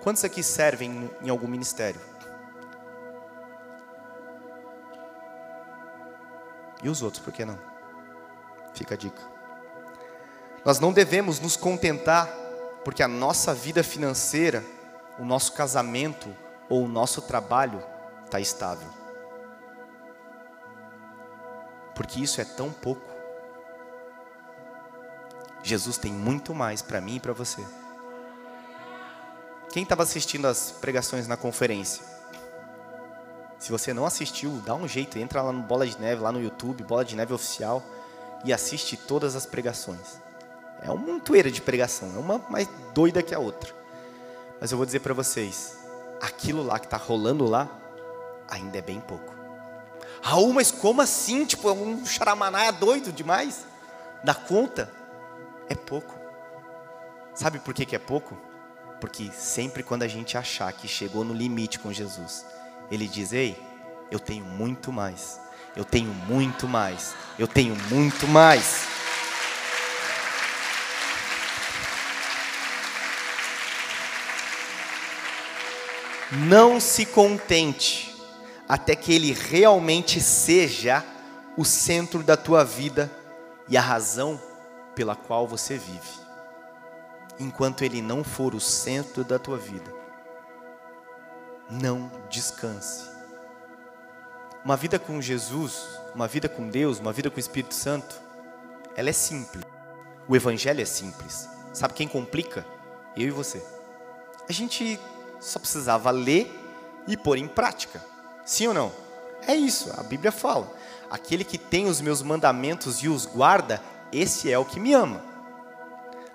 Quantos 0.00 0.24
aqui 0.24 0.42
servem 0.42 1.10
em 1.22 1.28
algum 1.28 1.46
ministério? 1.46 2.00
E 6.82 6.88
os 6.88 7.02
outros, 7.02 7.22
por 7.22 7.32
que 7.32 7.44
não? 7.44 7.58
Fica 8.74 8.94
a 8.94 8.96
dica. 8.96 9.22
Nós 10.64 10.80
não 10.80 10.92
devemos 10.92 11.38
nos 11.38 11.56
contentar 11.56 12.28
porque 12.84 13.02
a 13.02 13.08
nossa 13.08 13.54
vida 13.54 13.82
financeira, 13.82 14.64
o 15.18 15.24
nosso 15.24 15.52
casamento 15.52 16.34
ou 16.68 16.84
o 16.84 16.88
nosso 16.88 17.22
trabalho 17.22 17.82
está 18.24 18.40
estável. 18.40 18.88
Porque 21.94 22.20
isso 22.20 22.40
é 22.40 22.44
tão 22.44 22.70
pouco. 22.72 23.12
Jesus 25.62 25.96
tem 25.96 26.12
muito 26.12 26.54
mais 26.54 26.82
para 26.82 27.00
mim 27.00 27.16
e 27.16 27.20
para 27.20 27.32
você. 27.32 27.64
Quem 29.70 29.84
estava 29.84 30.02
assistindo 30.02 30.46
as 30.46 30.72
pregações 30.72 31.26
na 31.28 31.36
conferência? 31.36 32.04
Se 33.58 33.70
você 33.70 33.94
não 33.94 34.04
assistiu, 34.04 34.60
dá 34.66 34.74
um 34.74 34.88
jeito, 34.88 35.18
entra 35.18 35.40
lá 35.40 35.52
no 35.52 35.62
Bola 35.62 35.86
de 35.86 35.98
Neve, 36.00 36.20
lá 36.20 36.32
no 36.32 36.42
YouTube, 36.42 36.82
Bola 36.82 37.04
de 37.04 37.14
Neve 37.14 37.32
Oficial, 37.32 37.82
e 38.44 38.52
assiste 38.52 38.96
todas 38.96 39.36
as 39.36 39.46
pregações. 39.46 40.20
É 40.82 40.90
uma 40.90 40.96
montoeira 40.96 41.50
de 41.50 41.60
pregação, 41.60 42.12
é 42.14 42.18
uma 42.18 42.38
mais 42.50 42.68
doida 42.92 43.22
que 43.22 43.34
a 43.34 43.38
outra. 43.38 43.72
Mas 44.60 44.70
eu 44.70 44.76
vou 44.76 44.84
dizer 44.84 45.00
para 45.00 45.14
vocês, 45.14 45.78
aquilo 46.20 46.62
lá 46.62 46.78
que 46.78 46.86
está 46.86 46.96
rolando 46.96 47.44
lá, 47.44 47.68
ainda 48.48 48.78
é 48.78 48.82
bem 48.82 49.00
pouco. 49.00 49.32
Raul, 50.20 50.52
mas 50.52 50.70
como 50.70 51.00
assim? 51.00 51.44
Tipo, 51.44 51.68
é 51.68 51.72
um 51.72 52.04
charamanaia 52.06 52.70
doido 52.70 53.12
demais? 53.12 53.66
Dá 54.22 54.34
conta? 54.34 54.88
É 55.68 55.74
pouco. 55.74 56.14
Sabe 57.34 57.58
por 57.58 57.74
que, 57.74 57.86
que 57.86 57.96
é 57.96 57.98
pouco? 57.98 58.36
Porque 59.00 59.32
sempre 59.32 59.82
quando 59.82 60.04
a 60.04 60.08
gente 60.08 60.38
achar 60.38 60.72
que 60.72 60.86
chegou 60.86 61.24
no 61.24 61.34
limite 61.34 61.78
com 61.78 61.92
Jesus, 61.92 62.46
Ele 62.88 63.08
diz: 63.08 63.32
Ei, 63.32 63.60
eu 64.12 64.20
tenho 64.20 64.44
muito 64.44 64.92
mais, 64.92 65.40
eu 65.74 65.84
tenho 65.84 66.12
muito 66.12 66.68
mais, 66.68 67.14
eu 67.36 67.48
tenho 67.48 67.74
muito 67.90 68.28
mais. 68.28 68.91
Não 76.32 76.80
se 76.80 77.04
contente 77.04 78.10
até 78.68 78.96
que 78.96 79.12
Ele 79.12 79.32
realmente 79.32 80.18
seja 80.20 81.04
o 81.56 81.64
centro 81.64 82.22
da 82.22 82.36
tua 82.36 82.64
vida 82.64 83.10
e 83.68 83.76
a 83.76 83.80
razão 83.82 84.40
pela 84.94 85.14
qual 85.14 85.46
você 85.46 85.76
vive. 85.76 86.22
Enquanto 87.38 87.82
Ele 87.82 88.00
não 88.00 88.24
for 88.24 88.54
o 88.54 88.60
centro 88.60 89.22
da 89.24 89.38
tua 89.38 89.58
vida, 89.58 89.92
não 91.70 92.10
descanse. 92.30 93.10
Uma 94.64 94.76
vida 94.76 94.98
com 94.98 95.20
Jesus, 95.20 95.86
uma 96.14 96.28
vida 96.28 96.48
com 96.48 96.68
Deus, 96.68 96.98
uma 96.98 97.12
vida 97.12 97.30
com 97.30 97.36
o 97.36 97.40
Espírito 97.40 97.74
Santo, 97.74 98.14
ela 98.96 99.10
é 99.10 99.12
simples. 99.12 99.64
O 100.28 100.36
Evangelho 100.36 100.80
é 100.80 100.84
simples. 100.84 101.48
Sabe 101.72 101.94
quem 101.94 102.06
complica? 102.06 102.64
Eu 103.16 103.26
e 103.26 103.30
você. 103.30 103.62
A 104.48 104.52
gente 104.52 105.00
só 105.42 105.58
precisava 105.58 106.10
ler 106.10 106.50
e 107.06 107.16
pôr 107.16 107.36
em 107.36 107.48
prática. 107.48 108.02
Sim 108.44 108.68
ou 108.68 108.74
não? 108.74 108.92
É 109.46 109.54
isso, 109.54 109.92
a 109.98 110.02
Bíblia 110.02 110.30
fala. 110.30 110.72
Aquele 111.10 111.44
que 111.44 111.58
tem 111.58 111.86
os 111.86 112.00
meus 112.00 112.22
mandamentos 112.22 113.02
e 113.02 113.08
os 113.08 113.26
guarda, 113.26 113.82
esse 114.12 114.50
é 114.50 114.58
o 114.58 114.64
que 114.64 114.78
me 114.78 114.94
ama. 114.94 115.22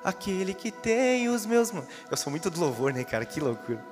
Aquele 0.04 0.54
que 0.54 0.72
tem 0.72 1.30
os 1.30 1.46
meus. 1.46 1.72
Eu 2.12 2.18
sou 2.18 2.30
muito 2.30 2.50
do 2.50 2.60
louvor, 2.60 2.94
né, 2.94 3.04
cara? 3.04 3.26
Que 3.26 3.40
loucura. 3.40 3.84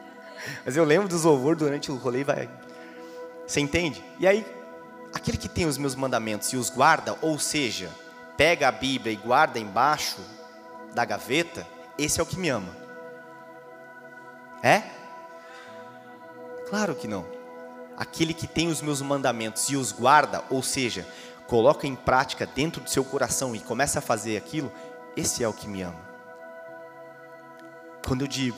Mas 0.66 0.76
eu 0.76 0.84
lembro 0.84 1.08
dos 1.08 1.24
louvor 1.24 1.56
durante 1.56 1.92
o 1.92 1.96
rolê, 1.96 2.24
vai. 2.24 2.50
Você 3.48 3.60
entende? 3.60 4.04
E 4.20 4.28
aí, 4.28 4.46
aquele 5.14 5.38
que 5.38 5.50
tem 5.50 5.66
os 5.66 5.78
meus 5.78 5.96
mandamentos 5.96 6.52
e 6.54 6.58
os 6.58 6.70
guarda, 6.70 7.18
ou 7.22 7.40
seja, 7.40 7.90
pega 8.36 8.68
a 8.68 8.72
Bíblia 8.72 9.14
e 9.14 9.16
guarda 9.16 9.60
embaixo 9.60 10.20
da 10.94 11.06
gaveta, 11.06 11.66
esse 11.98 12.20
é 12.20 12.24
o 12.24 12.26
que 12.26 12.38
me 12.38 12.50
ama. 12.50 12.76
É? 14.62 14.84
Claro 16.76 16.94
que 16.94 17.08
não. 17.08 17.26
Aquele 17.96 18.34
que 18.34 18.48
tem 18.48 18.68
os 18.68 18.82
meus 18.82 19.02
mandamentos 19.02 19.70
e 19.70 19.78
os 19.78 19.94
guarda, 19.94 20.44
ou 20.50 20.62
seja, 20.62 21.08
coloca 21.48 21.88
em 21.88 21.96
prática 21.96 22.46
dentro 22.46 22.82
do 22.82 22.90
seu 22.90 23.06
coração 23.06 23.56
e 23.56 23.62
começa 23.62 24.00
a 24.00 24.02
fazer 24.02 24.36
aquilo, 24.36 24.70
esse 25.16 25.42
é 25.42 25.48
o 25.48 25.54
que 25.54 25.70
me 25.70 25.82
ama. 25.82 26.02
Quando 28.06 28.24
eu 28.24 28.28
digo 28.28 28.58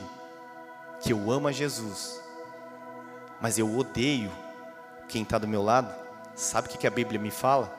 que 0.99 1.13
eu 1.13 1.31
amo 1.31 1.47
a 1.47 1.51
Jesus, 1.51 2.19
mas 3.39 3.59
eu 3.59 3.77
odeio 3.77 4.31
quem 5.07 5.21
está 5.21 5.37
do 5.37 5.47
meu 5.47 5.61
lado, 5.61 5.93
sabe 6.33 6.69
o 6.69 6.71
que 6.71 6.87
a 6.87 6.89
Bíblia 6.89 7.19
me 7.19 7.29
fala? 7.29 7.71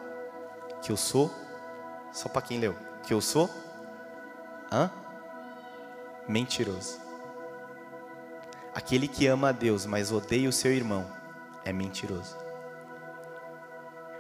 Que 0.81 0.93
eu 0.93 0.97
sou, 0.97 1.35
só 2.13 2.29
para 2.29 2.43
quem 2.43 2.61
leu, 2.61 2.77
que 3.03 3.13
eu 3.13 3.21
sou, 3.21 3.51
hã? 4.71 4.89
Mentiroso. 6.29 7.08
Aquele 8.79 9.09
que 9.09 9.27
ama 9.27 9.49
a 9.49 9.53
Deus, 9.53 9.85
mas 9.87 10.13
odeia 10.13 10.49
o 10.49 10.53
seu 10.53 10.73
irmão, 10.73 11.05
é 11.65 11.73
mentiroso. 11.73 12.37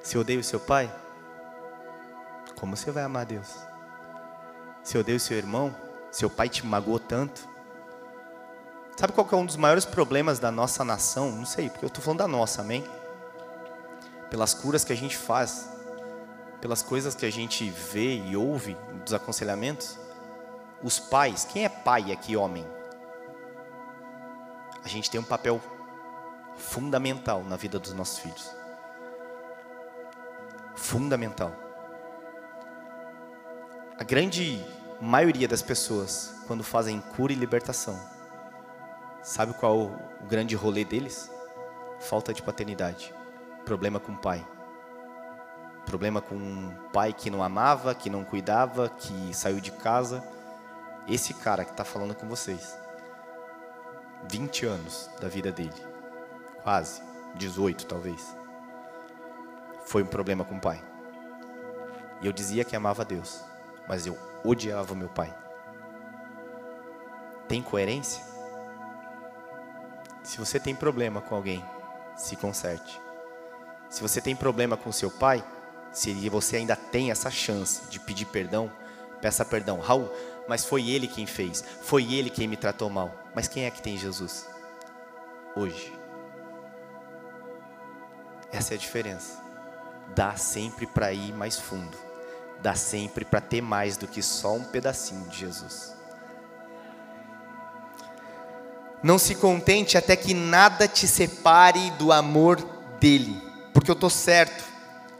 Se 0.02 0.18
odeia 0.18 0.40
o 0.40 0.42
seu 0.42 0.58
pai, 0.58 0.92
como 2.58 2.76
você 2.76 2.90
vai 2.90 3.04
amar 3.04 3.22
a 3.22 3.24
Deus? 3.24 3.54
Se 4.82 4.98
odeia 4.98 5.16
o 5.16 5.20
seu 5.20 5.36
irmão, 5.36 5.72
seu 6.10 6.28
pai 6.28 6.48
te 6.48 6.66
magoou 6.66 6.98
tanto. 6.98 7.48
Sabe 8.96 9.12
qual 9.12 9.28
é 9.30 9.36
um 9.36 9.46
dos 9.46 9.54
maiores 9.54 9.84
problemas 9.84 10.40
da 10.40 10.50
nossa 10.50 10.84
nação? 10.84 11.30
Não 11.30 11.46
sei, 11.46 11.70
porque 11.70 11.84
eu 11.84 11.88
estou 11.88 12.02
falando 12.02 12.18
da 12.18 12.28
nossa, 12.28 12.60
amém? 12.60 12.84
Pelas 14.28 14.54
curas 14.54 14.82
que 14.82 14.92
a 14.92 14.96
gente 14.96 15.16
faz, 15.16 15.70
pelas 16.60 16.82
coisas 16.82 17.14
que 17.14 17.24
a 17.24 17.30
gente 17.30 17.70
vê 17.70 18.16
e 18.16 18.36
ouve 18.36 18.76
dos 19.04 19.14
aconselhamentos. 19.14 19.96
Os 20.82 20.98
pais, 20.98 21.44
quem 21.44 21.64
é 21.64 21.68
pai 21.68 22.10
aqui, 22.10 22.36
homem? 22.36 22.66
A 24.84 24.88
gente 24.88 25.10
tem 25.10 25.20
um 25.20 25.24
papel 25.24 25.60
fundamental 26.56 27.44
na 27.44 27.56
vida 27.56 27.78
dos 27.78 27.92
nossos 27.92 28.18
filhos. 28.18 28.54
Fundamental. 30.74 31.52
A 33.98 34.04
grande 34.04 34.64
maioria 35.00 35.48
das 35.48 35.62
pessoas, 35.62 36.34
quando 36.46 36.62
fazem 36.62 37.00
cura 37.00 37.32
e 37.32 37.36
libertação, 37.36 37.98
sabe 39.22 39.54
qual 39.54 39.78
o, 39.78 39.94
o 40.20 40.26
grande 40.28 40.54
rolê 40.54 40.84
deles? 40.84 41.30
Falta 42.00 42.32
de 42.32 42.42
paternidade, 42.42 43.12
problema 43.64 43.98
com 43.98 44.12
o 44.12 44.18
pai. 44.18 44.46
Problema 45.84 46.20
com 46.20 46.34
um 46.34 46.74
pai 46.92 47.12
que 47.12 47.30
não 47.30 47.42
amava, 47.42 47.94
que 47.94 48.10
não 48.10 48.22
cuidava, 48.22 48.88
que 48.90 49.34
saiu 49.34 49.58
de 49.60 49.72
casa. 49.72 50.22
Esse 51.08 51.32
cara 51.32 51.64
que 51.64 51.70
está 51.70 51.84
falando 51.84 52.14
com 52.14 52.28
vocês 52.28 52.76
20 54.28 54.66
anos 54.66 55.10
da 55.20 55.28
vida 55.28 55.52
dele, 55.52 55.72
quase, 56.62 57.02
18 57.36 57.86
talvez, 57.86 58.36
foi 59.84 60.02
um 60.02 60.06
problema 60.06 60.44
com 60.44 60.56
o 60.56 60.60
pai. 60.60 60.82
E 62.20 62.26
eu 62.26 62.32
dizia 62.32 62.64
que 62.64 62.76
amava 62.76 63.04
Deus, 63.04 63.42
mas 63.88 64.06
eu 64.06 64.18
odiava 64.44 64.94
meu 64.94 65.08
pai. 65.08 65.34
Tem 67.46 67.62
coerência? 67.62 68.22
Se 70.22 70.36
você 70.36 70.60
tem 70.60 70.74
problema 70.74 71.22
com 71.22 71.34
alguém, 71.34 71.64
se 72.16 72.36
conserte. 72.36 73.00
Se 73.88 74.02
você 74.02 74.20
tem 74.20 74.36
problema 74.36 74.76
com 74.76 74.92
seu 74.92 75.10
pai, 75.10 75.42
se 75.90 76.12
você 76.28 76.56
ainda 76.56 76.76
tem 76.76 77.10
essa 77.10 77.30
chance 77.30 77.88
de 77.88 77.98
pedir 77.98 78.26
perdão, 78.26 78.70
peça 79.22 79.44
perdão. 79.44 79.80
Raul, 79.80 80.12
mas 80.48 80.64
foi 80.64 80.88
ele 80.88 81.06
quem 81.06 81.26
fez, 81.26 81.62
foi 81.82 82.14
ele 82.14 82.30
quem 82.30 82.48
me 82.48 82.56
tratou 82.56 82.88
mal. 82.88 83.14
Mas 83.34 83.46
quem 83.46 83.64
é 83.64 83.70
que 83.70 83.82
tem 83.82 83.98
Jesus? 83.98 84.46
Hoje. 85.54 85.92
Essa 88.50 88.72
é 88.72 88.76
a 88.76 88.80
diferença. 88.80 89.38
Dá 90.14 90.36
sempre 90.36 90.86
para 90.86 91.12
ir 91.12 91.34
mais 91.34 91.56
fundo. 91.56 91.96
Dá 92.62 92.74
sempre 92.74 93.24
para 93.24 93.40
ter 93.40 93.60
mais 93.60 93.96
do 93.96 94.08
que 94.08 94.22
só 94.22 94.54
um 94.54 94.64
pedacinho 94.64 95.28
de 95.28 95.38
Jesus. 95.38 95.94
Não 99.02 99.18
se 99.18 99.34
contente 99.34 99.96
até 99.96 100.16
que 100.16 100.34
nada 100.34 100.88
te 100.88 101.06
separe 101.06 101.90
do 101.92 102.10
amor 102.10 102.56
dele, 102.98 103.40
porque 103.72 103.90
eu 103.90 103.94
estou 103.94 104.10
certo 104.10 104.64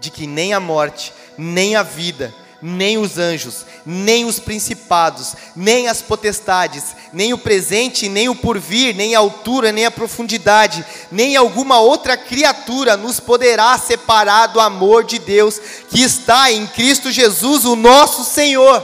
de 0.01 0.11
que 0.11 0.27
nem 0.27 0.53
a 0.53 0.59
morte, 0.59 1.13
nem 1.37 1.77
a 1.77 1.83
vida, 1.85 2.35
nem 2.61 2.99
os 2.99 3.19
anjos, 3.19 3.65
nem 3.87 4.25
os 4.25 4.41
principados, 4.89 5.35
nem 5.55 5.87
as 5.87 6.01
potestades, 6.01 6.97
nem 7.13 7.35
o 7.35 7.39
presente, 7.39 8.09
nem 8.09 8.29
o 8.29 8.35
porvir, 8.35 8.95
nem 8.95 9.15
a 9.15 9.19
altura, 9.19 9.71
nem 9.71 9.85
a 9.85 9.91
profundidade, 9.91 10.85
nem 11.13 11.37
alguma 11.37 11.79
outra 11.79 12.17
criatura 12.17 12.97
nos 12.97 13.21
poderá 13.21 13.77
separar 13.79 14.47
do 14.47 14.61
amor 14.61 15.05
de 15.05 15.19
Deus 15.19 15.61
que 15.91 16.03
está 16.03 16.51
em 16.51 16.67
Cristo 16.67 17.13
Jesus, 17.13 17.67
o 17.67 17.77
nosso 17.77 18.25
Senhor. 18.25 18.83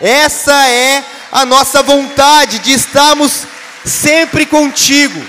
Essa 0.00 0.66
é 0.68 1.04
a 1.30 1.44
nossa 1.44 1.82
vontade 1.82 2.60
de 2.60 2.72
estarmos 2.72 3.42
sempre 3.84 4.46
contigo. 4.46 5.22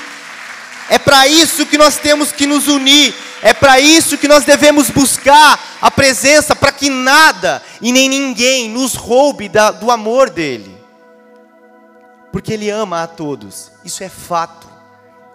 É 0.89 0.97
para 0.97 1.27
isso 1.27 1.65
que 1.65 1.77
nós 1.77 1.97
temos 1.97 2.31
que 2.31 2.45
nos 2.45 2.67
unir 2.67 3.13
é 3.41 3.53
para 3.53 3.79
isso 3.79 4.17
que 4.17 4.27
nós 4.27 4.45
devemos 4.45 4.89
buscar 4.89 5.59
a 5.81 5.89
presença, 5.89 6.55
para 6.55 6.71
que 6.71 6.89
nada 6.89 7.61
e 7.81 7.91
nem 7.91 8.07
ninguém 8.07 8.69
nos 8.69 8.95
roube 8.95 9.49
da, 9.49 9.71
do 9.71 9.89
amor 9.89 10.29
dEle. 10.29 10.79
Porque 12.31 12.53
Ele 12.53 12.69
ama 12.69 13.03
a 13.03 13.07
todos, 13.07 13.71
isso 13.83 14.03
é 14.03 14.09
fato. 14.09 14.69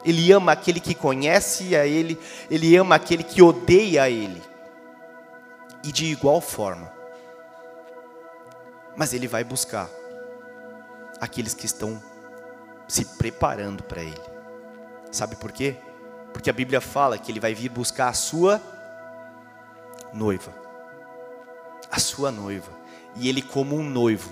Ele 0.05 0.31
ama 0.31 0.53
aquele 0.53 0.79
que 0.79 0.95
conhece 0.95 1.75
a 1.75 1.85
Ele, 1.85 2.19
Ele 2.49 2.77
ama 2.77 2.95
aquele 2.95 3.25
que 3.25 3.43
odeia 3.43 4.05
a 4.05 4.11
Ele. 4.11 4.41
E 5.83 5.91
de 5.91 6.07
igual 6.07 6.41
forma. 6.41 6.93
Mas 8.97 9.13
Ele 9.13 9.27
vai 9.27 9.43
buscar 9.43 9.91
aqueles 11.21 11.55
que 11.55 11.67
estão 11.67 12.01
se 12.87 13.05
preparando 13.05 13.83
para 13.83 14.03
Ele. 14.03 14.21
Sabe 15.11 15.35
por 15.35 15.51
quê? 15.51 15.77
Porque 16.37 16.51
a 16.51 16.53
Bíblia 16.53 16.83
fala 16.83 17.17
que 17.17 17.33
ele 17.33 17.41
vai 17.41 17.55
vir 17.55 17.71
buscar 17.71 18.11
a 18.11 18.13
sua 18.13 18.61
noiva. 20.13 20.53
A 21.91 21.99
sua 21.99 22.31
noiva. 22.31 22.71
E 23.15 23.27
ele, 23.27 23.41
como 23.41 23.75
um 23.75 23.83
noivo, 23.83 24.31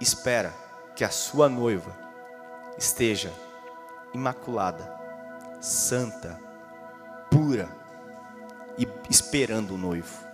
espera 0.00 0.54
que 0.96 1.04
a 1.04 1.10
sua 1.10 1.46
noiva 1.46 1.94
esteja 2.78 3.30
imaculada, 4.14 4.90
santa, 5.60 6.40
pura 7.30 7.68
e 8.78 8.88
esperando 9.10 9.74
o 9.74 9.78
noivo. 9.78 10.26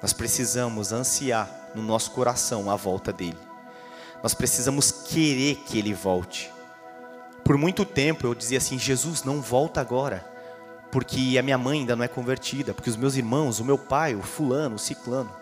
Nós 0.00 0.12
precisamos 0.12 0.92
ansiar 0.92 1.50
no 1.74 1.82
nosso 1.82 2.12
coração 2.12 2.70
a 2.70 2.76
volta 2.76 3.12
dele. 3.12 3.38
Nós 4.22 4.32
precisamos 4.32 4.92
querer 4.92 5.56
que 5.66 5.76
ele 5.76 5.92
volte. 5.92 6.54
Por 7.46 7.56
muito 7.56 7.84
tempo 7.84 8.26
eu 8.26 8.34
dizia 8.34 8.58
assim: 8.58 8.76
Jesus, 8.76 9.22
não 9.22 9.40
volta 9.40 9.80
agora, 9.80 10.28
porque 10.90 11.36
a 11.38 11.42
minha 11.42 11.56
mãe 11.56 11.78
ainda 11.78 11.94
não 11.94 12.04
é 12.04 12.08
convertida, 12.08 12.74
porque 12.74 12.90
os 12.90 12.96
meus 12.96 13.14
irmãos, 13.14 13.60
o 13.60 13.64
meu 13.64 13.78
pai, 13.78 14.16
o 14.16 14.20
fulano, 14.22 14.74
o 14.74 14.80
ciclano. 14.80 15.32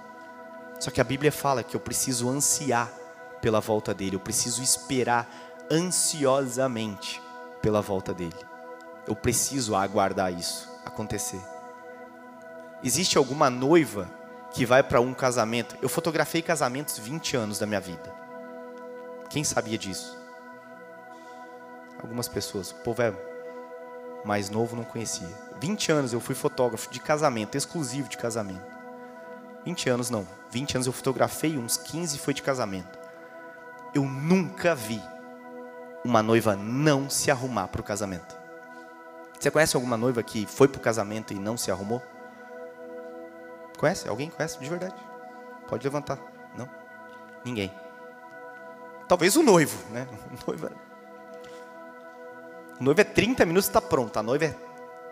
Só 0.79 0.91
que 0.91 1.01
a 1.01 1.05
Bíblia 1.05 1.33
fala 1.33 1.63
que 1.63 1.75
eu 1.75 1.81
preciso 1.81 2.29
ansiar 2.29 2.93
pela 3.41 3.59
volta 3.59 3.95
dele, 3.95 4.17
eu 4.17 4.21
preciso 4.21 4.63
esperar 4.63 5.27
ansiosamente 5.71 7.23
pela 7.63 7.81
volta 7.81 8.13
dele. 8.13 8.37
Eu 9.09 9.17
preciso 9.17 9.75
aguardar 9.75 10.31
isso 10.31 10.71
acontecer. 10.85 11.41
Existe 12.83 13.17
alguma 13.17 13.49
noiva 13.49 14.11
que 14.53 14.67
vai 14.67 14.83
para 14.83 15.01
um 15.01 15.15
casamento? 15.15 15.75
Eu 15.81 15.89
fotografei 15.89 16.43
casamentos 16.43 16.99
20 16.99 17.35
anos 17.35 17.59
da 17.59 17.65
minha 17.65 17.81
vida. 17.81 18.15
Quem 19.31 19.43
sabia 19.43 19.79
disso? 19.79 20.24
Algumas 22.05 22.29
pessoas. 22.29 22.71
O 22.71 22.77
povo 22.77 23.03
é 23.03 23.13
mais 24.25 24.49
novo, 24.51 24.77
não 24.77 24.85
conhecia. 24.85 25.29
20 25.61 25.93
anos 25.93 26.13
eu 26.13 26.21
fui 26.21 26.35
fotógrafo 26.35 26.91
de 26.91 27.01
casamento, 27.01 27.57
exclusivo 27.57 28.09
de 28.09 28.17
casamento. 28.17 28.65
20 29.65 29.89
anos 29.89 30.11
não. 30.11 30.27
20 30.51 30.77
anos 30.77 30.87
eu 30.87 30.93
fotografei, 30.93 31.59
uns 31.59 31.77
15 31.77 32.19
foi 32.19 32.35
de 32.35 32.43
casamento. 32.43 32.99
Eu 33.95 34.05
nunca 34.05 34.75
vi 34.75 35.03
uma 36.05 36.23
noiva 36.23 36.55
não 36.55 37.09
se 37.09 37.31
arrumar 37.31 37.69
para 37.69 37.81
o 37.81 37.85
casamento. 37.85 38.37
Você 39.39 39.51
conhece 39.51 39.77
alguma 39.77 39.97
noiva 39.97 40.23
que 40.23 40.47
foi 40.47 40.69
para 40.69 40.79
o 40.79 40.83
casamento 40.83 41.33
e 41.33 41.39
não 41.39 41.57
se 41.57 41.71
arrumou? 41.71 42.03
Conhece? 43.79 44.09
Alguém 44.09 44.31
conhece 44.31 44.59
de 44.59 44.69
verdade? 44.69 44.95
Pode 45.69 45.85
levantar. 45.85 46.19
Não? 46.57 46.69
Ninguém. 47.45 47.73
Talvez 49.09 49.37
o 49.37 49.43
noivo, 49.43 49.77
né? 49.91 50.07
O 50.47 50.51
noivo 50.51 50.71
o 52.81 52.85
noivo 52.85 53.01
é 53.01 53.05
30 53.05 53.45
minutos 53.47 53.67
e 53.67 53.71
está 53.71 53.81
pronto. 53.81 54.19
A 54.19 54.23
noiva 54.23 54.47
é 54.47 54.57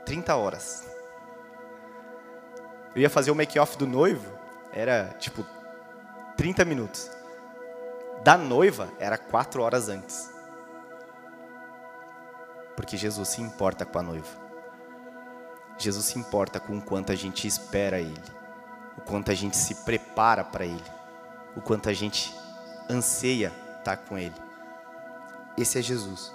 30 0.04 0.34
horas. 0.36 0.86
Eu 2.94 3.00
ia 3.00 3.10
fazer 3.10 3.30
o 3.30 3.34
make-off 3.34 3.76
do 3.78 3.86
noivo, 3.86 4.30
era 4.72 5.14
tipo 5.18 5.46
30 6.36 6.64
minutos. 6.64 7.10
Da 8.22 8.36
noiva 8.36 8.88
era 8.98 9.16
4 9.16 9.62
horas 9.62 9.88
antes. 9.88 10.30
Porque 12.76 12.96
Jesus 12.96 13.28
se 13.28 13.40
importa 13.40 13.84
com 13.86 13.98
a 13.98 14.02
noiva. 14.02 14.42
Jesus 15.78 16.06
se 16.06 16.18
importa 16.18 16.60
com 16.60 16.78
o 16.78 16.82
quanto 16.82 17.12
a 17.12 17.14
gente 17.14 17.46
espera 17.46 17.98
Ele, 17.98 18.22
o 18.96 19.00
quanto 19.00 19.30
a 19.30 19.34
gente 19.34 19.56
se 19.56 19.74
prepara 19.76 20.44
para 20.44 20.64
Ele, 20.64 20.84
o 21.56 21.60
quanto 21.60 21.88
a 21.88 21.92
gente 21.92 22.34
anseia 22.88 23.52
estar 23.78 23.96
com 23.96 24.16
Ele. 24.18 24.34
Esse 25.56 25.78
é 25.78 25.82
Jesus. 25.82 26.32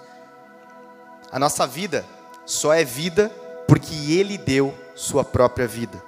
A 1.30 1.38
nossa 1.38 1.66
vida 1.66 2.04
só 2.46 2.72
é 2.72 2.84
vida 2.84 3.30
porque 3.66 3.94
Ele 4.12 4.38
deu 4.38 4.74
sua 4.94 5.24
própria 5.24 5.66
vida. 5.66 6.02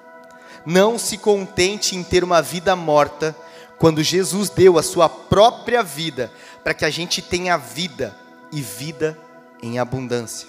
Não 0.65 0.99
se 0.99 1.19
contente 1.19 1.97
em 1.97 2.03
ter 2.03 2.25
uma 2.25 2.43
vida 2.43 2.75
morta, 2.77 3.35
quando 3.79 4.03
Jesus 4.03 4.51
deu 4.51 4.77
a 4.77 4.83
sua 4.83 5.09
própria 5.09 5.83
vida 5.83 6.31
para 6.63 6.75
que 6.75 6.85
a 6.85 6.91
gente 6.91 7.23
tenha 7.23 7.57
vida 7.57 8.15
e 8.53 8.61
vida 8.61 9.19
em 9.63 9.79
abundância. 9.79 10.49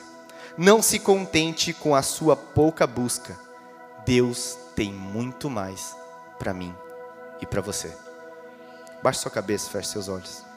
Não 0.57 0.81
se 0.81 0.99
contente 0.99 1.71
com 1.71 1.95
a 1.95 2.01
sua 2.01 2.35
pouca 2.35 2.85
busca. 2.85 3.39
Deus 4.05 4.57
tem 4.75 4.91
muito 4.91 5.49
mais 5.49 5.95
para 6.37 6.53
mim 6.53 6.75
e 7.39 7.45
para 7.45 7.61
você. 7.61 7.95
Baixe 9.01 9.19
sua 9.19 9.31
cabeça, 9.31 9.69
feche 9.69 9.89
seus 9.89 10.09
olhos. 10.09 10.50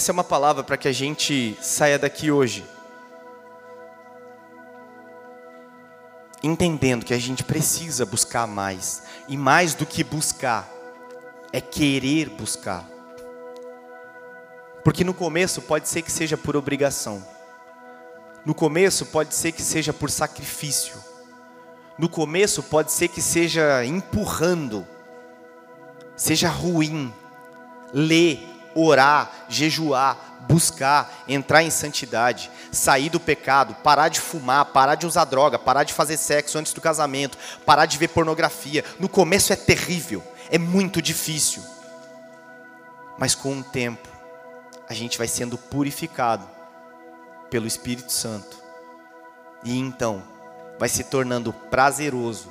Essa 0.00 0.12
é 0.12 0.14
uma 0.14 0.24
palavra 0.24 0.64
para 0.64 0.78
que 0.78 0.88
a 0.88 0.92
gente 0.92 1.58
saia 1.60 1.98
daqui 1.98 2.30
hoje. 2.30 2.64
Entendendo 6.42 7.04
que 7.04 7.12
a 7.12 7.18
gente 7.18 7.44
precisa 7.44 8.06
buscar 8.06 8.46
mais. 8.46 9.02
E 9.28 9.36
mais 9.36 9.74
do 9.74 9.84
que 9.84 10.02
buscar, 10.02 10.66
é 11.52 11.60
querer 11.60 12.30
buscar. 12.30 12.88
Porque 14.82 15.04
no 15.04 15.12
começo 15.12 15.60
pode 15.60 15.86
ser 15.86 16.00
que 16.00 16.10
seja 16.10 16.34
por 16.34 16.56
obrigação. 16.56 17.22
No 18.46 18.54
começo 18.54 19.04
pode 19.04 19.34
ser 19.34 19.52
que 19.52 19.60
seja 19.60 19.92
por 19.92 20.10
sacrifício. 20.10 20.94
No 21.98 22.08
começo 22.08 22.62
pode 22.62 22.90
ser 22.90 23.08
que 23.08 23.20
seja 23.20 23.84
empurrando. 23.84 24.86
Seja 26.16 26.48
ruim. 26.48 27.12
Ler, 27.92 28.49
orar, 28.74 29.30
jejuar, 29.48 30.16
buscar, 30.48 31.24
entrar 31.28 31.62
em 31.62 31.70
santidade, 31.70 32.50
sair 32.72 33.08
do 33.08 33.20
pecado, 33.20 33.74
parar 33.82 34.08
de 34.08 34.20
fumar, 34.20 34.64
parar 34.66 34.94
de 34.94 35.06
usar 35.06 35.24
droga, 35.24 35.58
parar 35.58 35.84
de 35.84 35.92
fazer 35.92 36.16
sexo 36.16 36.58
antes 36.58 36.72
do 36.72 36.80
casamento, 36.80 37.38
parar 37.64 37.86
de 37.86 37.98
ver 37.98 38.08
pornografia. 38.08 38.84
No 38.98 39.08
começo 39.08 39.52
é 39.52 39.56
terrível, 39.56 40.22
é 40.50 40.58
muito 40.58 41.00
difícil. 41.02 41.62
Mas 43.18 43.34
com 43.34 43.58
o 43.58 43.62
tempo, 43.62 44.08
a 44.88 44.94
gente 44.94 45.18
vai 45.18 45.28
sendo 45.28 45.58
purificado 45.58 46.48
pelo 47.50 47.66
Espírito 47.66 48.12
Santo. 48.12 48.58
E 49.62 49.78
então, 49.78 50.22
vai 50.78 50.88
se 50.88 51.04
tornando 51.04 51.52
prazeroso 51.52 52.50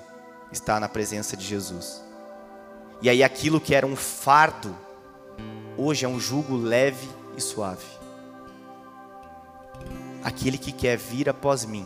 estar 0.51 0.79
na 0.79 0.87
presença 0.87 1.35
de 1.35 1.45
Jesus. 1.45 2.03
E 3.01 3.09
aí 3.09 3.23
aquilo 3.23 3.59
que 3.59 3.73
era 3.73 3.87
um 3.87 3.95
fardo 3.95 4.75
hoje 5.79 6.03
é 6.03 6.09
um 6.09 6.19
jugo 6.19 6.57
leve 6.57 7.07
e 7.37 7.41
suave. 7.41 7.85
Aquele 10.21 10.57
que 10.57 10.73
quer 10.73 10.97
vir 10.97 11.29
após 11.29 11.63
mim, 11.63 11.85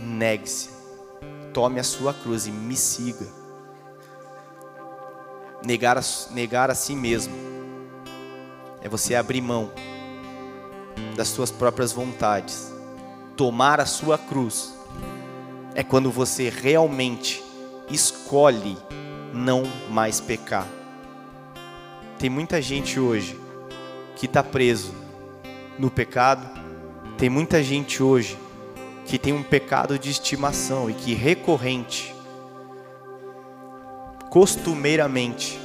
negue-se, 0.00 0.70
tome 1.52 1.78
a 1.78 1.84
sua 1.84 2.14
cruz 2.14 2.46
e 2.46 2.50
me 2.50 2.74
siga. 2.74 3.26
Negar 5.62 5.98
a, 5.98 6.02
negar 6.30 6.70
a 6.70 6.74
si 6.74 6.96
mesmo 6.96 7.34
é 8.80 8.88
você 8.88 9.14
abrir 9.14 9.42
mão 9.42 9.70
das 11.14 11.28
suas 11.28 11.50
próprias 11.50 11.92
vontades. 11.92 12.72
Tomar 13.36 13.80
a 13.80 13.86
sua 13.86 14.16
cruz 14.16 14.74
é 15.74 15.82
quando 15.82 16.10
você 16.10 16.48
realmente 16.48 17.42
escolhe 17.90 18.78
não 19.34 19.64
mais 19.90 20.20
pecar. 20.20 20.83
Tem 22.18 22.30
muita 22.30 22.62
gente 22.62 22.98
hoje 22.98 23.38
que 24.16 24.26
está 24.26 24.42
preso 24.42 24.94
no 25.78 25.90
pecado, 25.90 26.62
Tem 27.16 27.30
muita 27.30 27.62
gente 27.62 28.02
hoje 28.02 28.36
que 29.06 29.18
tem 29.18 29.32
um 29.32 29.42
pecado 29.42 29.98
de 29.98 30.10
estimação 30.10 30.90
e 30.90 30.94
que 30.94 31.14
recorrente, 31.14 32.14
costumeiramente, 34.30 35.58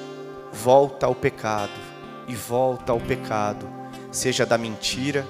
volta 0.54 1.08
ao 1.08 1.16
pecado 1.16 1.72
e 2.28 2.36
volta 2.36 2.92
ao 2.92 3.00
pecado, 3.00 3.68
seja 4.12 4.46
da 4.46 4.58
mentira, 4.58 5.26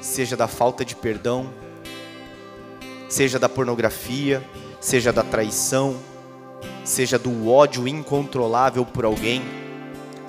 seja 0.00 0.36
da 0.36 0.48
falta 0.48 0.82
de 0.84 0.96
perdão, 0.96 1.52
seja 3.08 3.38
da 3.38 3.48
pornografia, 3.48 4.42
seja 4.80 5.12
da 5.12 5.22
traição, 5.22 5.96
seja 6.84 7.18
do 7.18 7.48
ódio 7.50 7.86
incontrolável 7.86 8.86
por 8.86 9.04
alguém, 9.04 9.42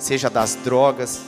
seja 0.02 0.28
das 0.28 0.56
drogas. 0.56 1.20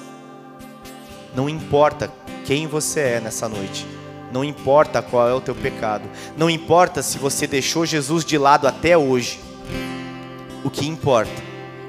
Não 1.35 1.49
importa 1.49 2.13
quem 2.45 2.67
você 2.67 3.01
é 3.01 3.21
nessa 3.21 3.49
noite, 3.49 3.87
não 4.33 4.45
importa 4.45 5.01
qual 5.01 5.29
é 5.29 5.33
o 5.33 5.41
teu 5.41 5.55
pecado, 5.55 6.09
não 6.37 6.51
importa 6.51 7.03
se 7.03 7.17
você 7.19 7.47
deixou 7.47 7.87
Jesus 7.87 8.25
de 8.25 8.37
lado 8.37 8.67
até 8.67 8.99
hoje. 8.99 9.41
O 10.65 10.71
que 10.71 10.87
importa 10.87 11.43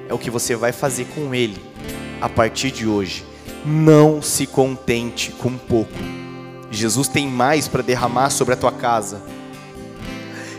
é 0.07 0.13
o 0.13 0.17
que 0.17 0.29
você 0.29 0.55
vai 0.55 0.71
fazer 0.71 1.05
com 1.15 1.33
ele 1.33 1.61
a 2.21 2.29
partir 2.29 2.71
de 2.71 2.87
hoje. 2.87 3.25
Não 3.65 4.21
se 4.21 4.45
contente 4.45 5.31
com 5.31 5.57
pouco. 5.57 5.93
Jesus 6.69 7.07
tem 7.07 7.27
mais 7.27 7.67
para 7.67 7.81
derramar 7.81 8.29
sobre 8.29 8.53
a 8.53 8.57
tua 8.57 8.71
casa. 8.71 9.21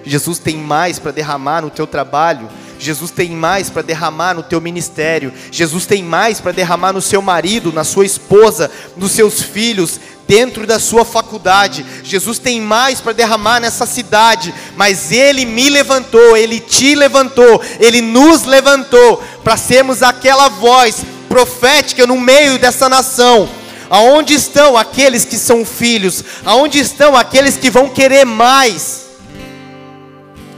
Jesus 0.04 0.38
tem 0.38 0.56
mais 0.56 0.98
para 0.98 1.12
derramar 1.12 1.62
no 1.62 1.70
teu 1.70 1.86
trabalho. 1.86 2.48
Jesus 2.78 3.10
tem 3.10 3.30
mais 3.30 3.70
para 3.70 3.82
derramar 3.82 4.34
no 4.34 4.42
teu 4.42 4.60
ministério. 4.60 5.32
Jesus 5.50 5.86
tem 5.86 6.02
mais 6.02 6.40
para 6.40 6.52
derramar 6.52 6.92
no 6.92 7.00
seu 7.00 7.22
marido, 7.22 7.72
na 7.72 7.84
sua 7.84 8.04
esposa, 8.04 8.70
nos 8.96 9.12
seus 9.12 9.42
filhos, 9.42 9.98
dentro 10.26 10.66
da 10.66 10.78
sua 10.78 11.04
faculdade. 11.04 11.84
Jesus 12.02 12.38
tem 12.38 12.60
mais 12.60 13.00
para 13.00 13.12
derramar 13.12 13.60
nessa 13.60 13.86
cidade, 13.86 14.54
mas 14.76 15.12
Ele 15.12 15.44
me 15.44 15.70
levantou, 15.70 16.36
Ele 16.36 16.60
te 16.60 16.94
levantou, 16.94 17.62
Ele 17.80 18.00
nos 18.00 18.44
levantou 18.44 19.22
para 19.42 19.56
sermos 19.56 20.02
aquela 20.02 20.48
voz 20.48 21.04
profética 21.28 22.06
no 22.06 22.18
meio 22.18 22.58
dessa 22.58 22.88
nação. 22.88 23.48
Aonde 23.88 24.34
estão 24.34 24.76
aqueles 24.76 25.24
que 25.24 25.38
são 25.38 25.64
filhos? 25.64 26.24
Aonde 26.44 26.78
estão 26.78 27.16
aqueles 27.16 27.56
que 27.56 27.70
vão 27.70 27.88
querer 27.88 28.24
mais? 28.24 29.06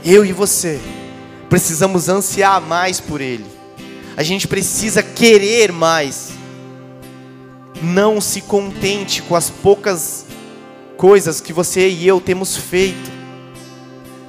Eu 0.03 0.25
e 0.25 0.33
você 0.33 0.79
precisamos 1.49 2.07
ansiar 2.07 2.61
mais 2.61 2.99
por 2.99 3.19
Ele. 3.19 3.45
A 4.15 4.23
gente 4.23 4.47
precisa 4.47 5.01
querer 5.01 5.71
mais. 5.71 6.31
Não 7.81 8.21
se 8.21 8.41
contente 8.41 9.21
com 9.21 9.35
as 9.35 9.49
poucas 9.49 10.25
coisas 10.97 11.39
que 11.39 11.53
você 11.53 11.87
e 11.87 12.07
eu 12.07 12.19
temos 12.19 12.55
feito. 12.55 13.09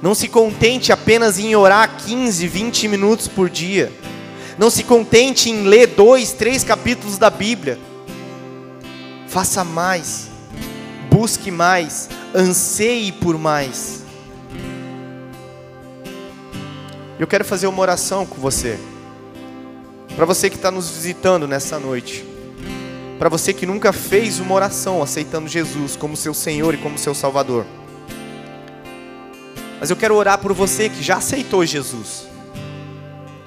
Não 0.01 0.15
se 0.15 0.27
contente 0.27 0.91
apenas 0.91 1.37
em 1.37 1.55
orar 1.55 1.97
15, 1.97 2.47
20 2.47 2.87
minutos 2.87 3.27
por 3.27 3.49
dia. 3.49 3.91
Não 4.57 4.69
se 4.69 4.83
contente 4.83 5.49
em 5.49 5.63
ler 5.63 5.87
dois, 5.87 6.31
três 6.31 6.63
capítulos 6.63 7.17
da 7.17 7.29
Bíblia. 7.29 7.77
Faça 9.27 9.63
mais. 9.63 10.29
Busque 11.09 11.51
mais. 11.51 12.09
Anseie 12.33 13.11
por 13.11 13.37
mais. 13.37 14.00
Eu 17.21 17.27
quero 17.27 17.45
fazer 17.45 17.67
uma 17.67 17.81
oração 17.81 18.25
com 18.25 18.41
você. 18.41 18.79
Para 20.15 20.25
você 20.25 20.49
que 20.49 20.55
está 20.55 20.71
nos 20.71 20.89
visitando 20.89 21.47
nessa 21.47 21.79
noite 21.79 22.25
para 23.21 23.29
você 23.29 23.53
que 23.53 23.67
nunca 23.67 23.93
fez 23.93 24.39
uma 24.39 24.55
oração 24.55 25.03
aceitando 25.03 25.47
Jesus 25.47 25.95
como 25.95 26.17
seu 26.17 26.33
Senhor 26.33 26.73
e 26.73 26.77
como 26.77 26.97
seu 26.97 27.13
Salvador. 27.13 27.67
Mas 29.79 29.91
eu 29.91 29.95
quero 29.95 30.15
orar 30.15 30.39
por 30.39 30.53
você 30.53 30.89
que 30.89 31.03
já 31.03 31.17
aceitou 31.17 31.63
Jesus. 31.63 32.25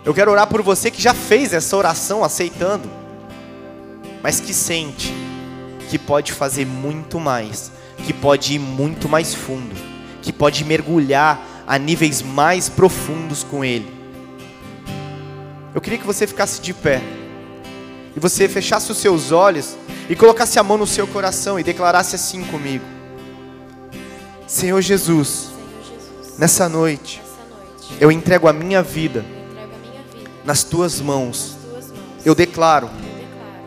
Eu 0.04 0.14
quero 0.14 0.30
orar 0.30 0.46
por 0.46 0.62
você 0.62 0.92
que 0.92 1.02
já 1.02 1.12
fez 1.12 1.52
essa 1.52 1.76
oração 1.76 2.22
aceitando, 2.22 2.88
mas 4.22 4.38
que 4.38 4.54
sente 4.54 5.12
que 5.90 5.98
pode 5.98 6.30
fazer 6.30 6.64
muito 6.64 7.18
mais, 7.18 7.72
que 8.06 8.12
pode 8.12 8.54
ir 8.54 8.60
muito 8.60 9.08
mais 9.08 9.34
fundo, 9.34 9.74
que 10.22 10.32
pode 10.32 10.64
mergulhar 10.64 11.53
a 11.66 11.78
níveis 11.78 12.22
mais 12.22 12.68
profundos 12.68 13.42
com 13.42 13.64
Ele. 13.64 13.92
Eu 15.74 15.80
queria 15.80 15.98
que 15.98 16.06
você 16.06 16.26
ficasse 16.26 16.60
de 16.60 16.72
pé 16.72 17.02
e 18.16 18.20
você 18.20 18.48
fechasse 18.48 18.92
os 18.92 18.98
seus 18.98 19.32
olhos 19.32 19.76
e 20.08 20.14
colocasse 20.14 20.58
a 20.58 20.62
mão 20.62 20.78
no 20.78 20.86
seu 20.86 21.06
coração 21.06 21.58
e 21.58 21.64
declarasse 21.64 22.14
assim 22.14 22.44
comigo: 22.44 22.84
Senhor 24.46 24.80
Jesus, 24.80 25.50
nessa 26.38 26.68
noite, 26.68 27.20
eu 28.00 28.12
entrego 28.12 28.46
a 28.46 28.52
minha 28.52 28.82
vida 28.82 29.24
nas 30.44 30.62
tuas 30.62 31.00
mãos. 31.00 31.56
Eu 32.24 32.34
declaro 32.34 32.88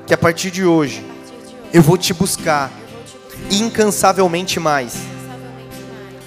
que 0.05 0.13
a 0.13 0.17
partir 0.17 0.49
de 0.49 0.63
hoje 0.63 1.05
eu 1.73 1.81
vou 1.81 1.97
te 1.97 2.13
buscar 2.13 2.71
incansavelmente 3.51 4.59
mais, 4.59 4.95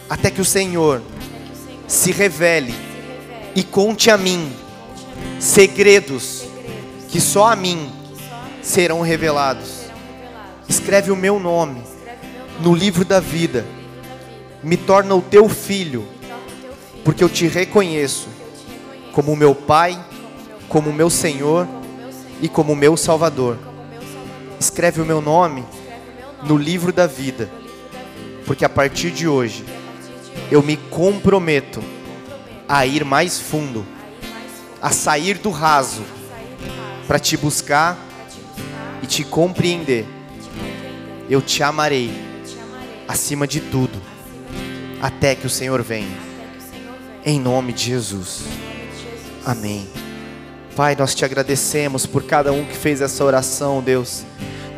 até 0.09 0.31
que 0.31 0.41
o 0.41 0.45
Senhor 0.45 1.03
se 1.91 2.13
revele 2.13 2.73
e 3.53 3.65
conte 3.65 4.13
a 4.13 4.17
mim 4.17 4.53
segredos 5.41 6.45
que 7.09 7.21
só 7.21 7.49
a 7.49 7.57
mim 7.57 7.91
serão 8.63 9.01
revelados. 9.01 9.87
Escreve 10.69 11.11
o 11.11 11.17
meu 11.17 11.41
nome 11.41 11.83
no 12.61 12.73
livro 12.77 13.05
da 13.05 13.19
vida. 13.19 13.67
Me 14.63 14.77
torna 14.77 15.17
o 15.17 15.21
teu 15.21 15.49
filho, 15.49 16.07
porque 17.05 17.25
eu 17.25 17.29
te 17.29 17.49
reconheço 17.49 18.29
como 19.13 19.35
meu 19.35 19.53
Pai, 19.53 19.99
como 20.69 20.93
meu 20.93 21.11
Senhor 21.11 21.67
e 22.41 22.49
como 22.49 22.77
meu 22.77 22.97
Salvador. 22.97 23.59
Escreve 24.61 25.01
o 25.01 25.07
meu 25.07 25.21
nome 25.21 25.65
no 26.45 26.57
livro 26.57 26.93
da 26.93 27.09
vida, 27.09 27.51
porque 28.47 28.65
a 28.65 28.69
partir 28.69 29.11
de 29.11 29.27
hoje 29.27 29.65
eu 30.51 30.63
me 30.63 30.77
comprometo 30.77 31.83
a 32.69 32.85
ir 32.85 33.05
mais 33.05 33.39
fundo, 33.39 33.87
a 34.83 34.91
sair 34.91 35.39
do 35.39 35.51
raso, 35.51 36.03
para 37.07 37.19
te 37.19 37.37
buscar 37.37 37.99
e 39.03 39.07
te 39.07 39.25
compreender, 39.25 40.07
eu 41.29 41.41
te 41.41 41.63
amarei 41.63 42.11
acima 43.07 43.47
de 43.47 43.61
tudo, 43.61 44.01
até 45.01 45.35
que 45.35 45.47
o 45.47 45.51
Senhor 45.51 45.83
venha. 45.83 46.31
Em 47.25 47.39
nome 47.39 47.73
de 47.73 47.85
Jesus. 47.85 48.45
Amém. 49.45 49.89
Pai, 50.77 50.97
nós 50.97 51.15
te 51.15 51.25
agradecemos 51.25 52.07
por 52.07 52.23
cada 52.25 52.53
um 52.53 52.65
que 52.65 52.77
fez 52.77 53.01
essa 53.01 53.25
oração, 53.25 53.83
Deus. 53.83 54.25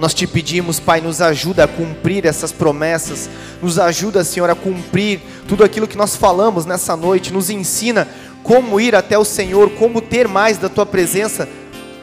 Nós 0.03 0.13
te 0.13 0.27
pedimos, 0.27 0.81
Pai, 0.81 1.01
nos 1.01 1.21
ajuda 1.21 1.63
a 1.63 1.69
cumprir 1.69 2.27
essas 2.27 2.51
promessas, 2.51 3.31
nos 3.63 3.79
ajuda, 3.79 4.25
Senhor, 4.25 4.51
a 4.51 4.55
cumprir 4.57 5.21
tudo 5.47 5.63
aquilo 5.63 5.87
que 5.87 5.97
nós 5.97 6.17
falamos 6.17 6.67
nessa 6.67 6.97
noite, 6.97 7.33
nos 7.33 7.49
ensina 7.49 8.09
como 8.43 8.81
ir 8.81 8.97
até 8.97 9.17
o 9.17 9.25
Senhor, 9.25 9.71
como 9.75 10.01
ter 10.01 10.27
mais 10.27 10.59
da 10.59 10.69
tua 10.69 10.85
presença. 10.85 11.49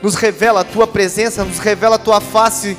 Nos 0.02 0.16
revela 0.16 0.62
a 0.62 0.64
tua 0.64 0.88
presença, 0.88 1.44
nos 1.44 1.60
revela 1.60 1.98
a 1.98 2.00
tua 2.00 2.22
face, 2.22 2.78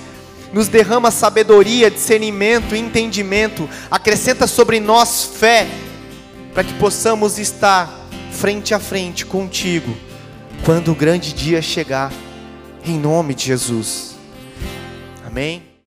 nos 0.55 0.69
derrama 0.69 1.11
sabedoria, 1.11 1.91
discernimento, 1.91 2.75
entendimento, 2.75 3.69
acrescenta 3.91 4.47
sobre 4.47 4.81
nós 4.81 5.33
fé, 5.35 5.69
para 6.55 6.65
que 6.65 6.73
possamos 6.79 7.39
estar 7.39 8.09
frente 8.33 8.73
a 8.73 8.79
frente 8.79 9.27
contigo, 9.27 9.95
quando 10.65 10.91
o 10.91 10.95
grande 10.95 11.35
dia 11.35 11.61
chegar, 11.61 12.11
em 12.87 12.99
nome 12.99 13.35
de 13.35 13.45
Jesus. 13.45 14.10
Amém. 15.31 15.70